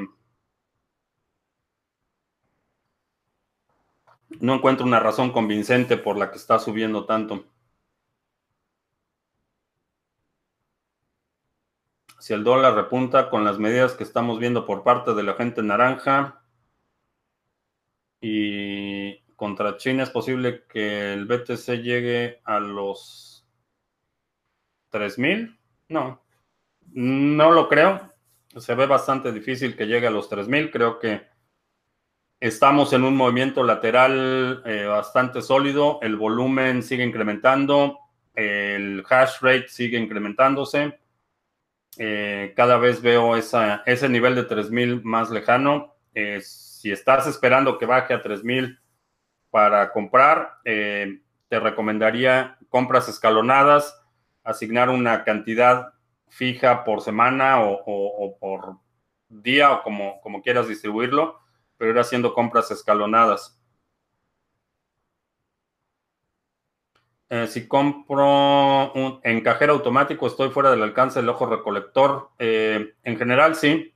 no 4.39 4.55
encuentro 4.55 4.85
una 4.85 4.99
razón 4.99 5.31
convincente 5.31 5.97
por 5.97 6.17
la 6.17 6.29
que 6.31 6.37
está 6.37 6.59
subiendo 6.59 7.05
tanto. 7.05 7.45
Si 12.19 12.33
el 12.33 12.43
dólar 12.43 12.75
repunta 12.75 13.29
con 13.29 13.43
las 13.43 13.59
medidas 13.59 13.93
que 13.95 14.03
estamos 14.03 14.39
viendo 14.39 14.65
por 14.65 14.83
parte 14.83 15.13
de 15.13 15.23
la 15.23 15.33
gente 15.33 15.61
naranja 15.61 16.41
y 18.21 19.22
contra 19.43 19.75
China 19.75 20.03
es 20.03 20.09
posible 20.09 20.63
que 20.69 21.11
el 21.11 21.25
BTC 21.25 21.81
llegue 21.81 22.39
a 22.45 22.61
los 22.61 23.45
3000. 24.87 25.59
No, 25.89 26.23
no 26.93 27.51
lo 27.51 27.67
creo. 27.67 28.09
Se 28.55 28.73
ve 28.73 28.85
bastante 28.85 29.33
difícil 29.33 29.75
que 29.75 29.85
llegue 29.85 30.07
a 30.07 30.11
los 30.11 30.29
3000. 30.29 30.71
Creo 30.71 30.97
que 30.97 31.27
estamos 32.39 32.93
en 32.93 33.03
un 33.03 33.17
movimiento 33.17 33.65
lateral 33.65 34.63
eh, 34.65 34.85
bastante 34.85 35.41
sólido. 35.41 35.99
El 36.01 36.15
volumen 36.15 36.81
sigue 36.81 37.03
incrementando. 37.03 37.99
El 38.33 39.03
hash 39.09 39.41
rate 39.41 39.67
sigue 39.67 39.97
incrementándose. 39.97 40.99
Eh, 41.97 42.53
cada 42.55 42.77
vez 42.77 43.01
veo 43.01 43.35
ese 43.35 44.07
nivel 44.07 44.35
de 44.35 44.43
3000 44.43 45.03
más 45.03 45.29
lejano. 45.31 45.97
Eh, 46.15 46.39
si 46.39 46.93
estás 46.93 47.27
esperando 47.27 47.77
que 47.77 47.85
baje 47.85 48.13
a 48.13 48.21
3000 48.21 48.79
para 49.53 49.91
comprar, 49.91 50.55
eh, 50.65 51.21
te 51.47 51.59
recomendaría 51.59 52.57
compras 52.69 53.07
escalonadas, 53.07 54.03
asignar 54.43 54.89
una 54.89 55.23
cantidad 55.23 55.93
fija 56.27 56.83
por 56.83 57.01
semana 57.01 57.61
o, 57.61 58.35
por 58.39 58.77
día 59.29 59.71
o 59.71 59.83
como, 59.83 60.19
como 60.21 60.41
quieras 60.41 60.67
distribuirlo, 60.67 61.39
pero 61.77 61.91
ir 61.91 61.99
haciendo 61.99 62.33
compras 62.33 62.71
escalonadas. 62.71 63.61
Eh, 67.29 67.45
si 67.45 67.67
compro 67.67 68.91
un, 68.93 69.19
en 69.21 69.41
cajero 69.41 69.73
automático, 69.73 70.25
estoy 70.25 70.49
fuera 70.49 70.71
del 70.71 70.81
alcance 70.81 71.19
del 71.19 71.29
ojo 71.29 71.45
recolector. 71.45 72.31
Eh, 72.39 72.95
en 73.03 73.17
general, 73.17 73.53
sí. 73.53 73.92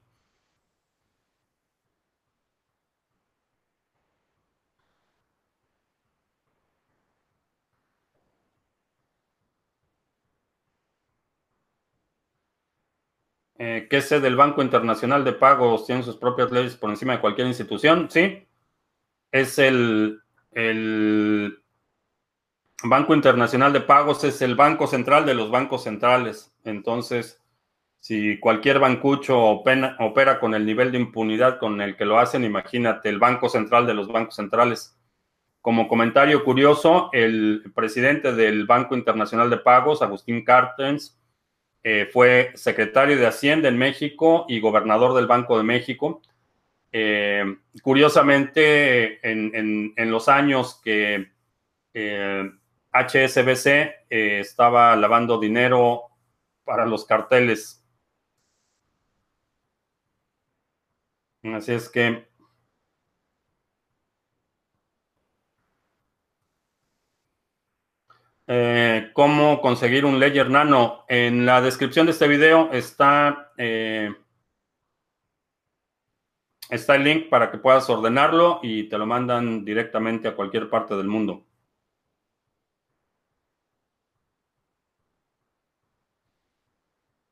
Eh, 13.88 13.89
que 13.89 13.97
es 13.97 14.09
del 14.09 14.35
Banco 14.35 14.61
Internacional 14.61 15.23
de 15.23 15.33
Pagos, 15.33 15.85
tiene 15.85 16.03
sus 16.03 16.17
propias 16.17 16.51
leyes 16.51 16.75
por 16.75 16.89
encima 16.89 17.13
de 17.13 17.21
cualquier 17.21 17.47
institución, 17.47 18.07
sí. 18.09 18.47
Es 19.31 19.59
el, 19.59 20.21
el 20.51 21.59
Banco 22.83 23.13
Internacional 23.13 23.73
de 23.73 23.81
Pagos, 23.81 24.23
es 24.23 24.41
el 24.41 24.55
banco 24.55 24.88
central 24.88 25.25
de 25.25 25.35
los 25.35 25.51
bancos 25.51 25.83
centrales. 25.83 26.53
Entonces, 26.63 27.41
si 27.99 28.39
cualquier 28.39 28.79
bancucho 28.79 29.39
opera, 29.39 29.97
opera 29.99 30.39
con 30.39 30.53
el 30.53 30.65
nivel 30.65 30.91
de 30.91 30.99
impunidad 30.99 31.59
con 31.59 31.81
el 31.81 31.97
que 31.97 32.05
lo 32.05 32.19
hacen, 32.19 32.43
imagínate 32.43 33.09
el 33.09 33.19
Banco 33.19 33.49
Central 33.49 33.85
de 33.85 33.93
los 33.93 34.07
bancos 34.07 34.35
centrales. 34.35 34.95
Como 35.61 35.88
comentario 35.88 36.43
curioso, 36.45 37.09
el 37.11 37.63
presidente 37.75 38.33
del 38.33 38.65
Banco 38.65 38.95
Internacional 38.95 39.49
de 39.49 39.57
Pagos, 39.57 40.01
Agustín 40.01 40.45
Cartens, 40.45 41.19
eh, 41.84 42.09
fue 42.11 42.51
secretario 42.55 43.17
de 43.17 43.28
Hacienda 43.28 43.69
en 43.69 43.78
México 43.78 44.45
y 44.47 44.59
gobernador 44.59 45.13
del 45.15 45.28
Banco 45.28 45.57
de 45.57 45.63
México. 45.63 46.21
Eh, 46.91 47.43
curiosamente, 47.82 49.19
en, 49.30 50.11
los 50.11 50.28
años 50.28 50.82
que 50.84 51.32
HSBC 52.91 53.67
eh, 54.09 54.39
estaba 54.39 54.95
lavando 54.95 55.39
dinero 55.39 56.03
para 56.63 56.86
los 56.86 57.05
carteles. 57.05 57.84
Así 61.43 61.73
es 61.73 61.89
que 61.89 62.26
Eh, 68.49 69.11
cómo 69.13 69.59
conseguir 69.59 70.05
un 70.05 70.19
Ledger 70.19 70.49
Nano. 70.49 71.03
En 71.09 71.45
la 71.45 71.61
descripción 71.61 72.05
de 72.05 72.13
este 72.13 72.27
video 72.27 72.71
está 72.71 73.51
eh, 73.57 74.13
Está 76.69 76.95
el 76.95 77.03
link 77.03 77.29
para 77.29 77.49
que 77.51 77.57
puedas 77.57 77.89
ordenarlo 77.89 78.59
y 78.61 78.83
te 78.89 78.97
lo 78.97 79.05
mandan 79.05 79.63
directamente 79.63 80.27
a 80.27 80.35
cualquier 80.35 80.69
parte 80.69 80.95
del 80.95 81.07
mundo. 81.07 81.45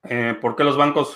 Eh, 0.04 0.38
¿Por 0.40 0.56
qué 0.56 0.64
los 0.64 0.78
bancos 0.78 1.16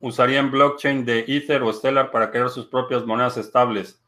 usarían 0.00 0.50
blockchain 0.50 1.04
de 1.06 1.24
Ether 1.26 1.62
o 1.62 1.72
Stellar 1.72 2.10
para 2.10 2.30
crear 2.30 2.50
sus 2.50 2.66
propias 2.66 3.06
monedas 3.06 3.36
estables? 3.38 4.00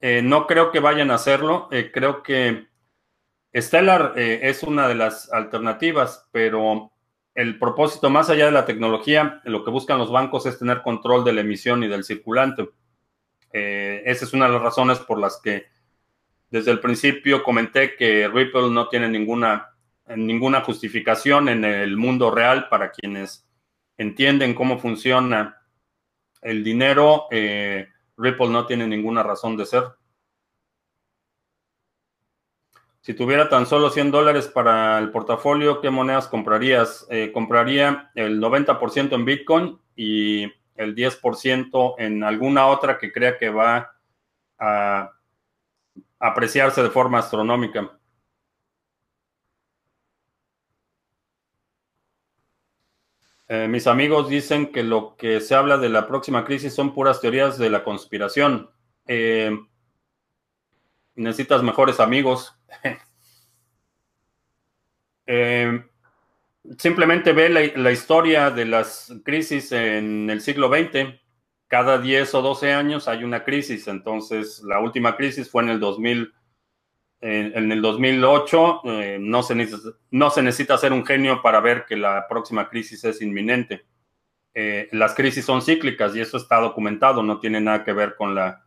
No 0.00 0.48
creo 0.48 0.72
que 0.72 0.80
vayan 0.80 1.12
a 1.12 1.14
hacerlo. 1.14 1.68
Creo 1.92 2.24
que 2.24 2.66
Stellar 3.54 4.14
es 4.16 4.62
una 4.62 4.88
de 4.88 4.94
las 4.94 5.32
alternativas, 5.32 6.26
pero 6.32 6.92
el 7.34 7.58
propósito 7.58 8.08
más 8.10 8.30
allá 8.30 8.46
de 8.46 8.52
la 8.52 8.64
tecnología, 8.64 9.40
lo 9.44 9.64
que 9.64 9.70
buscan 9.70 9.98
los 9.98 10.10
bancos 10.10 10.46
es 10.46 10.58
tener 10.58 10.82
control 10.82 11.24
de 11.24 11.32
la 11.32 11.42
emisión 11.42 11.82
y 11.82 11.88
del 11.88 12.04
circulante. 12.04 12.70
esa 13.50 14.24
es 14.24 14.32
una 14.32 14.46
de 14.46 14.52
las 14.52 14.62
razones 14.62 14.98
por 15.00 15.18
las 15.18 15.40
que 15.42 15.66
desde 16.50 16.70
el 16.70 16.80
principio 16.80 17.42
comenté 17.42 17.94
que 17.96 18.28
Ripple 18.28 18.70
no 18.70 18.88
tiene 18.88 19.08
ninguna 19.08 19.72
ninguna 20.16 20.62
justificación 20.62 21.48
en 21.48 21.64
el 21.64 21.96
mundo 21.96 22.30
real 22.30 22.68
para 22.68 22.90
quienes 22.90 23.46
entienden 23.96 24.54
cómo 24.54 24.78
funciona 24.78 25.62
el 26.40 26.64
dinero. 26.64 27.26
Eh, 27.30 27.88
Ripple 28.16 28.48
no 28.48 28.66
tiene 28.66 28.86
ninguna 28.86 29.22
razón 29.22 29.56
de 29.56 29.66
ser. 29.66 29.84
Si 33.02 33.14
tuviera 33.14 33.48
tan 33.48 33.66
solo 33.66 33.90
100 33.90 34.12
dólares 34.12 34.46
para 34.46 34.96
el 35.00 35.10
portafolio, 35.10 35.80
¿qué 35.80 35.90
monedas 35.90 36.28
comprarías? 36.28 37.04
Eh, 37.10 37.32
compraría 37.34 38.12
el 38.14 38.40
90% 38.40 39.16
en 39.16 39.24
Bitcoin 39.24 39.80
y 39.96 40.44
el 40.76 40.94
10% 40.94 41.96
en 41.98 42.22
alguna 42.22 42.68
otra 42.68 42.98
que 42.98 43.10
crea 43.10 43.38
que 43.38 43.50
va 43.50 43.92
a 44.56 45.10
apreciarse 46.20 46.80
de 46.80 46.90
forma 46.90 47.18
astronómica. 47.18 47.90
Eh, 53.48 53.66
mis 53.66 53.88
amigos 53.88 54.28
dicen 54.28 54.70
que 54.70 54.84
lo 54.84 55.16
que 55.16 55.40
se 55.40 55.56
habla 55.56 55.76
de 55.76 55.88
la 55.88 56.06
próxima 56.06 56.44
crisis 56.44 56.72
son 56.72 56.94
puras 56.94 57.20
teorías 57.20 57.58
de 57.58 57.68
la 57.68 57.82
conspiración. 57.82 58.70
Eh, 59.08 59.58
necesitas 61.14 61.62
mejores 61.62 62.00
amigos. 62.00 62.56
Eh, 65.24 65.80
simplemente 66.78 67.32
ve 67.32 67.48
la, 67.48 67.92
historia 67.92 68.50
de 68.50 68.64
las 68.64 69.14
crisis 69.24 69.70
en 69.70 70.28
el 70.28 70.40
siglo 70.40 70.68
XX. 70.68 71.14
Cada 71.68 71.98
10 71.98 72.34
o 72.34 72.42
12 72.42 72.72
años 72.72 73.06
hay 73.06 73.22
una 73.22 73.44
crisis. 73.44 73.86
Entonces, 73.86 74.62
la 74.64 74.80
última 74.80 75.16
crisis 75.16 75.48
fue 75.48 75.62
en 75.62 75.68
el 75.70 75.80
2000 75.80 76.34
en 77.22 77.70
el 77.70 77.80
2008 77.80 78.80
eh, 78.84 79.18
no, 79.20 79.44
se 79.44 79.54
no 80.10 80.30
se 80.30 80.42
necesita 80.42 80.76
ser 80.76 80.92
un 80.92 81.06
genio 81.06 81.40
para 81.40 81.60
ver 81.60 81.84
que 81.86 81.96
la 81.96 82.26
próxima 82.28 82.68
crisis 82.68 83.04
es 83.04 83.22
inminente. 83.22 83.86
Eh, 84.54 84.88
las 84.92 85.14
crisis 85.14 85.44
son 85.44 85.62
cíclicas 85.62 86.14
y 86.14 86.20
eso 86.20 86.36
está 86.36 86.58
documentado, 86.58 87.22
no 87.22 87.38
tiene 87.38 87.60
nada 87.60 87.84
que 87.84 87.92
ver 87.92 88.16
con 88.16 88.34
la... 88.34 88.61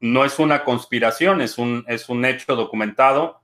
No 0.00 0.24
es 0.24 0.38
una 0.38 0.64
conspiración, 0.64 1.40
es 1.40 1.58
un, 1.58 1.84
es 1.88 2.08
un 2.08 2.24
hecho 2.24 2.56
documentado 2.56 3.40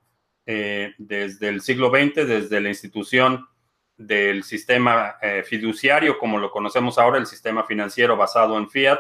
eh, 0.47 0.95
desde 0.99 1.49
el 1.49 1.61
siglo 1.61 1.91
XX, 1.91 2.27
desde 2.27 2.61
la 2.61 2.69
institución 2.69 3.47
del 3.97 4.43
sistema 4.43 5.19
fiduciario, 5.45 6.19
como 6.19 6.39
lo 6.39 6.51
conocemos 6.51 6.99
ahora, 6.99 7.19
el 7.19 7.27
sistema 7.27 7.63
financiero 7.65 8.17
basado 8.17 8.59
en 8.59 8.69
fiat. 8.69 8.99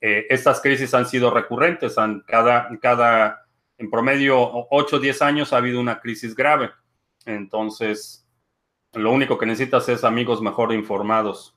estas 0.00 0.60
crisis 0.60 0.92
han 0.92 1.06
sido 1.06 1.30
recurrentes, 1.30 1.96
han, 1.98 2.24
cada, 2.26 2.68
cada 2.80 3.48
en 3.78 3.90
promedio 3.90 4.66
8 4.70 4.96
o 4.96 4.98
10 4.98 5.22
años 5.22 5.52
ha 5.52 5.58
habido 5.58 5.80
una 5.80 6.00
crisis 6.00 6.34
grave. 6.34 6.70
Entonces, 7.24 8.26
lo 8.92 9.12
único 9.12 9.38
que 9.38 9.46
necesitas 9.46 9.88
es 9.88 10.04
amigos 10.04 10.42
mejor 10.42 10.72
informados. 10.72 11.56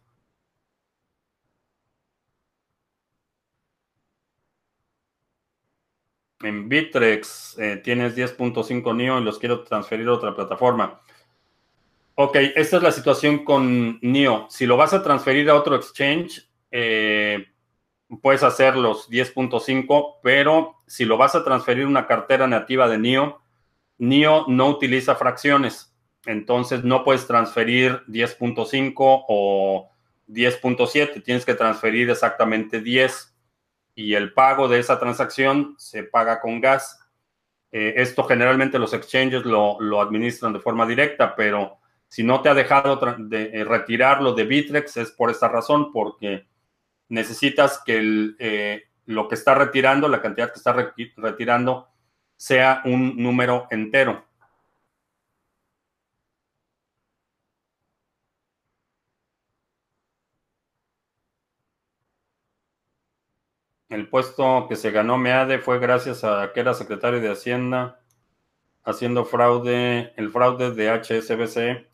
En 6.43 6.67
Bitrex 6.69 7.57
eh, 7.59 7.77
tienes 7.83 8.15
10.5 8.15 8.95
NIO 8.95 9.19
y 9.19 9.23
los 9.23 9.39
quiero 9.39 9.63
transferir 9.63 10.07
a 10.07 10.13
otra 10.13 10.35
plataforma. 10.35 11.01
Ok, 12.15 12.35
esta 12.55 12.77
es 12.77 12.83
la 12.83 12.91
situación 12.91 13.43
con 13.45 13.99
NIO. 14.01 14.47
Si 14.49 14.65
lo 14.65 14.77
vas 14.77 14.93
a 14.93 15.03
transferir 15.03 15.49
a 15.49 15.55
otro 15.55 15.75
exchange, 15.75 16.49
eh, 16.71 17.47
puedes 18.21 18.43
hacer 18.43 18.75
los 18.75 19.09
10.5, 19.09 20.19
pero 20.21 20.81
si 20.87 21.05
lo 21.05 21.17
vas 21.17 21.35
a 21.35 21.43
transferir 21.43 21.85
una 21.85 22.07
cartera 22.07 22.47
nativa 22.47 22.87
de 22.87 22.97
NIO, 22.97 23.41
NIO 23.97 24.45
no 24.47 24.67
utiliza 24.67 25.15
fracciones. 25.15 25.95
Entonces 26.25 26.83
no 26.83 27.03
puedes 27.03 27.25
transferir 27.25 28.03
10.5 28.07 28.93
o 29.27 29.89
10.7, 30.27 31.23
tienes 31.23 31.45
que 31.45 31.55
transferir 31.55 32.09
exactamente 32.09 32.81
10 32.81 33.30
y 33.95 34.13
el 34.13 34.33
pago 34.33 34.67
de 34.67 34.79
esa 34.79 34.99
transacción 34.99 35.75
se 35.77 36.03
paga 36.03 36.39
con 36.39 36.61
gas. 36.61 36.99
Eh, 37.71 37.93
esto 37.97 38.23
generalmente 38.23 38.79
los 38.79 38.93
exchanges 38.93 39.45
lo, 39.45 40.01
administran 40.01 40.53
de 40.53 40.59
forma 40.59 40.85
directa, 40.85 41.35
pero 41.35 41.77
si 42.07 42.23
no 42.23 42.41
te 42.41 42.49
ha 42.49 42.53
dejado 42.53 42.99
de, 43.17 43.51
eh, 43.53 43.63
retirarlo 43.63 44.33
de 44.33 44.43
Bitrex 44.43 44.97
es 44.97 45.11
por 45.11 45.29
esta 45.29 45.47
razón, 45.47 45.91
porque 45.91 46.45
necesitas 47.09 47.81
que 47.85 48.33
eh, 48.39 48.83
lo 49.05 49.27
que 49.27 49.35
está 49.35 49.55
retirando, 49.55 50.07
la 50.07 50.21
cantidad 50.21 50.51
que 50.51 50.57
está 50.57 50.93
retirando, 51.17 51.87
sea 52.35 52.81
un 52.85 53.17
número 53.17 53.67
entero. 53.69 54.25
El 63.91 64.07
puesto 64.07 64.67
que 64.69 64.77
se 64.77 64.89
ganó 64.89 65.17
Meade 65.17 65.59
fue 65.59 65.77
gracias 65.77 66.23
a 66.23 66.53
que 66.53 66.61
era 66.61 66.73
secretario 66.73 67.19
de 67.19 67.29
Hacienda 67.29 67.99
haciendo 68.85 69.25
fraude, 69.25 70.13
el 70.15 70.31
fraude 70.31 70.71
de 70.71 70.89
HSBC. 70.89 71.85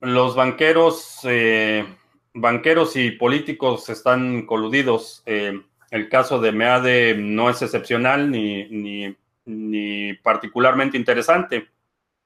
Los 0.00 0.36
banqueros 0.36 1.20
eh, 1.24 1.86
banqueros 2.34 2.94
y 2.96 3.12
políticos 3.12 3.88
están 3.88 4.44
coludidos. 4.44 5.22
Eh, 5.24 5.62
el 5.90 6.10
caso 6.10 6.38
de 6.42 6.52
Meade 6.52 7.14
no 7.14 7.48
es 7.48 7.62
excepcional 7.62 8.30
ni, 8.30 9.16
ni, 9.46 10.12
particularmente 10.22 10.98
interesante. 10.98 11.70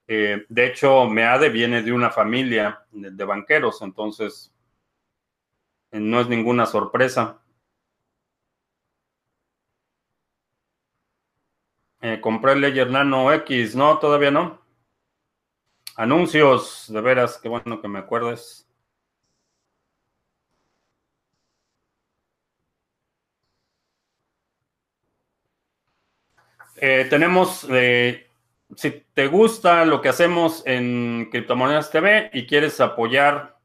Eh, 0.08 0.44
de 0.48 0.66
hecho, 0.66 1.08
Meade 1.08 1.50
viene 1.50 1.82
de 1.84 1.92
una 1.92 2.10
familia 2.10 2.84
de, 2.90 3.24
banqueros, 3.24 3.80
entonces 3.82 4.52
no 5.92 6.20
es 6.20 6.28
ninguna 6.28 6.66
sorpresa. 6.66 7.42
Compré 12.20 12.52
el 12.52 12.60
Ledger 12.60 12.90
Nano 12.90 13.32
X, 13.32 13.74
no, 13.74 13.98
todavía 13.98 14.30
no. 14.30 14.60
Anuncios, 15.96 16.86
de 16.88 17.00
veras, 17.00 17.38
qué 17.42 17.48
bueno 17.48 17.80
que 17.80 17.88
me 17.88 17.98
acuerdes. 17.98 18.66
Eh, 26.76 27.06
tenemos, 27.08 27.66
eh, 27.70 28.26
si 28.76 28.90
te 29.14 29.26
gusta 29.28 29.84
lo 29.86 30.02
que 30.02 30.10
hacemos 30.10 30.62
en 30.66 31.28
Criptomonedas 31.30 31.90
TV 31.90 32.30
y 32.34 32.46
quieres 32.46 32.80
apoyar 32.80 33.56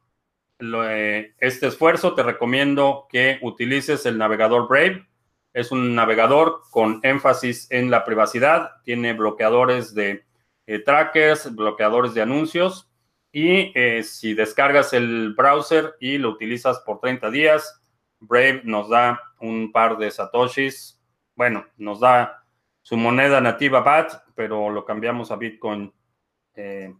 eh, 0.59 1.33
este 1.39 1.67
esfuerzo, 1.67 2.13
te 2.15 2.23
recomiendo 2.23 3.07
que 3.09 3.39
utilices 3.41 4.05
el 4.05 4.17
navegador 4.17 4.67
Brave. 4.69 5.07
Es 5.53 5.71
un 5.71 5.95
navegador 5.95 6.61
con 6.71 6.99
énfasis 7.03 7.69
en 7.71 7.91
la 7.91 8.05
privacidad, 8.05 8.71
tiene 8.83 9.13
bloqueadores 9.13 9.93
de 9.93 10.25
trackers, 10.85 11.53
bloqueadores 11.53 12.13
de 12.13 12.21
anuncios 12.21 12.89
y 13.33 13.73
si 14.03 14.33
descargas 14.33 14.93
el 14.93 15.33
browser 15.33 15.95
y 15.99 16.17
lo 16.17 16.29
utilizas 16.29 16.79
por 16.79 16.99
30 16.99 17.29
días, 17.29 17.81
Brave 18.21 18.61
nos 18.63 18.87
da 18.87 19.19
un 19.39 19.71
par 19.71 19.97
de 19.97 20.11
satoshis, 20.11 21.01
bueno, 21.35 21.65
nos 21.77 21.99
da 21.99 22.43
su 22.83 22.95
moneda 22.95 23.41
nativa 23.41 23.81
BAT, 23.81 24.13
pero 24.35 24.69
lo 24.69 24.85
cambiamos 24.85 25.31
a 25.31 25.35
Bitcoin 25.35 25.91
eh, 26.53 26.93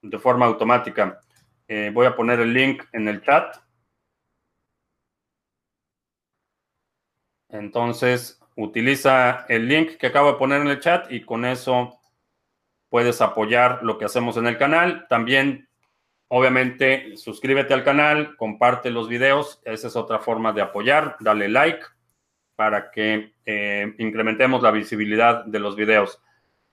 de 0.00 0.18
forma 0.18 0.46
automática. 0.46 1.20
Eh, 1.66 1.90
voy 1.92 2.06
a 2.06 2.14
poner 2.14 2.40
el 2.40 2.52
link 2.52 2.84
en 2.92 3.08
el 3.08 3.20
chat. 3.22 3.56
Entonces, 7.52 8.40
utiliza 8.56 9.46
el 9.48 9.68
link 9.68 9.96
que 9.96 10.08
acabo 10.08 10.32
de 10.32 10.38
poner 10.38 10.60
en 10.60 10.68
el 10.68 10.80
chat 10.80 11.10
y 11.10 11.22
con 11.22 11.44
eso 11.44 11.98
puedes 12.88 13.20
apoyar 13.20 13.80
lo 13.82 13.98
que 13.98 14.04
hacemos 14.04 14.36
en 14.36 14.46
el 14.46 14.58
canal. 14.58 15.06
También 15.08 15.70
Obviamente, 16.32 17.16
suscríbete 17.16 17.74
al 17.74 17.82
canal, 17.82 18.36
comparte 18.36 18.92
los 18.92 19.08
videos. 19.08 19.60
Esa 19.64 19.88
es 19.88 19.96
otra 19.96 20.20
forma 20.20 20.52
de 20.52 20.62
apoyar. 20.62 21.16
Dale 21.18 21.48
like 21.48 21.84
para 22.54 22.92
que 22.92 23.34
eh, 23.44 23.92
incrementemos 23.98 24.62
la 24.62 24.70
visibilidad 24.70 25.44
de 25.44 25.58
los 25.58 25.74
videos. 25.74 26.22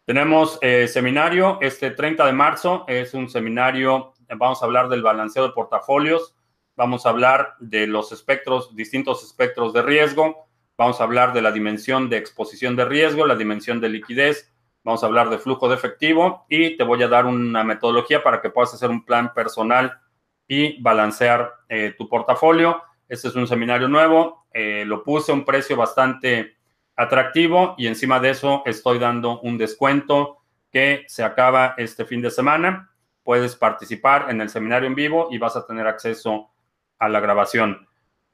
Tenemos 0.05 0.59
eh, 0.61 0.88
seminario 0.88 1.57
este 1.59 1.89
30 1.89 2.28
de 2.28 2.34
marzo. 2.34 2.86
Es 2.88 3.15
un 3.15 3.32
seminario, 3.32 4.13
vamos 4.30 4.61
a 4.61 4.67
hablar 4.67 4.89
del 4.89 5.01
balanceo 5.01 5.47
de 5.47 5.53
portafolios. 5.53 6.36
Vamos 6.75 7.07
a 7.07 7.09
hablar 7.09 7.55
de 7.59 7.88
los 7.88 8.11
espectros, 8.11 8.75
distintos 8.75 9.23
espectros 9.23 9.73
de 9.73 9.82
riesgo. 9.82 10.46
Vamos 10.78 11.01
a 11.01 11.03
hablar 11.03 11.34
de 11.34 11.41
la 11.41 11.51
dimensión 11.51 12.09
de 12.09 12.17
exposición 12.17 12.75
de 12.75 12.86
riesgo, 12.86 13.25
la 13.25 13.36
dimensión 13.36 13.82
de 13.82 13.89
liquidez, 13.89 14.51
Vamos 14.88 15.03
a 15.03 15.07
hablar 15.07 15.30
de 15.30 15.38
flujo 15.38 15.67
de 15.67 15.75
efectivo 15.75 16.45
y 16.47 16.78
te 16.78 16.84
voy 16.86 17.03
a 17.03 17.09
dar 17.09 17.25
una 17.25 17.61
metodología 17.65 18.23
para 18.23 18.39
que 18.39 18.49
puedas 18.49 18.73
hacer 18.73 18.89
un 18.89 19.03
plan 19.03 19.34
personal 19.34 19.99
y 20.47 20.82
balancear 20.82 21.55
eh, 21.67 21.93
tu 21.97 22.07
portafolio. 22.07 22.82
Este 23.09 23.28
es 23.28 23.36
un 23.36 23.49
seminario 23.49 23.89
nuevo. 23.89 24.47
Eh, 24.53 24.86
lo 24.88 25.03
puse 25.03 25.34
a 25.34 25.36
un 25.36 25.43
precio 25.43 25.75
bastante 25.75 26.55
atractivo 26.95 27.75
y 27.78 27.88
encima 27.88 28.21
de 28.21 28.30
eso 28.30 28.63
estoy 28.65 28.97
dando 28.97 29.41
un 29.41 29.57
descuento 29.57 30.38
que 30.71 31.03
se 31.09 31.21
acaba 31.21 31.73
este 31.78 32.05
fin 32.05 32.21
de 32.21 32.32
semana. 32.32 32.89
Puedes 33.23 33.57
participar 33.57 34.28
en 34.30 34.39
el 34.39 34.47
seminario 34.47 34.88
en 34.88 34.95
vivo 34.95 35.28
y 35.30 35.38
vas 35.38 35.57
a 35.57 35.67
tener 35.67 35.86
acceso 35.86 36.49
a 36.97 37.09
la 37.09 37.19
grabación. 37.19 37.86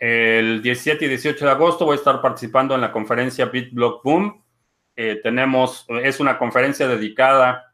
El 0.06 0.62
17 0.62 1.06
y 1.06 1.08
18 1.08 1.46
de 1.46 1.52
agosto 1.52 1.86
voy 1.86 1.94
a 1.94 1.96
estar 1.96 2.22
participando 2.22 2.76
en 2.76 2.82
la 2.82 2.92
conferencia 2.92 3.46
BitBlock 3.46 4.04
Boom 4.04 4.44
eh, 4.98 5.22
tenemos, 5.24 5.86
es 6.04 6.20
una 6.20 6.38
conferencia 6.38 6.90
dedicada 6.90 7.74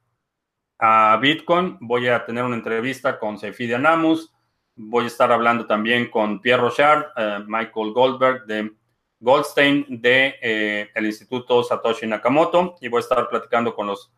a 0.77 1.17
Bitcoin. 1.19 1.79
Voy 1.81 2.07
a 2.07 2.23
tener 2.27 2.43
una 2.43 2.55
entrevista 2.55 3.17
con 3.17 3.39
Seifi 3.39 3.73
Anamus. 3.73 4.31
Voy 4.75 5.05
a 5.05 5.07
estar 5.07 5.31
hablando 5.31 5.65
también 5.65 6.11
con 6.11 6.39
Pierre 6.39 6.61
Rochard, 6.61 7.05
eh, 7.17 7.39
Michael 7.47 7.93
Goldberg 7.93 8.45
de 8.45 8.73
Goldstein 9.19 9.99
de 9.99 10.35
eh, 10.39 10.89
el 10.93 11.07
Instituto 11.07 11.63
Satoshi 11.63 12.05
Nakamoto 12.05 12.75
y 12.79 12.89
voy 12.89 12.99
a 12.99 13.01
estar 13.01 13.27
platicando 13.27 13.73
con 13.73 13.87
los 13.87 14.13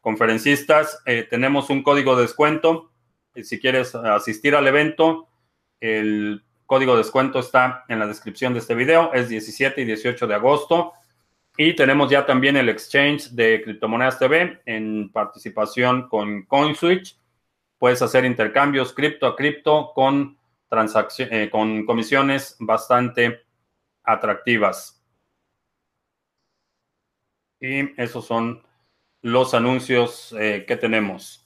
conferencistas. 0.00 1.00
tenemos 1.30 1.70
un 1.70 1.84
código 1.84 2.16
de 2.16 2.22
descuento. 2.22 2.90
Si 3.40 3.60
quieres 3.60 3.94
asistir 3.94 4.56
al 4.56 4.66
evento, 4.66 5.28
el 5.78 6.42
código 6.72 6.92
de 6.92 7.02
descuento 7.02 7.40
está 7.40 7.84
en 7.86 7.98
la 7.98 8.06
descripción 8.06 8.54
de 8.54 8.60
este 8.60 8.74
video. 8.74 9.12
Es 9.12 9.28
17 9.28 9.82
y 9.82 9.84
18 9.84 10.26
de 10.26 10.34
agosto. 10.34 10.94
Y 11.54 11.76
tenemos 11.76 12.10
ya 12.10 12.24
también 12.24 12.56
el 12.56 12.70
exchange 12.70 13.28
de 13.32 13.60
Criptomonedas 13.62 14.18
TV 14.18 14.62
en 14.64 15.12
participación 15.12 16.08
con 16.08 16.46
CoinSwitch. 16.46 17.18
Puedes 17.76 18.00
hacer 18.00 18.24
intercambios 18.24 18.94
cripto 18.94 19.26
a 19.26 19.36
cripto 19.36 19.92
con, 19.94 20.38
eh, 21.18 21.50
con 21.52 21.84
comisiones 21.84 22.56
bastante 22.58 23.42
atractivas. 24.02 25.04
Y 27.60 28.00
esos 28.00 28.24
son 28.24 28.62
los 29.20 29.52
anuncios 29.52 30.34
eh, 30.38 30.64
que 30.66 30.78
tenemos. 30.78 31.41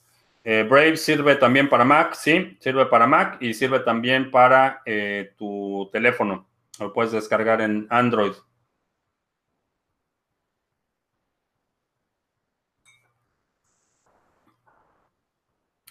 Eh, 0.49 0.63
Brave 0.63 0.95
sirve 0.95 1.35
también 1.35 1.67
para 1.67 1.83
Mac, 1.83 2.13
sí, 2.13 2.55
sirve 2.61 2.85
para 2.85 3.05
Mac 3.05 3.35
y 3.41 3.53
sirve 3.53 3.81
también 3.81 4.31
para 4.31 4.81
tu 5.37 5.89
teléfono. 5.91 6.47
Lo 6.79 6.93
puedes 6.93 7.11
descargar 7.11 7.59
en 7.59 7.85
Android. 7.89 8.31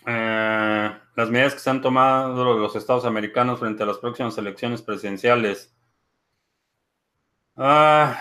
Eh, 0.06 1.00
las 1.16 1.28
medidas 1.30 1.52
que 1.52 1.60
se 1.60 1.68
han 1.68 1.82
tomado 1.82 2.56
los 2.56 2.74
estados 2.76 3.04
americanos 3.04 3.60
frente 3.60 3.82
a 3.82 3.86
las 3.86 3.98
próximas 3.98 4.38
elecciones 4.38 4.80
presidenciales. 4.80 5.76
Ah, 7.56 8.18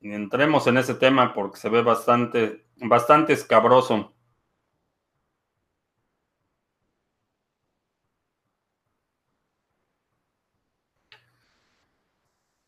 entremos 0.00 0.66
en 0.68 0.78
ese 0.78 0.94
tema 0.94 1.34
porque 1.34 1.58
se 1.58 1.68
ve 1.68 1.82
bastante, 1.82 2.64
bastante 2.76 3.34
escabroso. 3.34 4.14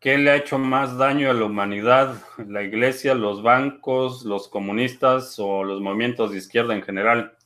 ¿Qué 0.00 0.16
le 0.16 0.30
ha 0.30 0.36
hecho 0.36 0.58
más 0.58 0.96
daño 0.96 1.30
a 1.30 1.34
la 1.34 1.44
humanidad? 1.44 2.22
¿La 2.38 2.62
iglesia, 2.62 3.14
los 3.14 3.42
bancos, 3.42 4.24
los 4.24 4.48
comunistas 4.48 5.38
o 5.38 5.62
los 5.62 5.82
movimientos 5.82 6.30
de 6.30 6.38
izquierda 6.38 6.74
en 6.74 6.82
general? 6.82 7.36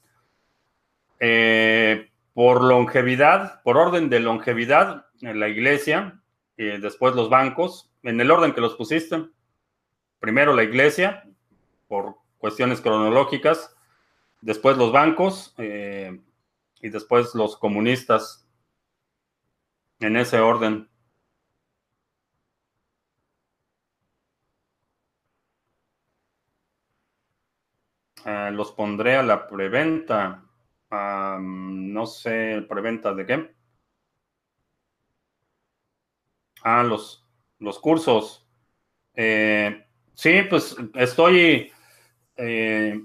Eh, 1.19 2.13
por 2.33 2.63
longevidad, 2.63 3.61
por 3.63 3.77
orden 3.77 4.09
de 4.09 4.21
longevidad, 4.21 5.07
la 5.21 5.49
iglesia, 5.49 6.21
y 6.57 6.67
después 6.79 7.17
los 7.17 7.29
bancos, 7.29 7.91
en 8.05 8.21
el 8.21 8.31
orden 8.31 8.53
que 8.53 8.61
los 8.61 8.77
pusiste. 8.77 9.25
Primero 10.21 10.55
la 10.55 10.63
iglesia, 10.63 11.25
por 11.89 12.19
cuestiones 12.39 12.81
cronológicas, 12.81 13.75
después 14.43 14.77
los 14.77 14.93
bancos 14.93 15.55
eh, 15.59 16.21
y 16.81 16.89
después 16.89 17.35
los 17.35 17.57
comunistas, 17.57 18.47
en 19.99 20.17
ese 20.17 20.39
orden. 20.39 20.89
Eh, 28.27 28.44
los 28.55 28.73
pondré 28.73 29.17
a 29.17 29.23
la 29.23 29.47
preventa 29.47 30.45
no 31.41 32.07
sé, 32.07 32.65
preventa 32.69 33.15
de 33.15 33.27
qué. 33.27 33.55
Ah, 36.63 36.83
los, 36.83 37.25
los 37.59 37.79
cursos. 37.79 38.47
Eh, 39.15 39.85
sí, 40.15 40.43
pues 40.49 40.77
estoy, 40.95 41.73
eh, 42.37 43.01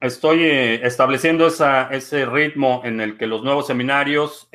estoy 0.00 0.44
eh, 0.44 0.86
estableciendo 0.86 1.46
ese 1.46 2.26
ritmo 2.26 2.82
en 2.84 3.00
el 3.00 3.16
que 3.16 3.26
los 3.26 3.42
nuevos 3.42 3.66
seminarios, 3.66 4.48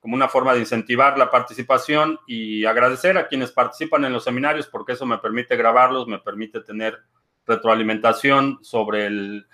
como 0.00 0.14
una 0.14 0.28
forma 0.28 0.54
de 0.54 0.60
incentivar 0.60 1.18
la 1.18 1.30
participación 1.30 2.18
y 2.26 2.64
agradecer 2.64 3.18
a 3.18 3.28
quienes 3.28 3.52
participan 3.52 4.04
en 4.06 4.14
los 4.14 4.24
seminarios, 4.24 4.66
porque 4.66 4.92
eso 4.92 5.04
me 5.04 5.18
permite 5.18 5.56
grabarlos, 5.56 6.08
me 6.08 6.18
permite 6.18 6.60
tener 6.62 6.98
retroalimentación 7.46 8.58
sobre 8.62 9.06
el 9.06 9.46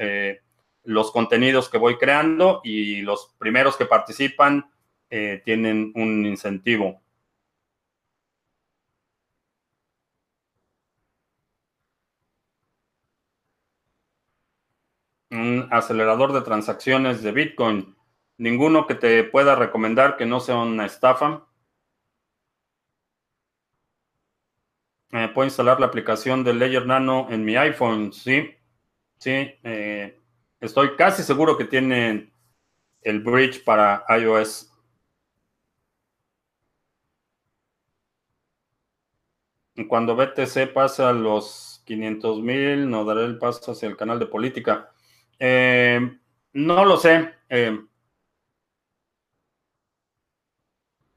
los 0.87 1.11
contenidos 1.11 1.69
que 1.69 1.79
voy 1.79 1.99
creando 1.99 2.61
y 2.65 3.03
los 3.03 3.35
primeros 3.39 3.77
que 3.77 3.87
participan 3.87 4.71
eh, 5.11 5.43
tienen 5.45 5.93
un 5.95 6.25
incentivo. 6.25 7.03
Un 15.31 15.69
acelerador 15.71 16.33
de 16.33 16.43
transacciones 16.43 17.23
de 17.23 17.33
Bitcoin. 17.33 17.97
Ninguno 18.39 18.87
que 18.87 18.95
te 18.95 19.25
pueda 19.25 19.57
recomendar 19.57 20.17
que 20.17 20.27
no 20.27 20.41
sea 20.41 20.57
una 20.57 20.87
estafa. 20.87 21.47
Eh, 25.13 25.29
puedo 25.35 25.47
instalar 25.47 25.81
la 25.81 25.87
aplicación 25.87 26.45
de 26.45 26.55
Ledger 26.55 26.87
Nano 26.87 27.29
en 27.31 27.45
mi 27.45 27.57
iPhone. 27.57 28.13
Sí, 28.13 28.51
sí. 29.19 29.31
Eh, 29.65 30.21
Estoy 30.61 30.97
casi 30.97 31.23
seguro 31.23 31.59
que 31.59 31.67
tienen 31.67 32.33
el 33.03 33.21
bridge 33.21 33.65
para 33.65 34.05
iOS. 34.21 34.73
Cuando 39.89 40.17
BTC 40.17 40.67
pasa 40.67 41.11
a 41.11 41.13
los 41.13 41.83
500 41.85 42.41
mil, 42.41 42.89
no 42.89 43.05
daré 43.05 43.25
el 43.25 43.39
paso 43.39 43.73
hacia 43.73 43.89
el 43.89 43.97
canal 43.97 44.19
de 44.19 44.27
política. 44.27 44.91
Eh, 45.39 46.01
no 46.55 46.85
lo 46.85 46.97
sé. 46.97 47.35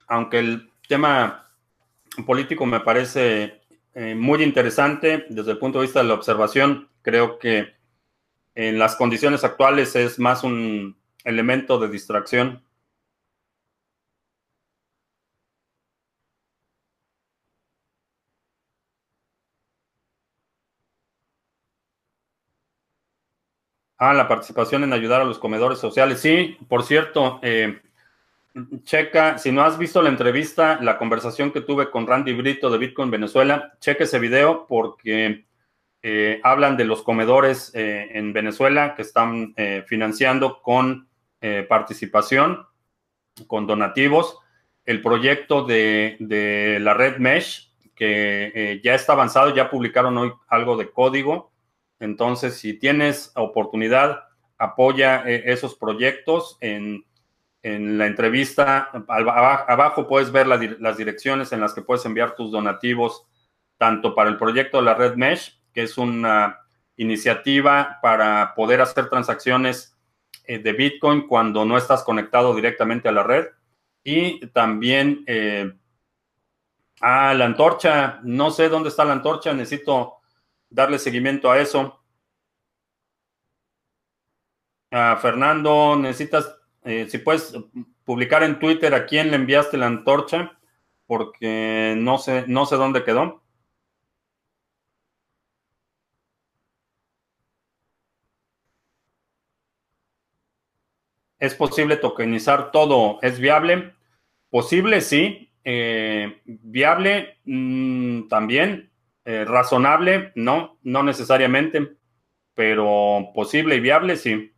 Aunque 0.08 0.38
el 0.38 0.70
tema 0.88 1.50
político 2.26 2.66
me 2.66 2.80
parece 2.80 3.59
eh, 3.94 4.14
muy 4.14 4.42
interesante 4.42 5.26
desde 5.28 5.52
el 5.52 5.58
punto 5.58 5.78
de 5.80 5.86
vista 5.86 6.00
de 6.02 6.08
la 6.08 6.14
observación, 6.14 6.88
creo 7.02 7.38
que 7.38 7.74
en 8.54 8.78
las 8.78 8.96
condiciones 8.96 9.44
actuales 9.44 9.96
es 9.96 10.18
más 10.18 10.44
un 10.44 10.96
elemento 11.24 11.78
de 11.78 11.88
distracción. 11.88 12.62
Ah, 23.98 24.14
la 24.14 24.26
participación 24.28 24.82
en 24.82 24.92
ayudar 24.94 25.20
a 25.20 25.24
los 25.24 25.38
comedores 25.38 25.78
sociales. 25.78 26.20
Sí, 26.20 26.56
por 26.68 26.82
cierto, 26.84 27.38
eh, 27.42 27.82
checa, 28.84 29.38
si 29.38 29.52
no 29.52 29.62
has 29.62 29.78
visto 29.78 30.02
la 30.02 30.08
entrevista, 30.08 30.78
la 30.80 30.98
conversación 30.98 31.52
que 31.52 31.60
tuve 31.60 31.90
con 31.90 32.06
Randy 32.06 32.32
Brito 32.32 32.70
de 32.70 32.78
Bitcoin 32.78 33.10
Venezuela, 33.10 33.74
checa 33.80 34.04
ese 34.04 34.18
video 34.18 34.66
porque 34.66 35.44
eh, 36.02 36.40
hablan 36.42 36.76
de 36.76 36.84
los 36.84 37.02
comedores 37.02 37.72
eh, 37.74 38.08
en 38.12 38.32
Venezuela 38.32 38.94
que 38.94 39.02
están 39.02 39.52
eh, 39.56 39.84
financiando 39.86 40.62
con 40.62 41.08
eh, 41.40 41.64
participación 41.68 42.66
con 43.46 43.66
donativos. 43.66 44.38
El 44.84 45.02
proyecto 45.02 45.64
de, 45.64 46.16
la 46.80 46.94
red 46.94 47.18
Mesh, 47.18 47.72
que 47.94 48.80
ya 48.82 48.94
está 48.94 49.12
avanzado, 49.12 49.54
ya 49.54 49.70
publicaron 49.70 50.16
hoy 50.18 50.32
algo 50.48 50.76
de 50.76 50.90
código. 50.90 51.52
Entonces, 52.00 52.54
si 52.54 52.74
tienes 52.74 53.30
oportunidad, 53.36 54.24
apoya 54.58 55.22
esos 55.26 55.76
proyectos 55.76 56.58
en 56.60 57.04
en 57.62 57.98
la 57.98 58.06
entrevista, 58.06 58.90
abajo 59.08 60.08
puedes 60.08 60.32
ver 60.32 60.46
las 60.46 60.96
direcciones 60.96 61.52
en 61.52 61.60
las 61.60 61.74
que 61.74 61.82
puedes 61.82 62.04
enviar 62.06 62.34
tus 62.34 62.50
donativos, 62.50 63.26
tanto 63.76 64.14
para 64.14 64.30
el 64.30 64.38
proyecto 64.38 64.78
de 64.78 64.84
la 64.84 64.94
red 64.94 65.14
Mesh, 65.16 65.60
que 65.72 65.82
es 65.82 65.98
una 65.98 66.60
iniciativa 66.96 67.98
para 68.02 68.54
poder 68.54 68.80
hacer 68.80 69.08
transacciones 69.08 69.96
eh, 70.44 70.58
de 70.58 70.72
Bitcoin 70.72 71.26
cuando 71.26 71.64
no 71.64 71.76
estás 71.76 72.02
conectado 72.02 72.54
directamente 72.54 73.08
a 73.08 73.12
la 73.12 73.22
red. 73.22 73.46
Y 74.02 74.46
también 74.48 75.24
eh, 75.26 75.70
a 77.00 77.34
la 77.34 77.44
antorcha, 77.44 78.20
no 78.22 78.50
sé 78.50 78.68
dónde 78.68 78.88
está 78.88 79.04
la 79.04 79.12
antorcha, 79.12 79.52
necesito 79.52 80.16
darle 80.70 80.98
seguimiento 80.98 81.50
a 81.50 81.58
eso. 81.58 81.98
Fernando, 84.90 85.94
necesitas 85.96 86.59
eh, 86.84 87.06
si 87.08 87.18
puedes 87.18 87.52
publicar 88.04 88.42
en 88.42 88.58
Twitter 88.58 88.94
a 88.94 89.06
quién 89.06 89.30
le 89.30 89.36
enviaste 89.36 89.76
la 89.76 89.86
antorcha, 89.86 90.58
porque 91.06 91.94
no 91.98 92.18
sé, 92.18 92.44
no 92.46 92.66
sé 92.66 92.76
dónde 92.76 93.04
quedó. 93.04 93.42
¿Es 101.38 101.54
posible 101.54 101.96
tokenizar 101.96 102.70
todo? 102.70 103.18
¿Es 103.22 103.40
viable? 103.40 103.94
Posible, 104.50 105.00
sí. 105.00 105.50
Eh, 105.64 106.40
viable 106.44 107.38
mm, 107.44 108.28
también. 108.28 108.90
Eh, 109.24 109.44
razonable, 109.44 110.32
no, 110.34 110.78
no 110.82 111.02
necesariamente. 111.02 111.96
Pero 112.54 113.30
posible 113.34 113.76
y 113.76 113.80
viable, 113.80 114.16
sí. 114.16 114.52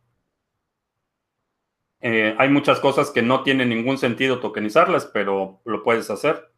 Eh, 2.05 2.35
hay 2.37 2.49
muchas 2.49 2.81
cosas 2.81 3.11
que 3.11 3.21
no 3.21 3.43
tienen 3.43 3.69
ningún 3.69 3.97
sentido 3.97 4.39
tokenizarlas, 4.41 5.05
pero 5.05 5.61
lo 5.63 5.83
puedes 5.83 6.09
hacer. 6.09 6.51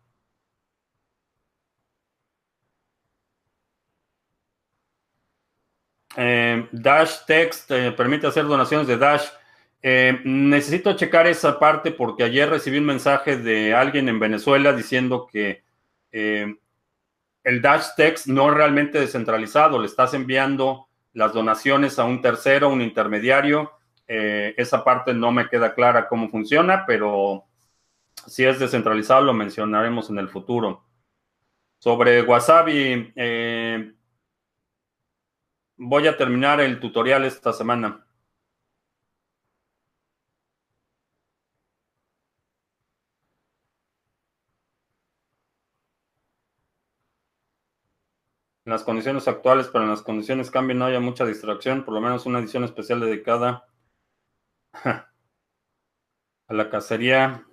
Eh, 6.17 6.67
Dash 6.71 7.25
Text 7.27 7.69
eh, 7.69 7.91
permite 7.91 8.25
hacer 8.25 8.45
donaciones 8.45 8.87
de 8.87 8.97
Dash. 8.97 9.27
necesito 10.23 10.95
checar 10.95 11.27
esa 11.27 11.59
parte 11.59 11.91
porque 11.91 12.23
ayer 12.23 12.49
recibí 12.49 12.79
un 12.79 12.85
mensaje 12.85 13.37
de 13.37 13.73
alguien 13.75 14.09
en 14.09 14.19
Venezuela 14.19 14.73
diciendo 14.73 15.27
que 15.31 15.63
el 16.11 17.61
Dash 17.61 17.89
Text 17.95 18.25
no 18.27 18.49
es 18.49 18.55
realmente 18.55 18.99
descentralizado. 18.99 19.77
Le 19.79 19.85
estás 19.85 20.15
enviando 20.15 20.87
las 21.13 21.33
donaciones 21.33 21.99
a 21.99 22.05
un 22.05 22.21
tercero, 22.21 22.69
un 22.69 22.81
intermediario 22.81 23.74
eh, 24.07 24.53
esa 24.57 24.83
parte 24.83 25.13
no 25.13 25.31
me 25.31 25.49
queda 25.49 25.73
clara 25.73 26.07
cómo 26.07 26.29
funciona, 26.29 26.85
pero 26.85 27.45
si 28.27 28.45
es 28.45 28.59
descentralizado 28.59 29.21
lo 29.23 29.33
mencionaremos 29.33 30.09
en 30.09 30.19
el 30.19 30.29
futuro. 30.29 30.85
Sobre 31.79 32.21
Wasabi, 32.23 33.13
eh, 33.15 33.93
voy 35.77 36.07
a 36.07 36.17
terminar 36.17 36.59
el 36.61 36.79
tutorial 36.79 37.25
esta 37.25 37.53
semana. 37.53 38.05
En 48.65 48.71
las 48.71 48.83
condiciones 48.83 49.27
actuales, 49.27 49.69
pero 49.71 49.83
en 49.83 49.91
las 49.91 50.01
condiciones 50.01 50.49
cambian, 50.49 50.79
no 50.79 50.85
haya 50.85 50.99
mucha 50.99 51.23
distracción, 51.25 51.83
por 51.85 51.93
lo 51.93 52.01
menos 52.01 52.25
una 52.25 52.39
edición 52.39 52.63
especial 52.63 52.99
dedicada 52.99 53.67
a 56.47 56.53
la 56.55 56.71
cacería 56.71 57.45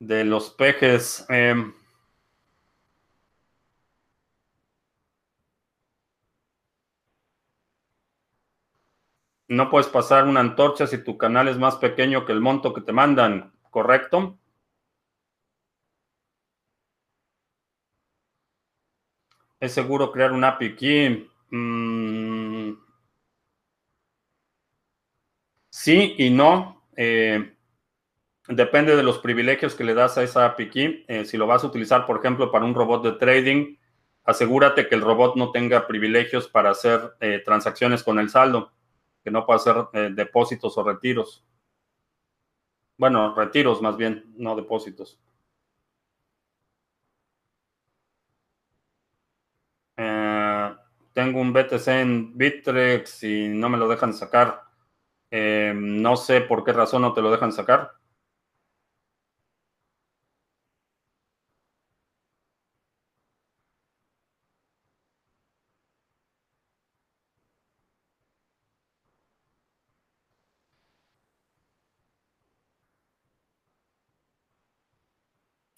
de 0.00 0.24
los 0.24 0.50
pejes. 0.50 1.24
Em, 1.28 1.72
no 9.48 9.68
puedes 9.68 9.88
pasar 9.88 10.28
una 10.28 10.38
antorcha 10.38 10.86
si 10.86 11.02
tu 11.04 11.18
canal 11.18 11.48
es 11.48 11.58
más 11.58 11.74
pequeño 11.76 12.24
que 12.24 12.30
el 12.30 12.40
monto 12.40 12.72
que 12.72 12.82
te 12.82 12.92
mandan, 12.92 13.52
¿correcto? 13.70 14.38
¿Es 19.60 19.72
seguro 19.72 20.10
crear 20.10 20.32
un 20.32 20.42
API 20.42 20.74
key? 20.74 21.30
Mm, 21.50 22.27
Sí 25.80 26.16
y 26.18 26.30
no. 26.30 26.82
Eh, 26.96 27.54
depende 28.48 28.96
de 28.96 29.04
los 29.04 29.18
privilegios 29.18 29.76
que 29.76 29.84
le 29.84 29.94
das 29.94 30.18
a 30.18 30.24
esa 30.24 30.44
API. 30.44 31.04
Eh, 31.06 31.24
si 31.24 31.36
lo 31.36 31.46
vas 31.46 31.62
a 31.62 31.68
utilizar, 31.68 32.04
por 32.04 32.18
ejemplo, 32.18 32.50
para 32.50 32.64
un 32.64 32.74
robot 32.74 33.04
de 33.04 33.12
trading, 33.12 33.76
asegúrate 34.24 34.88
que 34.88 34.96
el 34.96 35.02
robot 35.02 35.36
no 35.36 35.52
tenga 35.52 35.86
privilegios 35.86 36.48
para 36.48 36.70
hacer 36.70 37.14
eh, 37.20 37.42
transacciones 37.44 38.02
con 38.02 38.18
el 38.18 38.28
saldo, 38.28 38.72
que 39.22 39.30
no 39.30 39.46
pueda 39.46 39.58
hacer 39.58 39.76
depósitos 40.16 40.76
o 40.76 40.82
retiros. 40.82 41.44
Bueno, 42.96 43.32
retiros 43.36 43.80
más 43.80 43.96
bien, 43.96 44.24
no 44.36 44.56
depósitos. 44.56 45.20
tengo 51.12 51.40
un 51.40 51.52
BTC 51.52 51.88
en 51.88 52.36
Bittrex 52.36 53.22
y 53.24 53.48
no 53.48 53.68
me 53.68 53.78
lo 53.78 53.88
dejan 53.88 54.14
sacar. 54.14 54.67
Eh, 55.30 55.72
no 55.74 56.16
sé 56.18 56.42
por 56.42 56.64
qué 56.64 56.72
razón 56.74 57.02
no 57.02 57.14
te 57.14 57.22
lo 57.22 57.30
dejan 57.30 57.52
sacar. 57.52 57.92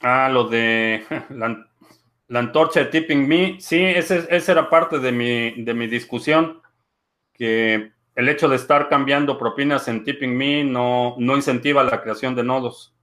Ah, 0.00 0.28
lo 0.30 0.44
de 0.48 1.04
la, 1.30 1.66
antorcha 2.40 2.80
de 2.80 2.86
Tipping 2.86 3.28
Me. 3.28 3.60
Sí, 3.60 3.78
ese, 3.84 4.26
esa 4.30 4.52
era 4.52 4.70
parte 4.70 4.98
de 4.98 5.12
mi, 5.12 5.62
de 5.64 5.74
mi 5.74 5.86
discusión, 5.86 6.62
que 7.34 7.92
el 8.20 8.28
hecho 8.28 8.50
de 8.50 8.56
estar 8.56 8.90
cambiando 8.90 9.38
propinas 9.38 9.88
en 9.88 10.04
Tipping 10.04 10.36
Me 10.36 10.62
no, 10.62 11.14
no 11.18 11.36
incentiva 11.36 11.82
la 11.82 12.02
creación 12.02 12.34
de 12.34 12.44
nodos. 12.44 12.94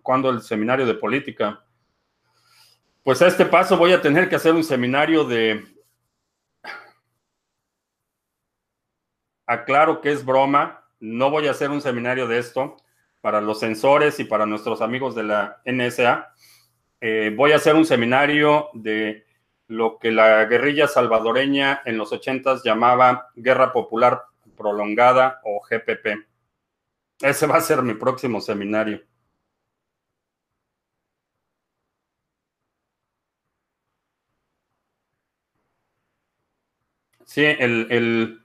¿Cuándo 0.00 0.30
el 0.30 0.42
seminario 0.42 0.86
de 0.86 0.94
política? 0.94 1.64
Pues 3.02 3.20
a 3.20 3.26
este 3.26 3.46
paso 3.46 3.76
voy 3.76 3.92
a 3.92 4.00
tener 4.00 4.28
que 4.28 4.36
hacer 4.36 4.54
un 4.54 4.62
seminario 4.62 5.24
de... 5.24 5.64
Aclaro 9.44 10.00
que 10.00 10.12
es 10.12 10.24
broma, 10.24 10.84
no 11.00 11.30
voy 11.30 11.48
a 11.48 11.50
hacer 11.50 11.70
un 11.70 11.80
seminario 11.80 12.28
de 12.28 12.38
esto 12.38 12.76
para 13.20 13.40
los 13.40 13.58
sensores 13.58 14.20
y 14.20 14.24
para 14.24 14.46
nuestros 14.46 14.80
amigos 14.80 15.16
de 15.16 15.24
la 15.24 15.60
NSA. 15.64 16.32
Eh, 17.00 17.34
voy 17.36 17.50
a 17.50 17.56
hacer 17.56 17.74
un 17.74 17.84
seminario 17.84 18.68
de 18.72 19.26
lo 19.70 19.98
que 19.98 20.10
la 20.10 20.44
guerrilla 20.46 20.88
salvadoreña 20.88 21.82
en 21.84 21.96
los 21.96 22.12
ochentas 22.12 22.64
llamaba 22.64 23.28
Guerra 23.36 23.72
Popular 23.72 24.24
Prolongada 24.56 25.40
o 25.44 25.60
GPP. 25.62 26.26
Ese 27.20 27.46
va 27.46 27.56
a 27.56 27.60
ser 27.60 27.82
mi 27.82 27.94
próximo 27.94 28.40
seminario. 28.40 29.00
Sí, 37.24 37.44
el, 37.44 38.42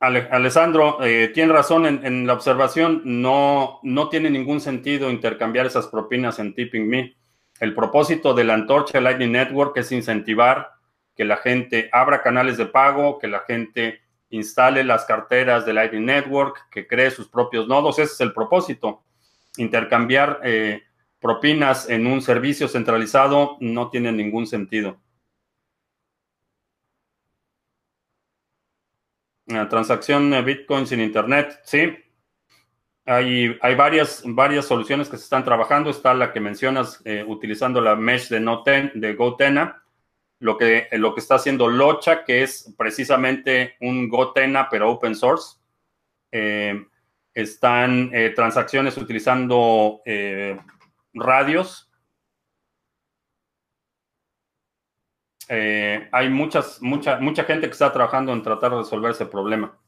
Alessandro 0.00 1.02
eh, 1.02 1.30
tiene 1.32 1.54
razón 1.54 1.86
en, 1.86 2.26
la 2.26 2.34
observación, 2.34 3.00
no, 3.04 3.80
no 3.82 4.10
tiene 4.10 4.28
ningún 4.28 4.60
sentido 4.60 5.10
intercambiar 5.10 5.64
esas 5.64 5.86
propinas 5.86 6.38
en 6.40 6.54
Tipping 6.54 6.86
Me. 6.86 7.23
El 7.60 7.74
propósito 7.74 8.34
de 8.34 8.44
la 8.44 8.54
antorcha 8.54 9.00
Lightning 9.00 9.32
Network 9.32 9.76
es 9.76 9.92
incentivar 9.92 10.72
que 11.14 11.24
la 11.24 11.36
gente 11.36 11.88
abra 11.92 12.22
canales 12.22 12.56
de 12.56 12.66
pago, 12.66 13.18
que 13.18 13.28
la 13.28 13.40
gente 13.40 14.00
instale 14.30 14.82
las 14.82 15.04
carteras 15.04 15.64
de 15.64 15.72
Lightning 15.72 16.04
Network, 16.04 16.68
que 16.70 16.86
cree 16.86 17.10
sus 17.10 17.28
propios 17.28 17.68
nodos. 17.68 17.98
Ese 17.98 18.12
es 18.14 18.20
el 18.20 18.32
propósito. 18.32 19.04
Intercambiar 19.56 20.40
eh, 20.42 20.82
propinas 21.20 21.88
en 21.88 22.06
un 22.06 22.20
servicio 22.20 22.66
centralizado 22.66 23.56
no 23.60 23.90
tiene 23.90 24.10
ningún 24.12 24.46
sentido. 24.46 25.00
transacción 29.68 30.34
Bitcoin 30.44 30.86
sin 30.86 31.00
Internet, 31.00 31.60
sí. 31.64 32.03
Hay, 33.06 33.58
varias, 33.76 34.22
soluciones 34.66 35.08
que 35.08 35.16
se 35.16 35.24
están 35.24 35.44
trabajando. 35.44 35.90
Está 35.90 36.14
la 36.14 36.32
que 36.32 36.40
mencionas 36.40 37.02
utilizando 37.26 37.80
la 37.80 37.96
mesh 37.96 38.28
de, 38.28 38.40
Noten, 38.40 38.92
Gotena 39.16 39.84
lo 40.44 40.58
que, 40.58 40.88
está 41.16 41.36
haciendo 41.36 41.68
Locha, 41.68 42.22
que 42.24 42.42
es 42.42 42.74
precisamente 42.76 43.76
un 43.80 44.08
Gotena, 44.10 44.68
pero 44.68 44.90
open 44.90 45.14
source. 45.14 45.58
Eh, 46.30 46.86
están 47.32 48.10
eh, 48.12 48.30
transacciones 48.30 48.96
utilizando 48.96 50.02
eh, 50.04 50.58
radios. 51.14 51.90
hay 55.48 56.28
muchas, 56.30 56.80
mucha, 56.82 57.18
mucha 57.20 57.44
gente 57.44 57.66
que 57.66 57.72
está 57.72 57.92
trabajando 57.92 58.32
en 58.32 58.42
tratar 58.42 58.72
de 58.72 58.78
resolver 58.78 59.12
ese 59.12 59.26
problema. 59.26 59.78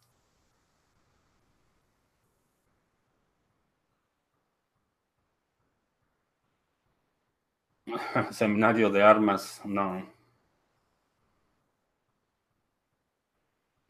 Seminario 8.30 8.90
de 8.90 9.02
armas, 9.02 9.60
no. 9.64 10.14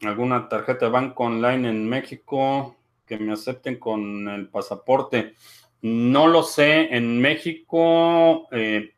alguna 0.01 0.47
tarjeta 0.47 0.85
de 0.85 0.91
banco 0.91 1.23
online 1.23 1.69
en 1.69 1.89
México 1.89 2.75
que 3.05 3.17
me 3.17 3.33
acepten 3.33 3.79
con 3.79 4.27
el 4.29 4.47
pasaporte. 4.49 5.33
No 5.81 6.27
lo 6.27 6.43
sé, 6.43 6.95
en 6.95 7.19
México, 7.19 8.47
eh, 8.51 8.93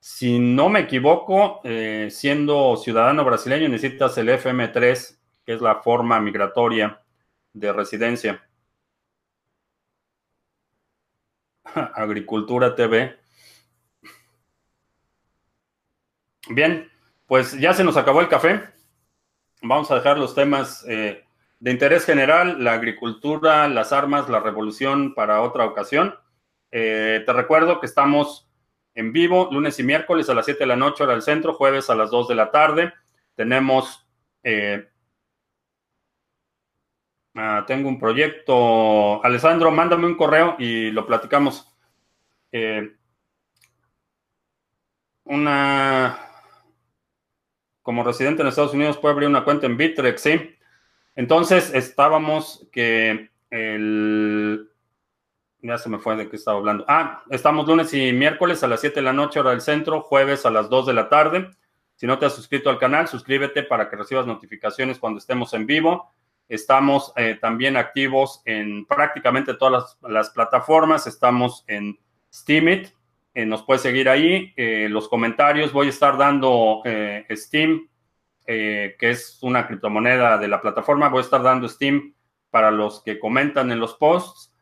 si 0.00 0.38
no 0.38 0.68
me 0.70 0.80
equivoco, 0.80 1.60
eh, 1.64 2.08
siendo 2.10 2.76
ciudadano 2.76 3.24
brasileño 3.24 3.68
necesitas 3.68 4.16
el 4.18 4.28
FM3, 4.30 5.18
que 5.44 5.54
es 5.54 5.60
la 5.60 5.76
forma 5.82 6.20
migratoria 6.20 7.02
de 7.52 7.72
residencia. 7.72 8.42
Agricultura 11.94 12.74
TV. 12.74 13.18
Bien, 16.50 16.90
pues 17.26 17.52
ya 17.58 17.74
se 17.74 17.84
nos 17.84 17.96
acabó 17.96 18.20
el 18.20 18.28
café. 18.28 18.62
Vamos 19.60 19.90
a 19.90 19.96
dejar 19.96 20.18
los 20.18 20.34
temas 20.34 20.84
eh, 20.88 21.24
de 21.60 21.70
interés 21.70 22.06
general, 22.06 22.64
la 22.64 22.72
agricultura, 22.72 23.68
las 23.68 23.92
armas, 23.92 24.28
la 24.30 24.40
revolución 24.40 25.14
para 25.14 25.42
otra 25.42 25.66
ocasión. 25.66 26.14
Eh, 26.70 27.22
te 27.26 27.32
recuerdo 27.32 27.80
que 27.80 27.86
estamos 27.86 28.48
en 28.94 29.12
vivo 29.12 29.48
lunes 29.52 29.78
y 29.78 29.82
miércoles 29.82 30.28
a 30.30 30.34
las 30.34 30.46
7 30.46 30.60
de 30.60 30.66
la 30.66 30.76
noche 30.76 31.02
hora 31.04 31.12
del 31.12 31.22
centro, 31.22 31.52
jueves 31.54 31.90
a 31.90 31.94
las 31.94 32.10
2 32.10 32.28
de 32.28 32.34
la 32.34 32.50
tarde. 32.50 32.94
Tenemos, 33.34 34.08
eh, 34.42 34.88
ah, 37.34 37.64
tengo 37.66 37.88
un 37.90 37.98
proyecto. 37.98 39.22
Alessandro, 39.22 39.70
mándame 39.70 40.06
un 40.06 40.16
correo 40.16 40.56
y 40.58 40.90
lo 40.92 41.06
platicamos. 41.06 41.66
una 45.24 46.27
como 47.88 48.04
residente 48.04 48.42
en 48.42 48.48
Estados 48.48 48.74
Unidos 48.74 48.98
puede 48.98 49.14
abrir 49.14 49.30
una 49.30 49.44
cuenta 49.44 49.64
en 49.64 49.78
Bitrex, 49.78 50.20
¿sí? 50.20 50.54
Entonces 51.16 51.72
estábamos 51.72 52.68
que 52.70 53.30
el... 53.48 54.68
Ya 55.62 55.78
se 55.78 55.88
me 55.88 55.98
fue 55.98 56.14
de 56.16 56.28
qué 56.28 56.36
estaba 56.36 56.58
hablando. 56.58 56.84
Ah, 56.86 57.22
estamos 57.30 57.66
lunes 57.66 57.94
y 57.94 58.12
miércoles 58.12 58.62
a 58.62 58.68
las 58.68 58.82
7 58.82 58.96
de 58.96 59.04
la 59.04 59.14
noche 59.14 59.40
hora 59.40 59.52
del 59.52 59.62
centro, 59.62 60.02
jueves 60.02 60.44
a 60.44 60.50
las 60.50 60.68
2 60.68 60.84
de 60.84 60.92
la 60.92 61.08
tarde. 61.08 61.50
Si 61.94 62.06
no 62.06 62.18
te 62.18 62.26
has 62.26 62.34
suscrito 62.34 62.68
al 62.68 62.78
canal, 62.78 63.08
suscríbete 63.08 63.62
para 63.62 63.88
que 63.88 63.96
recibas 63.96 64.26
notificaciones 64.26 64.98
cuando 64.98 65.16
estemos 65.16 65.54
en 65.54 65.64
vivo. 65.64 66.12
Estamos 66.46 67.14
eh, 67.16 67.38
también 67.40 67.78
activos 67.78 68.42
en 68.44 68.84
prácticamente 68.84 69.54
todas 69.54 69.96
las, 70.02 70.28
plataformas. 70.28 71.06
Estamos 71.06 71.64
en 71.66 71.98
Steamit, 72.30 72.88
eh, 73.38 73.46
nos 73.46 73.62
puedes 73.62 73.82
seguir 73.82 74.08
ahí. 74.08 74.52
Eh, 74.56 74.88
los 74.90 75.08
comentarios 75.08 75.72
voy 75.72 75.86
a 75.86 75.90
estar 75.90 76.18
dando 76.18 76.82
eh, 76.84 77.24
Steam, 77.30 77.88
que 78.44 78.96
es 78.98 79.38
una 79.42 79.64
criptomoneda 79.68 80.38
de 80.38 80.48
la 80.48 80.60
plataforma. 80.60 81.08
Voy 81.08 81.18
a 81.18 81.22
estar 81.22 81.40
dando 81.40 81.68
Steam 81.68 82.14
para 82.50 82.72
los 82.72 83.00
que 83.04 83.20
comentan 83.20 83.70
en 83.70 83.78
los 83.78 83.94
posts. 83.94 84.52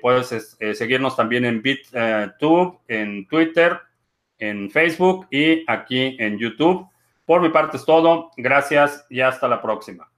puedes 0.00 0.56
seguirnos 0.78 1.16
también 1.16 1.44
en 1.44 1.60
BitTube, 1.60 2.78
en 2.88 3.26
Twitter, 3.26 3.80
en 4.38 4.70
Facebook 4.70 5.26
y 5.30 5.64
aquí 5.66 6.16
en 6.18 6.38
YouTube. 6.38 6.86
Por 7.26 7.42
mi 7.42 7.50
parte 7.50 7.76
es 7.76 7.84
todo. 7.84 8.30
Gracias 8.36 9.04
y 9.10 9.20
hasta 9.20 9.46
la 9.46 9.60
próxima. 9.60 10.11